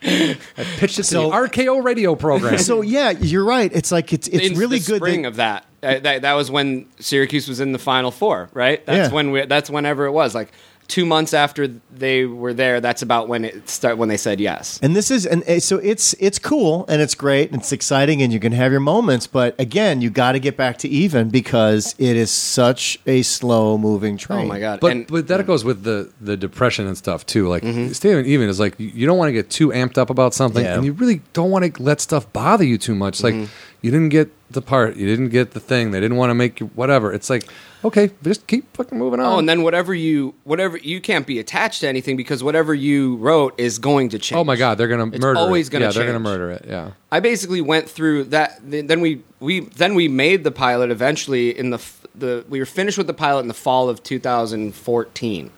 [0.02, 0.36] I
[0.76, 2.58] pitched it to So- the RKO radio program.
[2.58, 3.70] So yeah, you're right.
[3.72, 4.96] It's like it's it's in really the good.
[4.96, 5.64] Spring that- of that.
[5.82, 8.84] Uh, that, that was when Syracuse was in the Final Four, right?
[8.84, 9.14] That's Yeah.
[9.14, 9.46] when we.
[9.46, 10.34] That's whenever it was.
[10.34, 10.52] Like
[10.90, 12.80] two months after they were there.
[12.80, 14.78] That's about when it start when they said yes.
[14.82, 18.20] And this is and uh, so it's it's cool and it's great and it's exciting
[18.22, 21.30] and you can have your moments, but again, you got to get back to even
[21.30, 24.44] because it is such a slow moving train.
[24.44, 24.80] Oh my god!
[24.80, 27.48] But and but that goes with the the depression and stuff too.
[27.48, 27.92] Like Mm-hmm.
[27.92, 30.64] staying even is like you- you don't want to get too amped up about something,
[30.64, 30.74] Yeah.
[30.74, 33.22] and you really don't want to let stuff bother you too much.
[33.22, 33.44] Like Mm-hmm.
[33.82, 35.90] You didn't get the part, you didn't get the thing.
[35.92, 37.12] They didn't want to make you whatever.
[37.12, 37.44] It's like
[37.82, 39.26] okay, just keep fucking moving on.
[39.26, 43.16] Oh, and then whatever you whatever you can't be attached to anything because whatever you
[43.16, 44.38] wrote is going to change.
[44.38, 45.38] oh my god, they're gonna It's murder.
[45.38, 45.72] always it.
[45.72, 46.64] gonna yeah, they're gonna murder it.
[46.68, 46.90] Yeah.
[47.10, 48.60] I basically went through that.
[48.62, 51.78] Then we we then we made the pilot eventually in the
[52.14, 55.50] the we were finished with the pilot in the fall of 2014,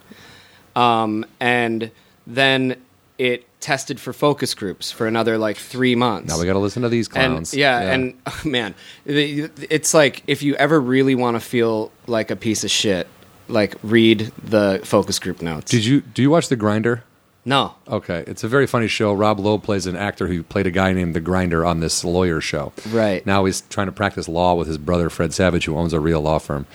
[0.77, 1.91] um, and
[2.27, 2.77] then
[3.23, 6.29] it tested for focus groups for another like three months.
[6.29, 7.55] Now we got to listen to these and clowns.
[7.55, 8.75] yeah, and oh, man,
[9.07, 13.07] it's like if you ever really want to feel like a piece of shit,
[13.47, 15.71] like read the focus group notes.
[15.71, 17.05] did you do you watch The Grinder?
[17.45, 17.75] No.
[17.89, 19.13] Okay, it's a very funny show.
[19.13, 22.41] Rob Lowe plays an actor who played a guy named the Grinder on this lawyer
[22.41, 22.73] show.
[22.91, 23.25] Right.
[23.27, 26.21] now, he's trying to practice law with his brother Fred Savage, who owns a real
[26.21, 26.67] law firm.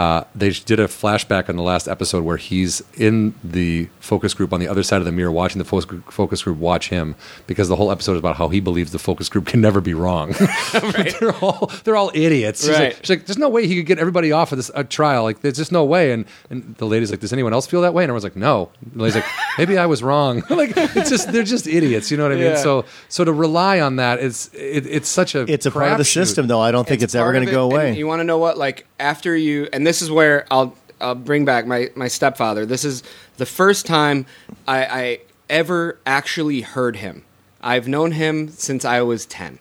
[0.00, 4.50] Uh, they did a flashback on the last episode where he's in the focus group
[4.50, 7.14] on the other side of the mirror, watching the focus group, watch him,
[7.46, 9.92] because the whole episode is about how he believes the focus group can never be
[9.92, 10.30] wrong.
[11.20, 12.64] they're all they're all idiots.
[12.64, 14.84] She's, like, she's like, "There's no way he could get everybody off of this uh,
[14.84, 15.22] trial.
[15.22, 17.92] Like, there's just no way." And and the lady's like, "Does anyone else feel that
[17.92, 19.26] way?" And everyone's like, "No." And the lady's like,
[19.58, 22.10] "Maybe I was wrong." like, it's just they're just idiots.
[22.10, 22.44] You know what I mean?
[22.44, 22.56] Yeah.
[22.56, 25.98] So so to rely on that is it, it's such a It's a part of
[25.98, 26.14] the crapshoot.
[26.14, 26.62] system though.
[26.62, 27.98] I don't think it's, ever going to of it, go and away.
[27.98, 28.56] You want to know what?
[28.56, 32.66] Like after you, and this is where I'll I'll bring back my my stepfather.
[32.66, 33.02] This is
[33.38, 34.26] the first time
[34.68, 37.24] I, I ever actually heard him.
[37.62, 39.58] I've known him since I was ten,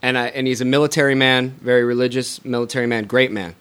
[0.00, 3.54] and I, and he's a military man, very religious military man, great man.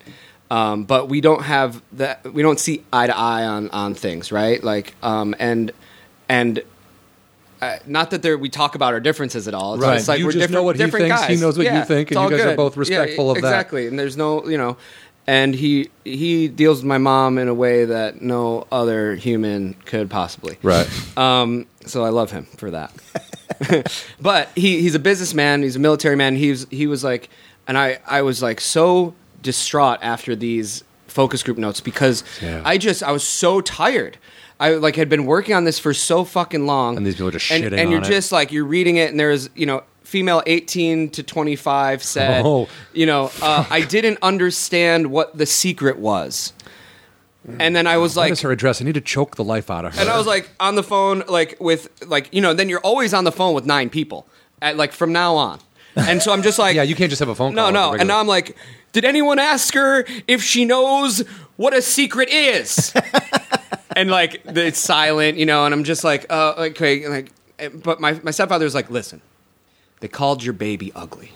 [0.50, 2.34] Um, but we don't have that.
[2.34, 4.64] We don't see eye to eye on on things, right?
[4.64, 5.72] Like, um, and
[6.28, 6.64] and.
[7.62, 9.76] Uh, not that there we talk about our differences at all.
[9.76, 10.08] It's Right.
[10.08, 11.30] like You we're just different, know what he different thinks, guys.
[11.30, 13.48] he knows what you think, and you guys are both respectful of that.
[13.48, 13.88] exactly.
[13.88, 14.78] And there's no, you know,
[15.28, 20.10] and he he deals with my mom in a way that no other human could
[20.10, 20.58] possibly.
[20.64, 20.88] Right.
[21.18, 22.92] Um, so I love him for that.
[24.20, 25.62] but he, he's a businessman.
[25.62, 26.36] He's a military man.
[26.36, 27.30] He was he was like,
[27.68, 32.62] and I I was like so distraught after these focus group notes because Yeah.
[32.66, 34.18] I just I was so tired.
[34.62, 37.32] I like had been working on this for so fucking long, And these people are
[37.32, 38.06] just and, shitting and you're it.
[38.06, 42.68] just like you're reading it, and there's you know female 18 to 25 said, Oh.
[42.94, 46.54] you know, uh, I didn't understand what the secret was,
[47.58, 48.82] and then I was like, "What is her address?
[48.82, 50.02] I need to choke the life out of her.
[50.02, 53.14] and I was like on the phone, like with like you know, then you're always
[53.16, 54.28] on the phone with nine people,
[54.62, 55.60] at like from now on,
[55.96, 57.94] and so I'm just like, yeah, you can't just have a phone no, call.
[57.94, 58.56] no, and now I'm like,
[58.92, 61.24] did anyone ask her if she knows
[61.58, 62.94] what a secret is?
[63.96, 67.32] and like it's silent, you know, and I'm just like, uh, okay, like,
[67.84, 69.22] but my my stepfather was like, listen,
[70.00, 71.32] they called your baby ugly.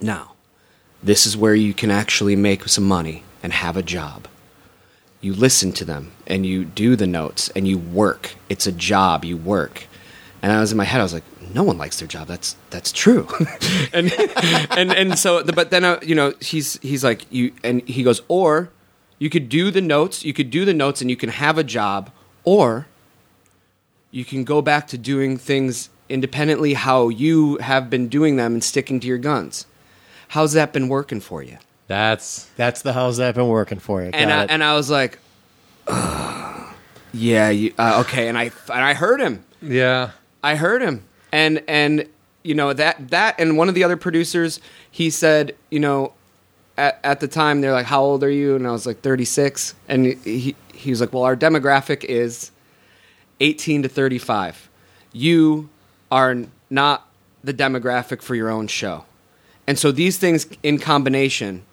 [0.00, 0.32] Now,
[1.02, 4.28] this is where you can actually make some money and have a job.
[5.20, 8.34] You listen to them and you do the notes and you work.
[8.48, 9.24] It's a job.
[9.24, 9.86] You work.
[10.42, 11.00] And I was in my head.
[11.00, 12.28] I was like, no one likes their job.
[12.28, 13.28] That's that's true.
[13.92, 14.12] and
[14.70, 18.22] and and so, but then uh, you know, he's he's like you, and he goes,
[18.28, 18.70] or
[19.20, 20.24] you could do the notes.
[20.24, 22.10] You could do the notes, and you can have a job,
[22.42, 22.86] or
[24.10, 28.64] you can go back to doing things independently how you have been doing them and
[28.64, 29.66] sticking to your guns.
[30.28, 31.58] How's that been working for you?
[31.86, 34.10] that's That's the how's that been working for you?
[34.12, 34.50] and I, it.
[34.50, 35.18] and I was like,
[35.86, 36.74] "Ugh,
[37.12, 38.28] yeah, you, uh, okay.
[38.28, 39.44] And I and I heard him.
[39.60, 40.10] yeah.
[40.42, 42.08] I heard him, and and
[42.42, 44.58] you know that that and one of the other producers,
[44.90, 46.14] he said, you know,
[46.80, 48.56] at at the time they're like, how old are you?
[48.56, 52.50] And I was like, thirty six, and he he was like, well, our demographic is
[53.40, 54.68] eighteen to thirty five.
[55.12, 55.68] You
[56.10, 56.36] are
[56.70, 57.06] not
[57.44, 59.04] the demographic for your own show,
[59.66, 61.64] and so these things in combination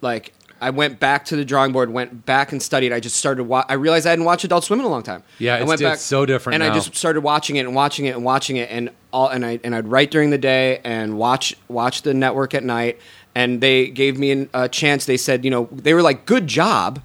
[0.00, 2.92] like I went back to the drawing board, went back and studied.
[2.92, 3.44] I just started.
[3.44, 5.22] Wa- I realized I hadn't watched Adult Swim in a long time.
[5.38, 6.70] Yeah, I it's- went it's so different And now.
[6.72, 9.28] I just started watching it and watching it and watching it, and all.
[9.28, 12.98] And I and I'd write during the day and watch watch the network at night.
[13.34, 15.06] And they gave me an, a chance.
[15.06, 17.02] They said, you know, they were like, "Good job,"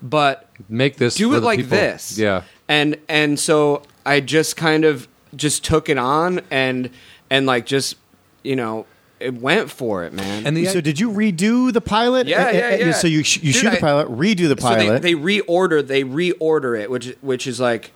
[0.00, 1.76] but Make this do it like people.
[1.76, 2.16] this.
[2.18, 2.42] Yeah.
[2.68, 6.90] And and so I just kind of just took it on and
[7.28, 7.96] and like just
[8.42, 8.86] you know
[9.20, 10.46] it went for it, man.
[10.46, 12.26] And the so did you redo the pilot?
[12.26, 12.92] Yeah, yeah, yeah.
[12.92, 14.86] So you sh- you Dude, shoot the pilot, redo the pilot.
[14.86, 17.92] So they, they reorder they reorder it, which which is like,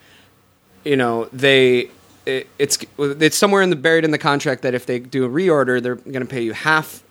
[0.85, 1.91] you know, they
[2.27, 5.29] it, it's it's somewhere in the buried in the contract that if they do a
[5.29, 7.03] reorder, they're going to pay you half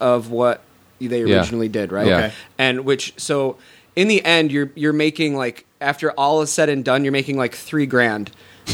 [0.00, 0.62] of what
[1.00, 2.06] they originally did, right?
[2.06, 2.16] Yeah.
[2.18, 2.32] Okay.
[2.58, 3.56] And which so
[3.96, 7.36] in the end, you're you're making like after all is said and done, you're making
[7.36, 8.30] like three grand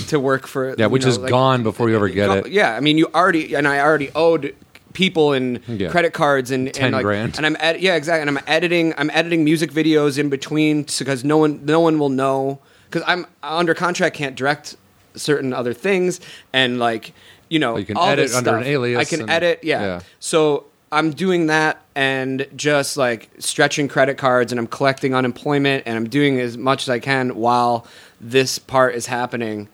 [0.09, 0.75] to work for.
[0.77, 2.49] Yeah, which know, is like- gone before you ever get Go- it.
[2.49, 4.55] Yeah, I mean, you already and I already owed
[4.93, 5.91] people and Yeah.
[5.91, 7.37] credit cards and 10 and like, grand.
[7.37, 11.23] and I'm ed- yeah exactly and I'm editing I'm editing music videos in between because
[11.23, 14.75] no one no one will know because I'm under contract can't direct
[15.15, 16.19] certain other things
[16.55, 17.13] and like
[17.51, 18.67] you know You can edit under an stuff.
[18.67, 19.81] alias I can and- edit yeah.
[19.83, 20.01] yeah.
[20.19, 25.97] so I'm doing that and just like stretching credit cards and I'm collecting unemployment and
[25.97, 27.87] I'm doing as much as I can while
[28.21, 29.69] this part is happening.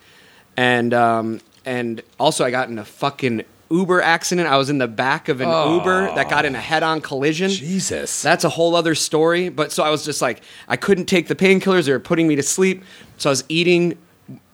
[0.56, 4.48] And um and also I got in a fucking Uber accident.
[4.48, 7.50] I was in the back of an Uber that got in a head-on collision.
[7.50, 8.20] Jesus.
[8.20, 9.48] That's a whole other story.
[9.48, 12.36] But so I was just like, I couldn't take the painkillers; they were putting me
[12.36, 12.84] to sleep.
[13.16, 13.96] So I was eating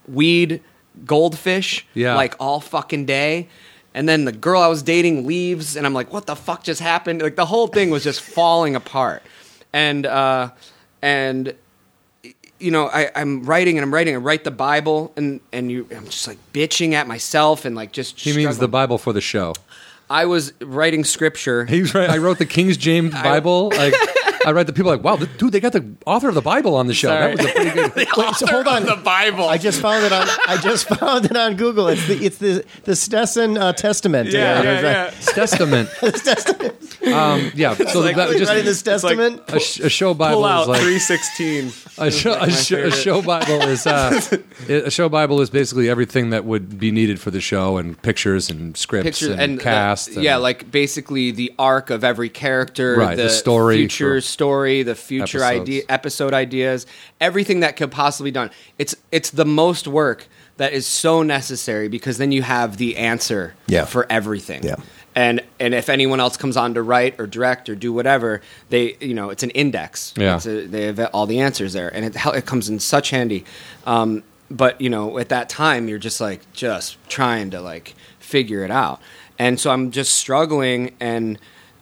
[0.07, 0.63] weed,
[1.05, 2.15] goldfish, Yeah.
[2.15, 3.49] like all fucking day.
[3.99, 6.81] And then the girl I was dating leaves, and I'm like, what the fuck just
[6.81, 7.21] happened?
[7.21, 9.25] Like the whole thing was just falling apart.
[9.73, 10.53] And uh,
[11.03, 11.53] and
[12.61, 14.15] you know, I, I'm writing and I'm writing.
[14.15, 17.91] I write the Bible, and and you, I'm just like bitching at myself and like
[17.91, 18.21] just.
[18.21, 18.71] he means the struggling.
[18.71, 19.55] Bible for the show.
[20.09, 21.65] I was writing scripture.
[21.65, 22.09] He's right.
[22.09, 23.71] I wrote the King James Bible.
[23.71, 23.95] Like
[24.49, 26.75] I read the people like, wow, th- dude, they got the author of the Bible
[26.75, 27.09] on the show.
[27.09, 27.35] Sorry.
[27.37, 27.97] That was a pretty good.
[28.17, 28.87] Wait, so hold on.
[28.87, 29.45] the Bible.
[29.47, 30.27] I just found it on.
[30.47, 31.89] I just found it on Google.
[31.89, 34.31] It's the it's the the Stessen uh, Testament.
[34.31, 35.11] yeah, yeah, a- yeah.
[35.35, 35.91] Testament.
[36.03, 37.75] um, yeah.
[37.75, 39.43] So like- that, Wait, just writing this Testament.
[39.49, 41.73] a, sh- a show Bible Pull out is like three sixteen.
[41.99, 44.21] a show, a, show, a show Bible is uh,
[44.69, 48.51] a show Bible is basically everything that would be needed for the show and pictures
[48.51, 50.11] and scripts Picture and, and cast.
[50.11, 54.21] the- and- yeah, like basically the arc of every character, Right, the story future for
[54.43, 55.61] story, the future episodes.
[55.63, 56.87] idea, episode ideas,
[57.21, 58.51] everything that could possibly be done.
[58.79, 60.29] It's it's the most work
[60.59, 63.85] that is so necessary because then you have the answer Yeah.
[63.85, 64.63] for everything.
[64.63, 64.77] Yeah.
[65.17, 68.41] And and if anyone else comes on to write or direct or do whatever,
[68.71, 70.15] they you know it's an index.
[70.17, 70.37] Yeah.
[70.37, 73.45] It's a, they have all the answers there, and it it comes in such handy.
[73.87, 78.63] Um, but you know, at that time, you're just like just trying to like figure
[78.65, 79.01] it out,
[79.37, 81.39] and so I'm just struggling and.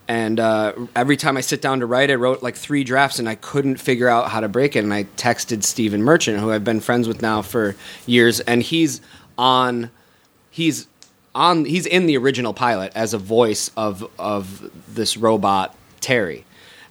[0.09, 3.29] And uh, every time I sit down to write, I wrote like three drafts, and
[3.29, 4.85] I couldn't figure out how to break it.
[4.85, 7.75] And I texted Stephen Merchant, who I've been friends with now for
[8.07, 9.01] years, and he's
[9.37, 9.91] on
[10.51, 10.87] he's
[11.35, 16.45] on he's in the original pilot as a voice of of this robot Terry,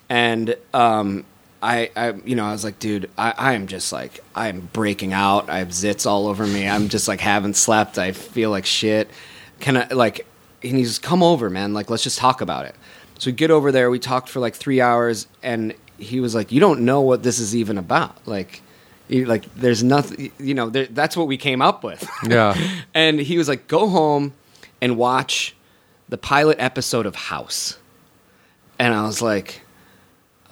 [0.10, 1.26] and um,
[1.64, 4.70] I, I you know I was like, dude, I, I am just like I am
[4.74, 5.50] breaking out.
[5.50, 6.68] I have zits all over me.
[6.68, 7.98] I'm just like haven't slept.
[7.98, 9.10] I feel like shit.
[9.62, 10.28] Can I like?
[10.62, 11.74] And he's come over, man.
[11.74, 12.76] Like let's just talk about it.
[13.20, 13.90] So we get over there.
[13.90, 17.40] We talked for like three hours, and he was like, "You don't know what this
[17.40, 18.28] is even about.
[18.28, 18.62] Like,
[19.08, 20.32] you, like there's nothing.
[20.40, 22.58] You know, there, that's what we came up with." yeah.
[22.94, 24.34] and he was like, "Go home
[24.82, 25.56] and watch
[26.10, 27.78] the pilot episode of House."
[28.78, 29.62] And I was like,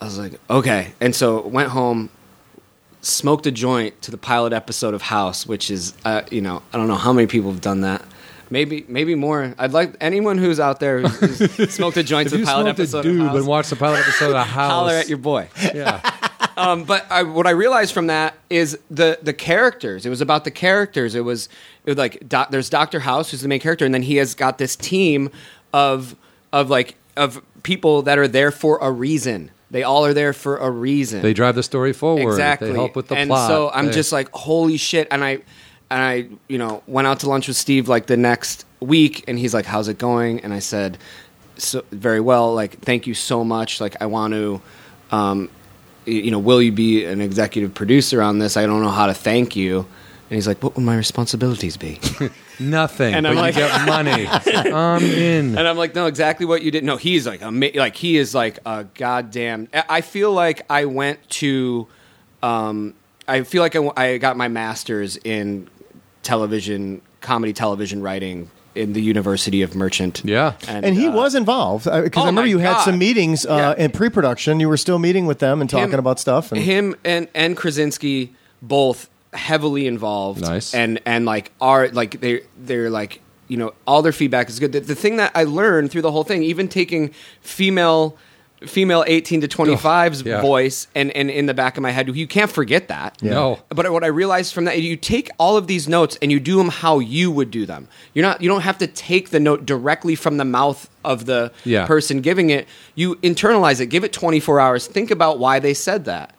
[0.04, 0.94] I was like, okay.
[1.00, 2.10] And so went home,
[3.02, 6.78] smoked a joint to the pilot episode of House, which is, uh, you know, I
[6.78, 8.04] don't know how many people have done that.
[8.54, 9.54] Maybe, maybe more.
[9.58, 12.46] I'd like anyone who's out there who's, who's smoked a joint If to the you
[12.46, 13.36] pilot smoked a episode doob of House.
[13.38, 15.50] and watched the pilot episode of House, Holler at your boy.
[15.74, 16.00] yeah.
[16.56, 20.06] Um, but I, what I realized from that is the the characters.
[20.06, 21.16] It was about the characters.
[21.16, 21.50] It was
[21.84, 24.36] it was like doc, there's Doctor House, who's the main character, and then he has
[24.36, 25.32] got this team
[25.74, 26.16] of
[26.52, 29.50] of like of people that are there for a reason.
[29.72, 31.24] They all are there for a reason.
[31.24, 32.30] They drive the story forward.
[32.30, 32.68] exactly.
[32.70, 33.48] They help with the and plot.
[33.50, 35.08] so I'm They- just like, holy shit!
[35.10, 35.40] And I
[35.94, 36.16] and I
[36.48, 39.66] you know went out to lunch with Steve like the next week, and he's like,
[39.66, 40.98] "How's it going?" And I said,
[41.58, 42.54] "So very well.
[42.54, 43.80] Like, thank you so much.
[43.80, 44.62] Like, I want to."
[45.12, 45.50] Um,
[46.06, 48.58] you know, will you be an executive producer on this?
[48.58, 49.86] I don't know how to thank you.
[50.30, 52.00] And he's like, what would my responsibilities be?
[52.60, 53.14] nothing.
[53.14, 54.28] And I'm like- get money.
[54.74, 55.58] I'm in.
[55.58, 56.84] and I'm like, no, exactly what you did.
[56.84, 59.68] No, he's like, ama- like he is like a goddamn.
[59.74, 61.88] I I feel like I went to,
[62.42, 62.96] um,
[63.28, 65.70] I feel like I, w- I got my master's in
[66.24, 70.22] television, comedy television writing in the University of Merchant.
[70.26, 70.54] Yeah.
[70.68, 73.76] And he uh, was involved because oh I remember my you had some meetings uh,
[73.78, 73.86] Yeah.
[73.86, 74.60] in pre-production.
[74.60, 76.52] You were still meeting with them and talking him- about stuff.
[76.52, 80.42] And him and and Krasinski both heavily involved.
[80.42, 80.74] Nice.
[80.74, 84.72] And and like are like they they're like you know all their feedback is good.
[84.72, 87.10] The, the thing that I learned through the whole thing, even taking
[87.42, 88.18] female
[88.68, 90.42] female 18 to 25's yeah.
[90.42, 93.22] voice and, and in the back of my head you can't forget that.
[93.22, 93.60] No.
[93.70, 96.58] but what i realized from that you take all of these notes and you do
[96.58, 97.88] them how you would do them.
[98.14, 101.52] You're not you don't have to take the note directly from the mouth of the
[101.64, 101.86] Yeah.
[101.86, 102.68] person giving it.
[102.96, 103.88] You internalize it.
[103.88, 104.88] Give it 24 hours.
[104.88, 106.34] Think about why they said that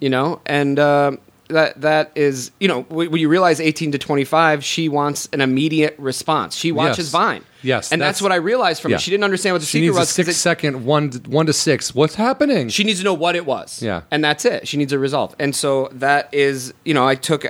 [0.00, 0.40] you know?
[0.46, 1.12] And uh,
[1.48, 5.94] that that is you know when you realize 18 to 25 she wants an immediate
[5.98, 7.08] response she watches Yes.
[7.10, 8.96] vine Yes, and that's, that's- what i realized from yeah.
[8.96, 11.18] it she didn't understand what the She secret needs was six it- second one to,
[11.30, 11.94] one to six.
[11.94, 12.68] What's happening?
[12.68, 14.02] she needs to know what it was Yeah.
[14.10, 17.44] and that's it she needs a resolve and so that is you know i took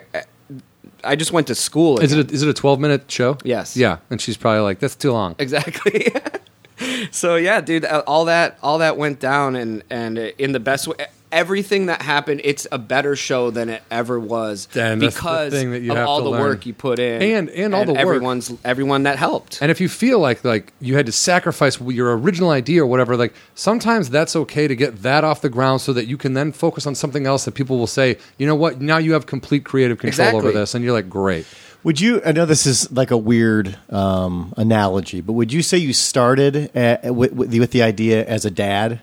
[1.04, 2.24] i just went to school is again.
[2.26, 3.38] it a, is it a twelve minute show?
[3.44, 3.76] Yes.
[3.76, 6.12] Yeah, and she's probably like, "That's too long." exactly
[7.10, 10.96] so yeah dude all that all that went down and and in the best way
[11.36, 15.80] everything that happened it's a better show than it ever was And because thing that
[15.82, 16.40] you of have all to the learn.
[16.40, 18.00] work you put in And- and all the work.
[18.00, 22.16] everyone's everyone that helped And if you feel like like you had to sacrifice your
[22.16, 25.92] original idea or whatever, like sometimes that's okay to get that off the ground so
[25.92, 28.80] that you can then focus on something else that people will say, you know what,
[28.80, 31.46] now you have complete creative control over this, and you're like, great.
[31.84, 32.20] Would you?
[32.26, 36.74] I know this is like a weird um, analogy, but would you say you started
[36.74, 39.00] at, with, with, with the idea as a dad,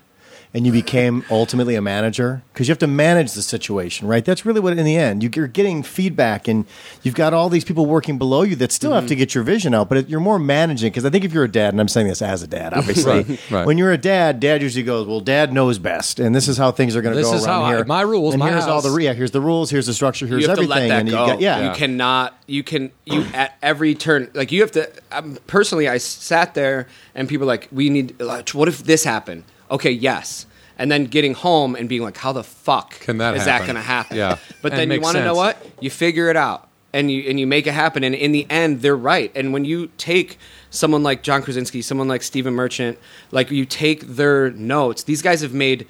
[0.54, 2.42] and you became ultimately a manager?
[2.52, 4.24] Because you have to manage the situation, right?
[4.24, 6.64] That's really what in the end you- you're getting feedback, and
[7.02, 9.74] you've got all these people working below you that still have to get your vision
[9.74, 10.90] out, but you're more managing.
[10.92, 13.12] Because I think if you're a dad, and I'm saying this as a dad, obviously,
[13.24, 13.66] Right, right.
[13.66, 16.70] when you're a dad, dad usually goes, "Well, dad knows best, and this is how
[16.70, 17.84] things are going to go is around how I- here.
[17.84, 20.26] my rules, and my here's all the house." yeah, here's the rules, here's the structure,
[20.26, 21.20] here's everything, to let that and go.
[21.26, 22.38] you got, yeah, you cannot.
[22.46, 22.92] You can.
[23.06, 24.88] You at every turn, like you have to.
[25.10, 28.20] Um, personally, I sat there and people like, we need.
[28.20, 29.42] Like, what if this happened?
[29.70, 30.46] Okay, yes.
[30.78, 33.66] And then getting home and being like, how the fuck Can that is happen?
[33.66, 34.16] that going to happen?
[34.16, 34.38] Yeah.
[34.60, 35.56] But And then you makes want to know sense.
[35.64, 35.72] what?
[35.80, 38.02] You figure it out and you and you make it happen.
[38.02, 39.30] And in the end, they're right.
[39.36, 40.36] And when you take
[40.70, 42.98] someone like John Krasinski, someone like Stephen Merchant,
[43.30, 45.04] like you take their notes.
[45.04, 45.86] These guys have made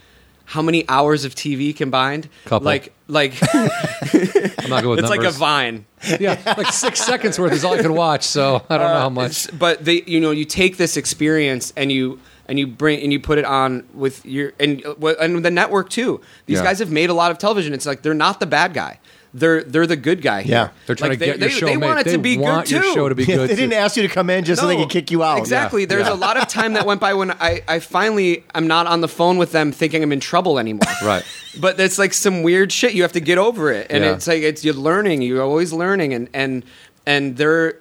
[0.47, 2.29] how many hours of TV combined?
[2.45, 2.67] Couple.
[2.67, 5.37] Like like I'm not good with it's like a numbers.
[5.37, 5.87] vine.
[6.21, 9.01] yeah, like six seconds worth is all I can watch, so I don't know uh,
[9.01, 9.47] how much.
[9.47, 13.12] It's- but they you know you take this experience and you and you bring and
[13.12, 14.83] you put it on with your and
[15.21, 16.65] and the network too these Yeah.
[16.65, 18.99] guys have made a lot of television it's like they're not the bad guy
[19.37, 20.55] they're they're the good guy here.
[20.55, 20.69] Yeah.
[20.87, 21.87] They're trying Like, to get they, your show they, they made.
[21.89, 23.51] want it they to be want good your too show to be good.
[23.51, 23.77] they didn't too.
[23.77, 25.39] ask you to come in just so they could kick you out.
[25.39, 25.81] Exactly.
[25.83, 25.87] Yeah.
[25.89, 26.12] There's Yeah.
[26.12, 29.09] a lot of time that went by when I, I finally I'm not on the
[29.09, 30.83] phone with them thinking I'm in trouble anymore.
[31.03, 31.25] Right.
[31.61, 32.95] But it's like some weird shit.
[32.95, 34.12] You have to get over it, and Yeah.
[34.12, 35.23] it's like it's you're learning.
[35.23, 36.65] You're always learning, and and
[37.05, 37.79] and there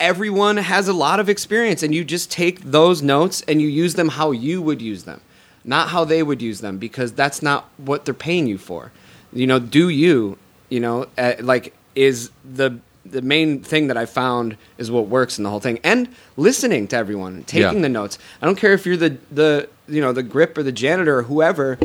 [0.00, 3.94] everyone has a lot of experience, and you just take those notes and you use
[3.94, 5.20] them how you would use them,
[5.64, 8.92] not how they would use them, because that's not what they're paying you for.
[9.32, 10.38] You know, do you?
[10.68, 15.38] You know, uh, like is the the main thing that I found is what works
[15.38, 17.82] in the whole thing, and listening to everyone, taking Yeah.
[17.82, 18.18] the notes.
[18.42, 21.22] I don't care if you're the the you know the grip or the janitor or
[21.22, 21.78] whoever.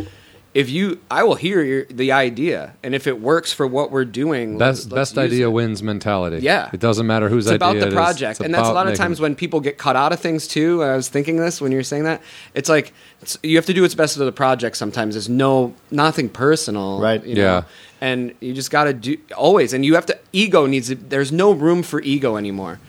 [0.53, 4.03] If you, I will hear your, the idea, and if it works for what we're
[4.03, 5.51] doing, let's- Best let's best use idea it.
[5.51, 6.39] wins mentality.
[6.41, 6.69] Yeah.
[6.73, 7.93] it doesn't matter whose It's idea about the it is.
[7.93, 10.19] project, It's and that's a lot of making- times when people get cut out of
[10.19, 10.83] things too.
[10.83, 12.21] I was thinking this when you were saying that.
[12.53, 12.91] It's like
[13.21, 14.75] it's, you have to do what's best for the project.
[14.75, 17.25] Sometimes there's no nothing personal, Right.
[17.25, 17.41] You know?
[17.41, 17.63] Yeah.
[18.01, 20.89] and you just got to do always, and you have to ego needs.
[20.89, 22.79] To, there's no room for ego anymore.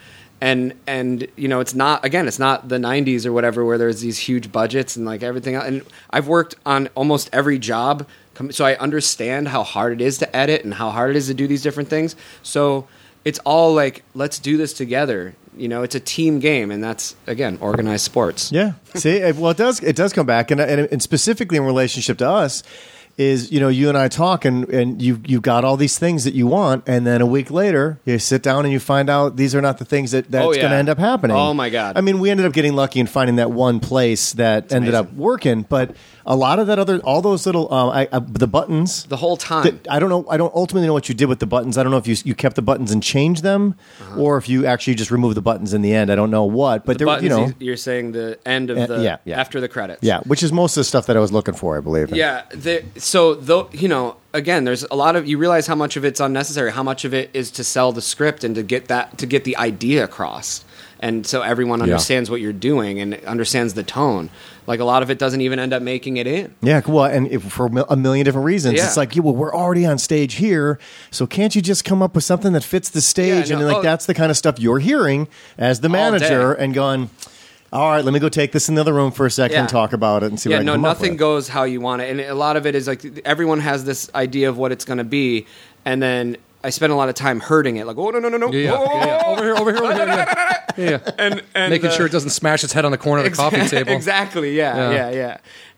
[0.42, 4.00] And and you know it's not again it's not the 90s or whatever where there's
[4.00, 5.66] these huge budgets and like everything else.
[5.66, 8.08] and I've worked on almost every job
[8.50, 11.34] so I understand how hard it is to edit and how hard it is to
[11.34, 12.88] do these different things so
[13.24, 17.14] it's all like let's do this together you know it's a team game and that's
[17.28, 18.72] again organized sports Yeah.
[18.96, 19.80] See, well, it does.
[19.80, 22.62] It does come back, and, and and specifically in relationship to us,
[23.18, 26.24] is you know you and I talk, and and you you've got all these things
[26.24, 29.36] that you want, and then a week later you sit down and you find out
[29.36, 31.36] these are not the things that that's Oh, going to end up happening.
[31.36, 31.96] Oh, my God.
[31.96, 35.12] I mean, we ended up getting lucky and finding that one place that ended up
[35.12, 35.94] working, but
[36.26, 39.04] a lot of that other, all those little, um, I, I, the buttons.
[39.04, 40.24] the whole time that- I don't know.
[40.28, 41.76] I don't ultimately know what you did with the buttons.
[41.78, 43.74] I don't know if you you kept the buttons and changed them,
[44.16, 46.10] or if you actually just removed the buttons in the end.
[46.12, 46.92] I don't know what, but Uh-huh.
[46.92, 49.40] the there, buttons, you know, you're saying the end of Uh, the yeah, yeah.
[49.40, 51.76] after the credits Yeah, which is most of the stuff that I was looking for,
[51.76, 52.14] I believe.
[52.14, 55.96] Yeah, the, so though you know, again, there's a lot of you realize how much
[55.96, 58.88] of it's unnecessary, how much of it is to sell the script and to get
[58.88, 60.64] that to get the idea across,
[61.02, 64.30] and so everyone understands what you're doing and understands the tone.
[64.68, 66.54] Like a lot of it doesn't even end up making it in.
[66.62, 68.86] Yeah, well, and for a million different reasons, Yeah.
[68.86, 70.78] it's like, yeah, well, we're already on stage here,
[71.10, 73.50] so can't you just come up with something that fits the stage?
[73.50, 73.82] no, and like oh.
[73.82, 75.26] that's the kind of stuff you're hearing
[75.58, 77.10] as the manager, and going,
[77.72, 79.60] all right, let me go take this in the other room for a second, Yeah.
[79.62, 81.80] and talk about it, and see what yeah, I can no, nothing goes how you
[81.80, 84.70] want it, and a lot of it is like everyone has this idea of what
[84.70, 85.46] it's going to be,
[85.84, 88.36] and then I spend a lot of time hurting it, like, oh no, no, no,
[88.36, 89.22] no, Yeah, yeah, Whoa, whoa, yeah, yeah.
[89.26, 90.06] over here, over here, over here.
[90.06, 90.90] Yeah, yeah.
[90.90, 91.10] yeah.
[91.18, 93.36] and, and making uh, sure it doesn't smash its head on the corner of the
[93.36, 93.92] coffee table.
[93.96, 94.56] exactly.
[94.56, 94.90] Yeah, Yeah.
[94.90, 95.36] yeah, yeah.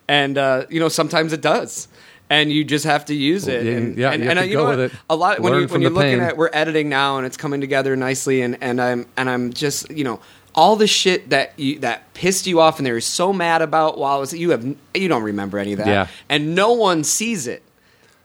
[0.08, 1.88] and uh, you know sometimes it does.
[2.30, 4.42] And you just have to use it, Yeah, and, yeah, and, you have and, uh,
[4.42, 4.92] to you go know with what?
[4.92, 4.98] it.
[5.10, 6.28] A lot when Learn you from when you're the looking pain.
[6.28, 9.90] at we're editing now, and it's coming together nicely, and, and I'm and I'm just
[9.90, 10.20] you know
[10.54, 13.98] all the shit that you that pissed you off, and they were so mad about
[13.98, 16.06] while it was you have you don't remember any of that, Yeah.
[16.30, 17.62] and no one sees it.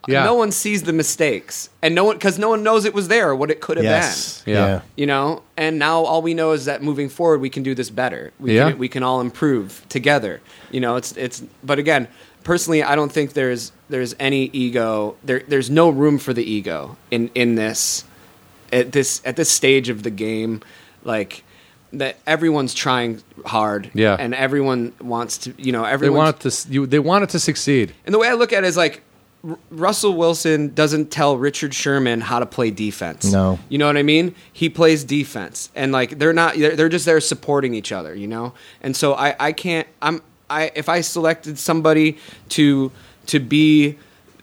[0.07, 0.23] Yeah.
[0.23, 3.35] No one sees the mistakes, and no one because no one knows it was there
[3.35, 4.41] what it could have Yes.
[4.43, 4.55] been.
[4.55, 4.65] Yeah.
[4.67, 4.81] Yeah.
[4.95, 7.89] You know, and now all we know is that moving forward, we can do this
[7.89, 8.31] better.
[8.39, 8.69] We Yeah.
[8.71, 10.39] can, we can all improve together.
[10.71, 11.43] You know, it's it's.
[11.63, 12.07] But again,
[12.43, 15.15] personally, I don't think there's there's any ego.
[15.23, 18.05] There there's no room for the ego in in this
[18.71, 20.61] at this at this stage of the game.
[21.03, 21.43] Like
[21.93, 23.91] that, everyone's trying hard.
[23.93, 24.15] Yeah.
[24.17, 25.53] and everyone wants to.
[25.57, 26.71] You know, They everyone want it to.
[26.73, 27.93] You, they want it to succeed.
[28.05, 29.01] and the way I look at it is like R-
[29.69, 33.31] Russell Wilson doesn't tell Richard Sherman how to play defense.
[33.31, 33.57] No.
[33.69, 34.35] You know what I mean?
[34.51, 35.71] He plays defense.
[35.75, 38.53] And like they're not they're, they're just there supporting each other, you know?
[38.81, 42.17] And so I I can't I'm I if I selected somebody
[42.49, 42.91] to
[43.27, 43.97] to be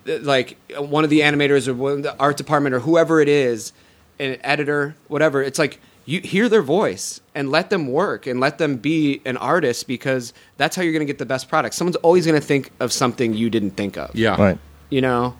[0.07, 3.73] like one of the animators or one of the art department or whoever it is,
[4.19, 8.59] an editor, whatever, it's like you hear their voice and let them work and let
[8.59, 11.75] them be an artist because that's how you're going to get the best product.
[11.75, 14.41] Someone's always going to think of something you didn't think of Yeah.
[14.41, 14.59] Right.
[14.91, 15.35] You know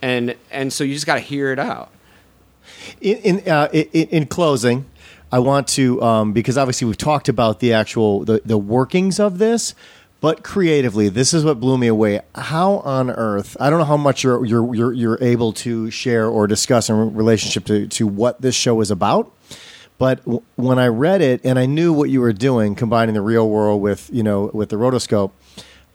[0.00, 1.90] and and so you just got to hear it out
[3.00, 4.86] In in, uh, in in closing,
[5.30, 9.38] I want to um, because obviously we've talked about the actual the, the workings of
[9.38, 9.74] this,
[10.20, 12.20] but creatively, this is what blew me away.
[12.34, 13.56] How on earth?
[13.60, 17.14] I don't know how much you're you're you're, you're able to share or discuss in
[17.14, 19.30] relationship to to what this show is about.
[19.98, 23.22] But w- when I read it and I knew what you were doing, combining the
[23.22, 25.30] real world with you know with the rotoscope,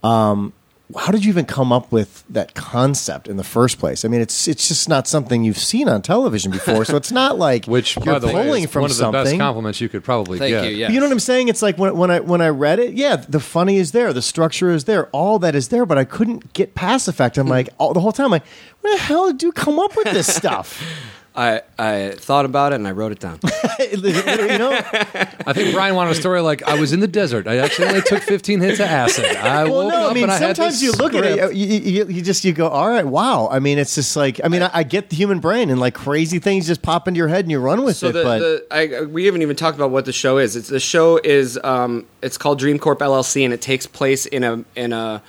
[0.04, 0.54] um,
[0.96, 4.06] how did you even come up with that concept in the first place?
[4.06, 7.38] I mean, it's it's just not something you've seen on television before, so it's not
[7.38, 9.40] like Which, you're by the way, pulling is from one of the best something.
[9.40, 10.72] compliments you could probably Thank get.
[10.72, 10.90] you, yeah.
[10.90, 11.50] You know what I'm saying?
[11.50, 14.22] It's like when, when I when I read it, yeah, the funny is there, the
[14.22, 17.38] structure is there, all that is there, but I couldn't get past the fact.
[17.38, 18.46] I'm like all, the whole time, like,
[18.80, 20.82] where the hell did you come up with this stuff?
[21.38, 23.40] i i thought about it and i wrote it down
[23.80, 27.48] you know, I think Brian wanted a story like I was in the desert.
[27.48, 29.26] I accidentally took 15 hits of acid.
[29.26, 31.24] I well, woke no, up I mean and I had sometimes this you look at
[31.24, 33.48] it, you, you, you just you go, all right, wow.
[33.50, 35.94] I mean, it's just like, I mean, I, I get the human brain and like
[35.94, 38.40] crazy things just pop into your head and you run with so it, the, but
[38.40, 41.60] the I, we haven't even talked about what the show is it's the show is
[41.64, 45.22] um it's called dream corp llc and it takes place in a in a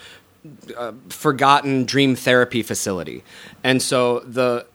[0.77, 3.23] uh, forgotten dream therapy facility
[3.63, 4.67] and so the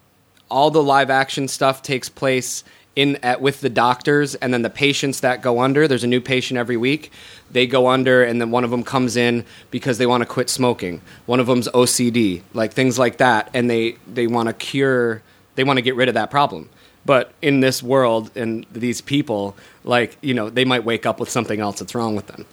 [0.50, 2.64] all the live action stuff takes place
[2.96, 6.22] in at with the doctors and then the patients that go under there's a new
[6.22, 7.12] patient every week
[7.54, 10.50] they go under and then one of them comes in because they want to quit
[10.50, 11.02] smoking.
[11.26, 15.22] One of them's ocd like things like that and they they want to cure
[15.56, 16.70] they want to get rid of that problem.
[17.06, 21.30] But in this world and these people like you know they might wake up with
[21.30, 22.46] something else that's wrong with them.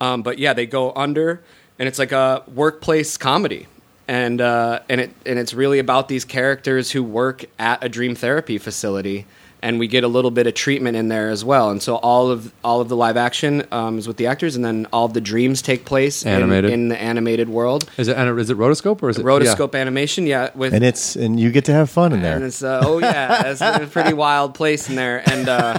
[0.00, 1.42] Um, but yeah they go under
[1.78, 3.66] and it's like a workplace comedy
[4.08, 8.14] and uh, and it and it's really about these characters who work at a dream
[8.14, 9.26] therapy facility
[9.64, 12.30] and we get a little bit of treatment in there as well and so all
[12.30, 15.12] of all of the live action um, is with the actors and then all of
[15.14, 16.70] the dreams take place in, Animated.
[16.72, 20.26] in the animated world Is it and is it rotoscope or is it rotoscope animation
[20.26, 22.46] yeah with and it's and you get to have fun in and there.
[22.46, 25.78] it's uh, oh yeah, it's a pretty wild place in there, and uh,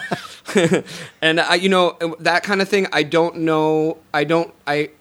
[1.22, 2.88] and I, you know that kind of thing.
[2.94, 3.98] I don't know.
[4.14, 4.54] I don't.
[4.66, 4.92] I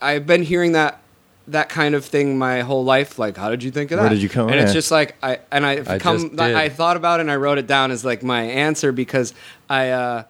[0.00, 1.00] I've been hearing that
[1.48, 3.18] that kind of thing my whole life.
[3.18, 4.02] Like, how did you think of that?
[4.02, 6.30] Where did you come- And it's just like I and I I come.
[6.38, 9.34] I thought about it and I wrote it down as like my answer because
[9.68, 10.22] I uh,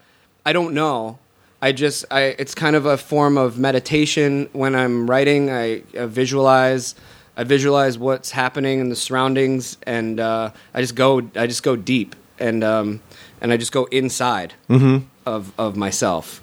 [0.46, 1.18] I don't know.
[1.60, 5.50] I just I it's kind of a form of meditation when I'm writing.
[5.50, 6.94] I, I visualize.
[7.36, 11.18] I visualize what's happening in the surroundings, and uh, I just go.
[11.36, 13.00] I just go deep, and um,
[13.40, 15.04] and I just go inside Mm-hmm.
[15.26, 16.42] of of myself,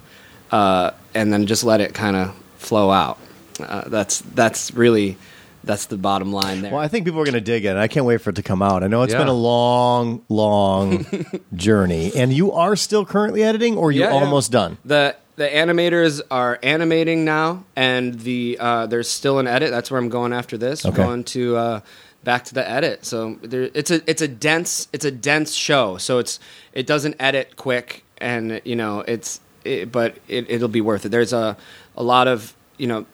[0.51, 3.17] uh, and then just let it kind of flow out.
[3.59, 5.17] Uh, that's that's really
[5.63, 6.71] that's the bottom line there.
[6.71, 7.75] Well, I think people are going to dig it.
[7.75, 8.83] I can't wait for it to come out.
[8.83, 9.19] I know it's Yeah.
[9.19, 11.05] been a long, long
[11.55, 14.19] journey, and you are still currently editing, or you're Yeah, yeah.
[14.23, 14.77] almost done.
[14.85, 19.71] The the animators are animating now, and the uh, there's still an edit.
[19.71, 20.85] That's where I'm going after this.
[20.85, 21.01] Okay.
[21.01, 21.79] I'm going to uh,
[22.23, 23.03] back to the edit.
[23.05, 25.97] So there, it's a it's a dense it's a dense show.
[25.97, 26.39] So it's
[26.73, 31.09] it doesn't edit quick, and you know it's it, but it, it'll be worth it.
[31.09, 31.57] There's a
[31.97, 33.05] a lot of you know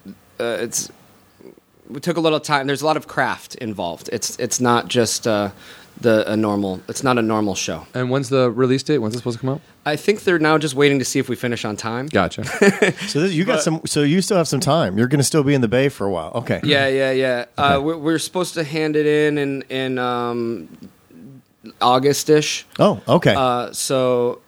[0.42, 0.90] uh, it's
[1.88, 2.66] we took a little time.
[2.66, 4.08] There's a lot of craft involved.
[4.12, 5.50] It's it's not just uh,
[6.00, 6.80] the a normal.
[6.88, 7.86] It's not a normal show.
[7.94, 8.98] And when's the release date?
[8.98, 9.60] When's it supposed to come out?
[9.84, 12.06] I think they're now just waiting to see if we finish on time.
[12.06, 12.42] Gotcha.
[13.08, 13.80] So this, you got some.
[13.86, 14.98] So you still have some time.
[14.98, 16.32] You're going to still be in the bay for a while.
[16.34, 16.60] Okay.
[16.64, 17.44] Yeah, yeah, yeah.
[17.58, 20.68] Uh, we're, we're supposed to hand it in in in um,
[21.80, 22.66] August-ish.
[22.78, 23.34] Oh, okay.
[23.36, 24.40] Uh, so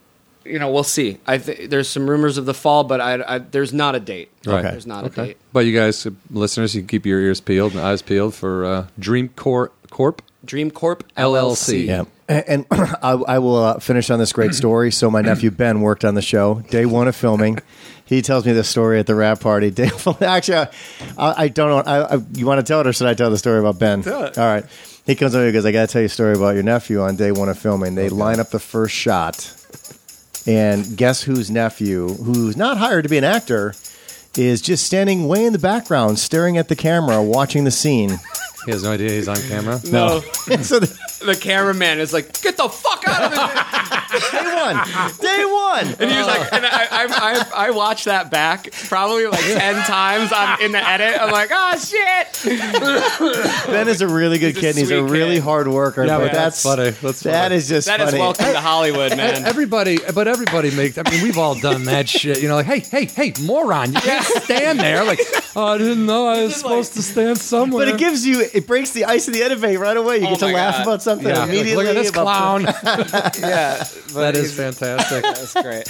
[0.45, 1.19] you know, we'll see.
[1.27, 4.31] I th- there's some rumors of the fall, but I, I there's not a date.
[4.47, 4.63] Right.
[4.63, 5.27] There's not a Okay.
[5.29, 5.37] date.
[5.53, 8.65] But you guys, uh, listeners, you can keep your ears peeled and eyes peeled for
[8.65, 11.85] uh, Dream Corp, Corp Dream Corp LLC.
[11.85, 11.87] LLC.
[11.87, 12.05] Yeah.
[12.29, 12.67] And, and
[13.03, 14.91] I, I will uh, finish on this great story.
[14.93, 17.59] So my nephew Ben worked on the show day one of filming.
[18.07, 19.71] He tells me this story at the wrap party.
[19.71, 19.89] Day,
[20.21, 20.57] actually,
[21.17, 21.91] I, I don't know.
[21.91, 24.03] I, I, you want to tell it, or should I tell the story about Ben?
[24.03, 24.37] Tell it.
[24.37, 24.65] All right.
[25.07, 27.01] He comes over and goes, "I got to tell you a story about your nephew
[27.01, 29.55] on day one of filming." They line up the first shot,
[30.47, 33.75] and guess whose nephew, who's not hired to be an actor,
[34.37, 38.19] is just standing way in the background, staring at the camera, watching the scene.
[38.65, 39.81] He has no idea he's on camera.
[39.85, 40.21] No,
[40.63, 44.77] so the, the cameraman is like, "Get the fuck out of it!" day one,
[45.21, 45.87] day one.
[46.01, 49.75] And he was like, and I, I, I, I watched that back probably like ten
[49.87, 51.21] times on in the edit.
[51.21, 52.41] I'm like, oh shit.
[53.67, 54.69] Ben is a really good He's a kid.
[54.71, 55.43] and He's a sweet really kid.
[55.45, 56.05] hard worker.
[56.05, 56.91] Yeah, but but that's that's funny.
[56.91, 57.55] That's funny.
[57.57, 58.21] is just That is funny.
[58.21, 59.45] welcome to Hollywood, man.
[59.45, 60.99] Everybody, but everybody makes.
[60.99, 62.41] I mean, we've all done that shit.
[62.43, 63.93] You know, like, hey, hey, hey, moron!
[63.93, 65.05] You can't stand there.
[65.05, 65.21] Like,
[65.57, 67.87] oh, I didn't know I was Just supposed to stand somewhere.
[67.87, 70.19] But it gives you, it breaks the ice of the edit right away.
[70.19, 70.83] You Oh get to my laugh God.
[70.83, 71.75] about something yeah, immediately.
[71.77, 72.63] look at this about- clown.
[73.39, 75.23] yeah, that is fantastic.
[75.23, 75.85] That's great.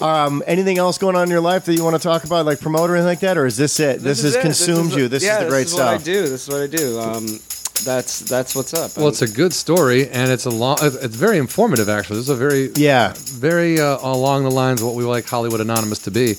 [0.02, 2.60] Um, anything else going on in your life that you want to talk about, like
[2.60, 4.00] promote or anything like that, or is this it?
[4.00, 4.42] This, has it.
[4.42, 5.08] consumed is- you.
[5.08, 6.22] This yeah, is the great this is What I do.
[6.22, 7.00] This is what I do.
[7.00, 7.26] Um,
[7.84, 8.96] that's that's what's up.
[8.96, 10.78] Well, it's a good story, and it's a long.
[10.80, 12.16] It's very informative, actually.
[12.16, 15.60] This is a very, Yeah, very uh, along the lines of what we like Hollywood
[15.60, 16.34] Anonymous to be.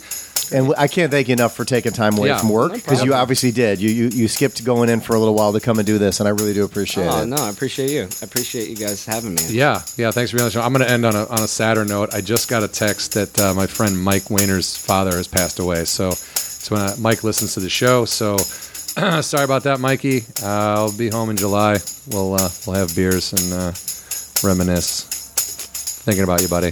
[0.52, 3.00] And I can't thank you enough for taking time away Yeah, from work no because
[3.04, 3.22] you problem.
[3.22, 3.80] obviously did.
[3.82, 6.20] You, you you skipped going in for a little while to come and do this,
[6.20, 7.26] and I really do appreciate Oh it.
[7.28, 8.04] no, I appreciate you.
[8.22, 9.42] I appreciate you guys having me.
[9.50, 10.12] Yeah, yeah.
[10.12, 10.62] Thanks for being on the show.
[10.62, 12.14] I'm going to end on a on a sadder note.
[12.14, 15.86] I just got a text that uh, my friend Mike Wayner's father has passed away.
[15.86, 18.38] So, so when uh, Mike listens to the show, so
[19.22, 20.24] sorry about that, Mikey.
[20.42, 21.78] Uh, I'll be home in July.
[22.10, 23.74] We'll uh, we'll have beers and uh,
[24.48, 25.04] reminisce.
[26.06, 26.72] Thinking about you, buddy.